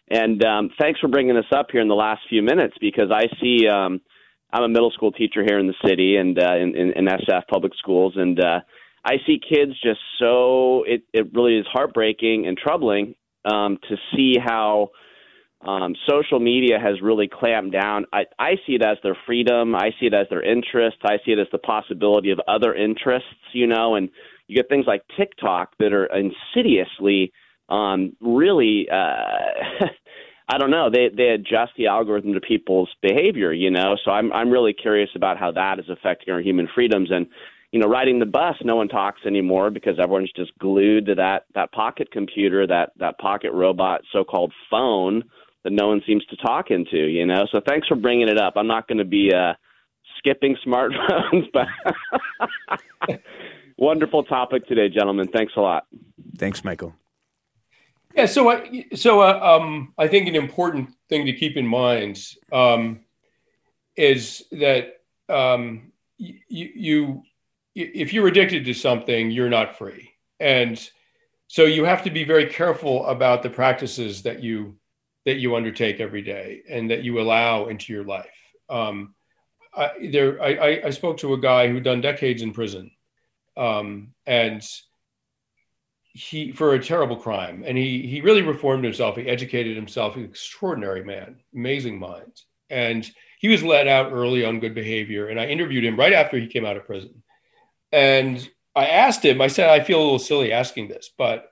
and 0.10 0.44
um, 0.44 0.70
thanks 0.80 1.00
for 1.00 1.08
bringing 1.08 1.36
this 1.36 1.46
up 1.56 1.68
here 1.72 1.82
in 1.82 1.88
the 1.88 1.96
last 1.96 2.22
few 2.30 2.42
minutes 2.42 2.76
because 2.80 3.10
I 3.12 3.28
see 3.42 3.68
um, 3.68 4.02
I'm 4.52 4.64
a 4.64 4.70
middle 4.70 4.92
school 4.92 5.12
teacher 5.12 5.44
here 5.44 5.60
in 5.60 5.68
the 5.68 5.74
city 5.86 6.18
and 6.18 6.38
uh, 6.38 6.56
in, 6.56 6.76
in, 6.76 6.92
in 6.96 7.06
SF 7.06 7.48
public 7.50 7.74
schools, 7.78 8.14
and 8.16 8.40
uh, 8.40 8.60
I 9.06 9.16
see 9.26 9.40
kids 9.40 9.72
just 9.82 10.00
so 10.20 10.84
it 10.86 11.04
it 11.14 11.34
really 11.34 11.58
is 11.58 11.66
heartbreaking 11.72 12.46
and 12.48 12.58
troubling 12.58 13.16
um, 13.46 13.78
to 13.90 13.96
see 14.16 14.36
how 14.40 14.90
um, 15.66 15.96
social 16.10 16.40
media 16.40 16.78
has 16.80 17.02
really 17.02 17.30
clamped 17.32 17.74
down. 17.74 18.06
I, 18.12 18.26
I 18.38 18.56
see 18.68 18.74
it 18.74 18.84
as 18.84 18.98
their 19.02 19.18
freedom. 19.26 19.76
I 19.76 19.92
see 20.00 20.08
it 20.08 20.14
as 20.14 20.28
their 20.30 20.44
interest. 20.44 20.98
I 21.04 21.18
see 21.26 21.32
it 21.32 21.40
as 21.40 21.48
the 21.52 21.58
possibility 21.58 22.32
of 22.32 22.40
other 22.48 22.74
interests, 22.74 23.30
you 23.54 23.68
know, 23.68 23.96
and 23.96 24.10
you 24.48 24.58
get 24.58 24.68
things 24.68 24.86
like 24.86 25.04
TikTok 25.18 25.76
that 25.80 25.94
are 25.94 26.08
insidiously 26.08 27.32
um, 27.74 28.16
really, 28.22 28.88
uh, 28.92 29.86
I 30.48 30.58
don't 30.60 30.72
know, 30.72 30.90
they, 30.92 31.10
they 31.16 31.30
adjust 31.30 31.74
the 31.78 31.88
algorithm 31.88 32.34
to 32.34 32.42
people's 32.42 32.90
behavior, 33.02 33.52
you 33.52 33.72
know, 33.72 33.98
so 34.04 34.12
I'm, 34.12 34.32
I'm 34.32 34.52
really 34.52 34.74
curious 34.74 35.10
about 35.16 35.40
how 35.40 35.52
that 35.54 35.80
is 35.80 35.90
affecting 35.90 36.34
our 36.34 36.42
human 36.42 36.68
freedoms. 36.74 37.10
And, 37.12 37.28
you 37.72 37.80
know, 37.80 37.88
riding 37.88 38.20
the 38.20 38.28
bus, 38.28 38.56
no 38.64 38.76
one 38.76 38.90
talks 38.90 39.22
anymore 39.26 39.72
because 39.72 39.98
everyone's 40.00 40.32
just 40.36 40.58
glued 40.60 41.08
to 41.08 41.16
that, 41.16 41.46
that 41.56 41.72
pocket 41.72 42.12
computer, 42.12 42.68
that, 42.68 42.92
that 43.00 43.18
pocket 43.18 43.52
robot 43.54 44.02
so-called 44.12 44.54
phone 44.70 45.24
that 45.64 45.72
no 45.72 45.88
one 45.88 46.02
seems 46.06 46.24
to 46.26 46.36
talk 46.36 46.70
into, 46.70 46.98
you 46.98 47.26
know. 47.26 47.48
So 47.52 47.62
thanks 47.66 47.88
for 47.88 47.96
bringing 47.96 48.28
it 48.28 48.38
up. 48.38 48.54
I'm 48.58 48.68
not 48.68 48.88
going 48.88 49.00
to 49.00 49.06
be 49.06 49.32
uh, 49.34 49.54
skipping 50.20 50.58
smartphones, 50.68 51.46
but 51.54 51.68
wonderful 53.78 54.26
topic 54.26 54.68
today, 54.68 54.90
gentlemen. 54.90 55.30
Thanks 55.34 55.54
a 55.56 55.62
lot. 55.62 55.88
Thanks, 56.38 56.64
Michael. 56.64 56.94
Yeah, 58.16 58.28
so 58.28 58.50
I, 58.50 58.86
so 58.94 59.22
uh, 59.22 59.40
um, 59.42 59.94
I 59.98 60.08
think 60.08 60.28
an 60.28 60.36
important 60.36 60.90
thing 61.10 61.26
to 61.26 61.34
keep 61.34 61.58
in 61.58 61.66
mind 61.66 62.24
um, 62.52 63.00
is 63.96 64.44
that 64.52 65.02
um, 65.30 65.92
you, 66.18 66.38
you, 66.48 67.24
if 67.74 68.14
you're 68.14 68.28
addicted 68.28 68.66
to 68.66 68.74
something, 68.74 69.32
you're 69.32 69.50
not 69.50 69.78
free, 69.78 70.12
and 70.40 70.78
so 71.48 71.66
you 71.66 71.86
have 71.86 72.04
to 72.04 72.12
be 72.12 72.24
very 72.24 72.46
careful 72.46 73.06
about 73.08 73.42
the 73.42 73.50
practices 73.50 74.22
that 74.24 74.44
you 74.44 74.76
that 75.26 75.38
you 75.38 75.56
undertake 75.56 76.00
every 76.00 76.22
day 76.22 76.62
and 76.70 76.92
that 76.92 77.04
you 77.04 77.20
allow 77.20 77.68
into 77.68 77.94
your 77.94 78.04
life. 78.04 78.28
Um, 78.70 79.16
I, 79.76 80.10
there, 80.12 80.42
I, 80.42 80.82
I, 80.86 80.90
spoke 80.90 81.18
to 81.20 81.34
a 81.34 81.40
guy 81.40 81.68
who'd 81.68 81.84
done 81.84 82.02
decades 82.02 82.42
in 82.42 82.52
prison, 82.52 82.92
um, 83.56 84.14
and 84.26 84.62
he 86.14 86.52
for 86.52 86.74
a 86.74 86.84
terrible 86.84 87.18
crime, 87.18 87.64
and 87.66 87.78
he 87.78 88.08
he 88.08 88.22
really 88.22 88.44
reformed 88.44 88.84
himself. 88.84 89.16
He 89.16 89.28
educated 89.28 89.76
himself. 89.76 90.16
An 90.16 90.24
extraordinary 90.24 91.04
man, 91.04 91.38
amazing 91.54 92.00
mind, 92.00 92.42
and 92.70 93.10
he 93.40 93.48
was 93.50 93.64
let 93.64 93.88
out 93.88 94.14
early 94.14 94.46
on 94.46 94.60
good 94.60 94.76
behavior. 94.76 95.28
And 95.28 95.40
I 95.40 95.48
interviewed 95.48 95.84
him 95.84 95.98
right 95.98 96.14
after 96.14 96.38
he 96.38 96.48
came 96.48 96.66
out 96.66 96.78
of 96.78 96.86
prison, 96.86 97.24
and 97.92 98.48
I 98.76 98.88
asked 98.88 99.26
him. 99.26 99.42
I 99.42 99.48
said, 99.48 99.70
I 99.70 99.84
feel 99.84 100.00
a 100.00 100.04
little 100.04 100.20
silly 100.20 100.52
asking 100.52 100.88
this, 100.88 101.12
but 101.18 101.52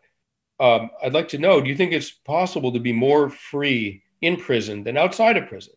um, 0.59 0.91
I'd 1.03 1.13
like 1.13 1.29
to 1.29 1.39
know 1.39 1.59
do 1.59 1.69
you 1.69 1.75
think 1.75 1.91
it's 1.91 2.11
possible 2.11 2.71
to 2.73 2.79
be 2.79 2.93
more 2.93 3.29
free 3.29 4.03
in 4.21 4.37
prison 4.37 4.83
than 4.83 4.95
outside 4.97 5.37
of 5.37 5.47
prison? 5.47 5.73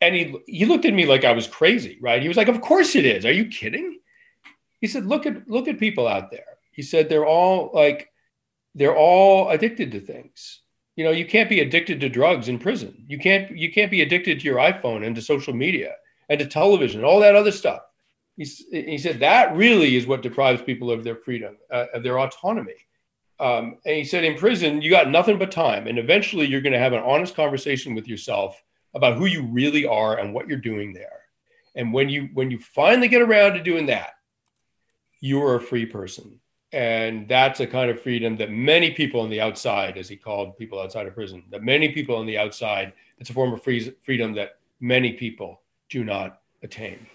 And 0.00 0.14
he, 0.14 0.36
he 0.46 0.64
looked 0.64 0.84
at 0.84 0.94
me 0.94 1.06
like 1.06 1.24
I 1.24 1.32
was 1.32 1.46
crazy, 1.46 1.98
right? 2.00 2.22
He 2.22 2.28
was 2.28 2.36
like, 2.36 2.48
Of 2.48 2.60
course 2.60 2.94
it 2.94 3.04
is. 3.04 3.26
Are 3.26 3.32
you 3.32 3.46
kidding? 3.46 3.98
He 4.80 4.86
said, 4.86 5.06
Look 5.06 5.26
at 5.26 5.48
look 5.48 5.66
at 5.66 5.80
people 5.80 6.06
out 6.06 6.30
there. 6.30 6.55
He 6.76 6.82
said 6.82 7.08
they're 7.08 7.26
all 7.26 7.70
like 7.72 8.10
they're 8.74 8.96
all 8.96 9.48
addicted 9.48 9.90
to 9.92 10.00
things. 10.00 10.60
You 10.94 11.04
know, 11.04 11.10
you 11.10 11.24
can't 11.24 11.48
be 11.48 11.60
addicted 11.60 12.00
to 12.00 12.10
drugs 12.10 12.48
in 12.48 12.58
prison. 12.58 13.06
You 13.08 13.18
can't 13.18 13.56
you 13.56 13.72
can't 13.72 13.90
be 13.90 14.02
addicted 14.02 14.38
to 14.38 14.44
your 14.44 14.58
iPhone 14.58 15.04
and 15.04 15.16
to 15.16 15.22
social 15.22 15.54
media 15.54 15.94
and 16.28 16.38
to 16.38 16.46
television 16.46 17.00
and 17.00 17.06
all 17.06 17.20
that 17.20 17.34
other 17.34 17.50
stuff. 17.50 17.80
He, 18.36 18.44
he 18.70 18.98
said 18.98 19.20
that 19.20 19.56
really 19.56 19.96
is 19.96 20.06
what 20.06 20.20
deprives 20.20 20.60
people 20.60 20.90
of 20.90 21.02
their 21.02 21.16
freedom, 21.16 21.56
uh, 21.72 21.86
of 21.94 22.02
their 22.02 22.18
autonomy. 22.18 22.74
Um, 23.40 23.78
and 23.86 23.96
he 23.96 24.04
said, 24.04 24.24
in 24.24 24.36
prison, 24.36 24.82
you 24.82 24.90
got 24.90 25.08
nothing 25.08 25.38
but 25.38 25.50
time. 25.50 25.86
And 25.86 25.98
eventually 25.98 26.46
you're 26.46 26.60
going 26.60 26.74
to 26.74 26.78
have 26.78 26.92
an 26.92 27.02
honest 27.02 27.34
conversation 27.34 27.94
with 27.94 28.06
yourself 28.06 28.62
about 28.94 29.16
who 29.16 29.24
you 29.24 29.42
really 29.44 29.86
are 29.86 30.18
and 30.18 30.34
what 30.34 30.48
you're 30.48 30.58
doing 30.58 30.92
there. 30.92 31.20
And 31.74 31.94
when 31.94 32.10
you 32.10 32.28
when 32.34 32.50
you 32.50 32.58
finally 32.58 33.08
get 33.08 33.22
around 33.22 33.54
to 33.54 33.62
doing 33.62 33.86
that, 33.86 34.10
you 35.20 35.42
are 35.42 35.56
a 35.56 35.60
free 35.60 35.86
person. 35.86 36.40
And 36.72 37.28
that's 37.28 37.60
a 37.60 37.66
kind 37.66 37.90
of 37.90 38.00
freedom 38.00 38.36
that 38.36 38.50
many 38.50 38.90
people 38.90 39.20
on 39.20 39.30
the 39.30 39.40
outside, 39.40 39.96
as 39.96 40.08
he 40.08 40.16
called 40.16 40.56
people 40.56 40.80
outside 40.80 41.06
of 41.06 41.14
prison, 41.14 41.44
that 41.50 41.62
many 41.62 41.90
people 41.90 42.16
on 42.16 42.26
the 42.26 42.38
outside, 42.38 42.92
it's 43.18 43.30
a 43.30 43.32
form 43.32 43.52
of 43.52 43.62
free, 43.62 43.94
freedom 44.02 44.34
that 44.34 44.58
many 44.80 45.12
people 45.12 45.60
do 45.88 46.04
not 46.04 46.40
attain. 46.62 47.06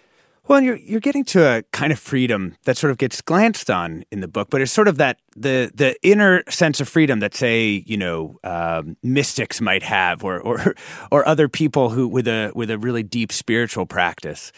Well, 0.47 0.59
you're 0.61 0.77
you're 0.77 0.99
getting 0.99 1.23
to 1.25 1.45
a 1.45 1.63
kind 1.71 1.93
of 1.93 1.99
freedom 1.99 2.57
that 2.63 2.75
sort 2.75 2.89
of 2.89 2.97
gets 2.97 3.21
glanced 3.21 3.69
on 3.69 4.03
in 4.11 4.21
the 4.21 4.27
book, 4.27 4.49
but 4.49 4.59
it's 4.59 4.71
sort 4.71 4.87
of 4.87 4.97
that 4.97 5.19
the 5.35 5.71
the 5.73 5.95
inner 6.01 6.43
sense 6.49 6.81
of 6.81 6.89
freedom 6.89 7.19
that 7.19 7.35
say 7.35 7.83
you 7.85 7.95
know 7.95 8.39
um, 8.43 8.97
mystics 9.03 9.61
might 9.61 9.83
have, 9.83 10.23
or 10.23 10.41
or 10.41 10.73
or 11.11 11.27
other 11.27 11.47
people 11.47 11.91
who 11.91 12.07
with 12.07 12.27
a 12.27 12.51
with 12.55 12.71
a 12.71 12.79
really 12.79 13.03
deep 13.03 13.31
spiritual 13.31 13.85
practice. 13.85 14.51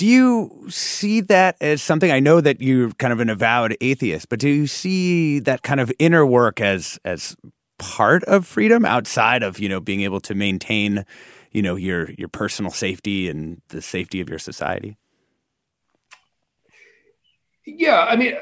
Do 0.00 0.06
you 0.06 0.64
see 0.70 1.20
that 1.20 1.56
as 1.60 1.82
something? 1.82 2.10
I 2.10 2.20
know 2.20 2.40
that 2.40 2.62
you're 2.62 2.90
kind 2.92 3.12
of 3.12 3.20
an 3.20 3.28
avowed 3.28 3.76
atheist, 3.82 4.30
but 4.30 4.38
do 4.38 4.48
you 4.48 4.66
see 4.66 5.40
that 5.40 5.60
kind 5.60 5.78
of 5.78 5.92
inner 5.98 6.24
work 6.24 6.58
as 6.58 6.98
as 7.04 7.36
part 7.78 8.24
of 8.24 8.46
freedom 8.46 8.86
outside 8.86 9.42
of 9.42 9.58
you 9.58 9.68
know 9.68 9.78
being 9.78 10.00
able 10.00 10.18
to 10.20 10.34
maintain 10.34 11.04
you 11.52 11.60
know 11.60 11.76
your 11.76 12.12
your 12.12 12.28
personal 12.28 12.70
safety 12.70 13.28
and 13.28 13.60
the 13.68 13.82
safety 13.82 14.22
of 14.22 14.30
your 14.30 14.38
society? 14.38 14.96
Yeah, 17.66 18.06
I 18.08 18.16
mean, 18.16 18.36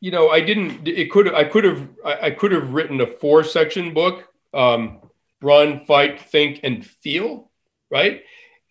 you 0.00 0.10
know, 0.10 0.28
I 0.28 0.42
didn't. 0.42 0.86
It 0.86 1.10
could. 1.10 1.34
I 1.34 1.44
could 1.44 1.64
have. 1.64 1.88
I 2.04 2.32
could 2.32 2.52
have 2.52 2.68
written 2.68 3.00
a 3.00 3.06
four-section 3.06 3.94
book: 3.94 4.28
um, 4.52 4.98
run, 5.40 5.86
fight, 5.86 6.20
think, 6.20 6.60
and 6.62 6.84
feel. 6.84 7.50
Right, 7.90 8.24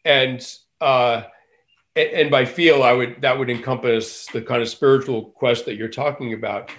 and 0.05 0.47
uh, 0.79 1.23
and 1.97 2.31
by 2.31 2.45
feel, 2.45 2.83
I 2.83 2.93
would 2.93 3.21
that 3.21 3.37
would 3.37 3.49
encompass 3.49 4.27
the 4.27 4.41
kind 4.41 4.61
of 4.61 4.69
spiritual 4.69 5.31
quest 5.31 5.65
that 5.65 5.75
you're 5.75 5.87
talking 5.87 6.33
about. 6.33 6.69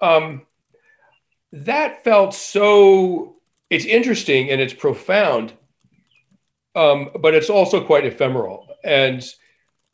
Um, 0.00 0.46
that 1.52 2.04
felt 2.04 2.34
so. 2.34 3.36
It's 3.70 3.84
interesting 3.84 4.50
and 4.50 4.62
it's 4.62 4.72
profound, 4.72 5.52
um, 6.74 7.10
but 7.20 7.34
it's 7.34 7.50
also 7.50 7.84
quite 7.84 8.06
ephemeral. 8.06 8.66
And 8.82 9.22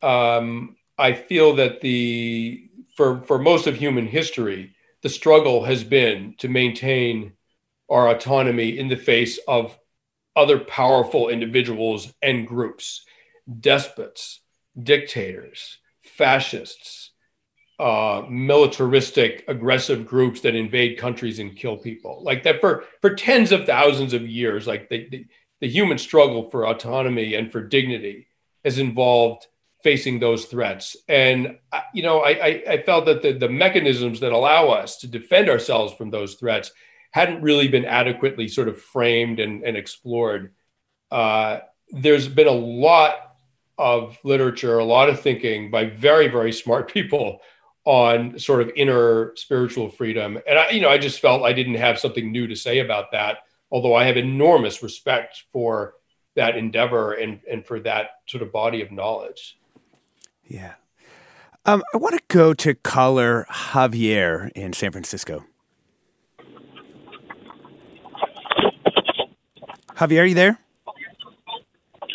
um, 0.01 0.77
I 0.97 1.13
feel 1.13 1.57
that 1.57 1.81
the 1.81 2.71
for 2.97 3.23
for 3.23 3.39
most 3.39 3.67
of 3.67 3.77
human 3.77 4.07
history, 4.07 4.75
the 5.03 5.09
struggle 5.09 5.65
has 5.65 5.83
been 5.85 6.35
to 6.39 6.49
maintain 6.49 7.33
our 7.91 8.09
autonomy 8.09 8.79
in 8.79 8.89
the 8.89 8.97
face 8.97 9.39
of 9.47 9.79
other 10.37 10.59
powerful 10.59 11.29
individuals 11.29 12.13
and 12.23 12.47
groups, 12.47 13.05
despots, 13.61 14.41
dictators, 14.81 15.79
fascists, 16.03 17.11
uh, 17.79 18.23
militaristic, 18.29 19.45
aggressive 19.49 20.07
groups 20.07 20.43
that 20.43 20.55
invade 20.55 20.99
countries 20.99 21.39
and 21.39 21.57
kill 21.57 21.77
people. 21.77 22.23
Like 22.23 22.45
that 22.45 22.61
for 22.61 22.85
for 23.01 23.15
tens 23.15 23.53
of 23.53 23.67
thousands 23.67 24.13
of 24.13 24.23
years. 24.23 24.67
Like 24.67 24.89
the, 24.89 25.09
the, 25.09 25.27
the 25.61 25.69
human 25.69 25.99
struggle 25.99 26.51
for 26.51 26.67
autonomy 26.67 27.35
and 27.35 27.51
for 27.51 27.63
dignity 27.63 28.29
has 28.65 28.79
involved 28.79 29.47
facing 29.83 30.19
those 30.19 30.47
threats. 30.47 30.97
And 31.09 31.59
uh, 31.73 31.81
you 31.93 32.03
know, 32.03 32.21
I, 32.21 32.63
I, 32.69 32.83
felt 32.83 33.05
that 33.07 33.23
the, 33.23 33.33
the 33.33 33.51
mechanisms 33.51 34.21
that 34.21 34.33
allow 34.33 34.69
us 34.69 34.97
to 34.99 35.07
defend 35.07 35.51
ourselves 35.51 35.93
from 35.93 36.11
those 36.11 36.35
threats 36.35 36.73
hadn't 37.11 37.43
really 37.43 37.69
been 37.69 37.85
adequately 37.85 38.49
sort 38.49 38.69
of 38.69 38.81
framed 38.81 39.41
and, 39.41 39.63
and 39.63 39.77
explored. 39.77 40.55
Uh, 41.11 41.59
there's 41.91 42.29
been 42.29 42.49
a 42.49 42.51
lot 42.51 43.34
of 43.79 44.19
literature, 44.25 44.79
a 44.79 44.85
lot 44.85 45.09
of 45.09 45.21
thinking 45.21 45.71
by 45.71 45.87
very, 45.87 46.29
very 46.29 46.53
smart 46.53 46.91
people 46.93 47.41
on 47.85 48.39
sort 48.39 48.63
of 48.63 48.71
inner 48.77 49.33
spiritual 49.37 49.91
freedom. 49.91 50.39
And 50.49 50.59
I, 50.59 50.71
you 50.71 50.81
know, 50.81 50.89
I 50.89 50.99
just 50.99 51.21
felt 51.21 51.43
I 51.43 51.53
didn't 51.53 51.75
have 51.75 51.99
something 51.99 52.33
new 52.33 52.47
to 52.47 52.57
say 52.57 52.79
about 52.79 53.13
that, 53.13 53.39
although 53.71 53.95
I 53.95 54.05
have 54.05 54.17
enormous 54.17 54.83
respect 54.83 55.45
for 55.53 55.95
that 56.35 56.57
endeavor 56.57 57.13
and, 57.13 57.41
and 57.51 57.65
for 57.65 57.79
that 57.81 58.11
sort 58.27 58.43
of 58.43 58.53
body 58.53 58.81
of 58.81 58.91
knowledge. 58.91 59.59
Yeah. 60.47 60.75
Um, 61.67 61.83
I 61.95 61.99
want 61.99 62.15
to 62.15 62.23
go 62.29 62.55
to 62.55 62.75
caller 62.75 63.47
Javier 63.51 64.51
in 64.53 64.73
San 64.73 64.93
Francisco. 64.93 65.45
Javier, 69.97 70.23
are 70.23 70.27
you 70.27 70.35
there? 70.35 70.59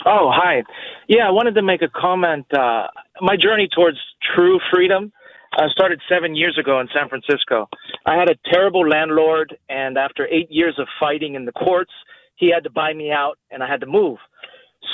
Oh, 0.05 0.32
hi. 0.34 0.64
Yeah, 1.10 1.28
I 1.28 1.32
wanted 1.32 1.55
to 1.55 1.64
make 1.64 1.82
a 1.82 1.88
comment. 1.88 2.45
Uh, 2.53 2.86
my 3.20 3.36
journey 3.36 3.68
towards 3.76 3.97
true 4.36 4.60
freedom 4.72 5.12
uh, 5.57 5.64
started 5.70 5.99
seven 6.07 6.36
years 6.36 6.55
ago 6.60 6.80
in 6.82 6.88
San 6.93 7.10
Francisco. 7.10 7.68
I 8.05 8.14
had 8.14 8.30
a 8.30 8.36
terrible 8.53 8.88
landlord, 8.88 9.57
and 9.70 9.97
after 9.97 10.28
eight 10.28 10.51
years 10.51 10.76
of 10.78 10.88
fighting 10.99 11.34
in 11.34 11.45
the 11.45 11.51
courts, 11.51 11.89
he 12.36 12.51
had 12.53 12.64
to 12.66 12.70
buy 12.70 12.93
me 12.93 13.12
out, 13.12 13.39
and 13.49 13.64
I 13.64 13.68
had 13.68 13.80
to 13.80 13.88
move. 13.88 14.20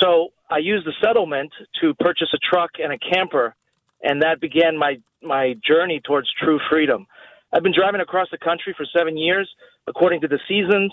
So 0.00 0.28
I 0.48 0.56
used 0.56 0.86
the 0.86 0.94
settlement 1.04 1.52
to 1.82 1.92
purchase 2.00 2.28
a 2.32 2.38
truck 2.38 2.70
and 2.82 2.94
a 2.94 2.98
camper, 2.98 3.54
and 4.02 4.22
that 4.22 4.40
began 4.40 4.74
my 4.78 4.96
my 5.22 5.54
journey 5.68 6.00
towards 6.02 6.28
true 6.42 6.58
freedom. 6.70 7.06
I've 7.52 7.62
been 7.62 7.74
driving 7.76 8.00
across 8.00 8.28
the 8.30 8.38
country 8.38 8.74
for 8.74 8.86
seven 8.96 9.18
years, 9.18 9.50
according 9.86 10.22
to 10.22 10.28
the 10.28 10.38
seasons, 10.48 10.92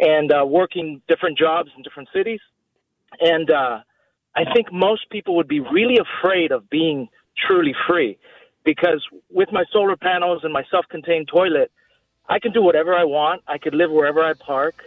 and 0.00 0.32
uh, 0.32 0.46
working 0.46 1.02
different 1.06 1.36
jobs 1.36 1.68
in 1.76 1.82
different 1.82 2.08
cities. 2.14 2.40
And 3.20 3.50
uh, 3.50 3.80
I 4.36 4.44
think 4.52 4.72
most 4.72 5.10
people 5.10 5.36
would 5.36 5.48
be 5.48 5.60
really 5.60 5.98
afraid 5.98 6.50
of 6.52 6.68
being 6.68 7.08
truly 7.46 7.74
free, 7.86 8.18
because 8.64 9.06
with 9.30 9.52
my 9.52 9.64
solar 9.72 9.96
panels 9.96 10.42
and 10.44 10.52
my 10.52 10.64
self-contained 10.70 11.28
toilet, 11.28 11.70
I 12.28 12.38
can 12.38 12.52
do 12.52 12.62
whatever 12.62 12.94
I 12.94 13.04
want. 13.04 13.42
I 13.46 13.58
could 13.58 13.74
live 13.74 13.90
wherever 13.90 14.22
I 14.22 14.32
park, 14.32 14.82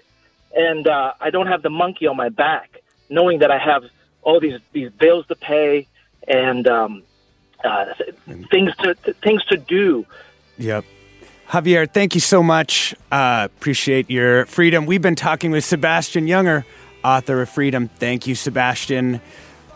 and 0.56 0.88
uh, 0.88 1.14
I 1.22 1.30
don't 1.30 1.48
have 1.48 1.62
the 1.62 1.70
monkey 1.70 2.08
on 2.08 2.18
my 2.18 2.30
back, 2.30 2.82
knowing 3.10 3.40
that 3.40 3.52
I 3.52 3.60
have 3.60 3.84
all 4.24 4.40
these 4.40 4.60
these 4.74 4.92
bills 4.92 5.28
to 5.28 5.36
pay 5.36 5.88
and 6.28 6.68
um, 6.68 7.04
uh, 7.64 7.94
things 8.52 8.76
to 8.78 8.96
things 9.24 9.46
to 9.46 9.58
do. 9.58 10.06
Yep. 10.58 10.84
Javier, 11.50 11.90
thank 11.90 12.14
you 12.14 12.20
so 12.20 12.44
much. 12.44 12.94
Uh, 13.10 13.48
appreciate 13.56 14.10
your 14.10 14.46
freedom. 14.48 14.86
We've 14.86 15.02
been 15.02 15.16
talking 15.16 15.52
with 15.52 15.64
Sebastian 15.64 16.28
Junger, 16.28 16.66
author 17.04 17.42
of 17.42 17.50
Freedom. 17.50 17.88
Thank 17.88 18.28
you, 18.28 18.36
Sebastian. 18.36 19.22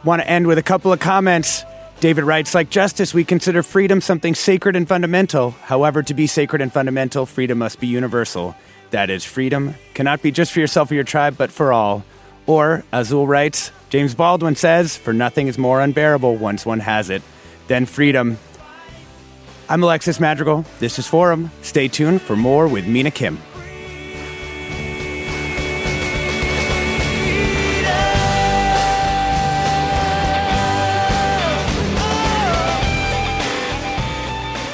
Want 0.03 0.21
to 0.21 0.29
end 0.29 0.47
with 0.47 0.57
a 0.57 0.63
couple 0.63 0.91
of 0.91 0.99
comments. 0.99 1.63
David 1.99 2.23
writes, 2.23 2.55
like 2.55 2.71
justice, 2.71 3.13
we 3.13 3.23
consider 3.23 3.61
freedom 3.61 4.01
something 4.01 4.33
sacred 4.33 4.75
and 4.75 4.87
fundamental. 4.87 5.51
However, 5.51 6.01
to 6.01 6.13
be 6.15 6.25
sacred 6.25 6.61
and 6.61 6.73
fundamental, 6.73 7.27
freedom 7.27 7.59
must 7.59 7.79
be 7.79 7.85
universal. 7.85 8.55
That 8.89 9.09
is, 9.09 9.23
freedom 9.23 9.75
cannot 9.93 10.21
be 10.23 10.31
just 10.31 10.51
for 10.51 10.59
yourself 10.59 10.89
or 10.89 10.95
your 10.95 11.03
tribe, 11.03 11.37
but 11.37 11.51
for 11.51 11.71
all. 11.71 12.03
Or, 12.47 12.83
Azul 12.91 13.27
writes, 13.27 13.71
James 13.91 14.15
Baldwin 14.15 14.55
says, 14.55 14.97
For 14.97 15.13
nothing 15.13 15.47
is 15.47 15.57
more 15.57 15.79
unbearable 15.79 16.35
once 16.37 16.65
one 16.65 16.79
has 16.79 17.09
it 17.09 17.21
than 17.67 17.85
freedom. 17.85 18.39
I'm 19.69 19.83
Alexis 19.83 20.19
Madrigal. 20.19 20.65
This 20.79 20.97
is 20.97 21.07
Forum. 21.07 21.51
Stay 21.61 21.87
tuned 21.87 22.21
for 22.21 22.35
more 22.35 22.67
with 22.67 22.87
Mina 22.87 23.11
Kim. 23.11 23.37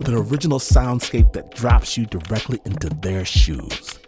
with 0.00 0.08
an 0.08 0.14
original 0.14 0.58
soundscape 0.58 1.34
that 1.34 1.54
drops 1.54 1.98
you 1.98 2.06
directly 2.06 2.58
into 2.64 2.88
their 2.88 3.22
shoes. 3.22 3.98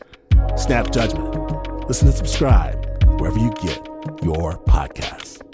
Snap 0.56 0.90
Judgment. 0.90 1.86
Listen 1.86 2.08
and 2.08 2.16
subscribe 2.16 2.82
wherever 3.20 3.38
you 3.38 3.52
get 3.62 3.76
your 4.24 4.58
podcasts. 4.64 5.51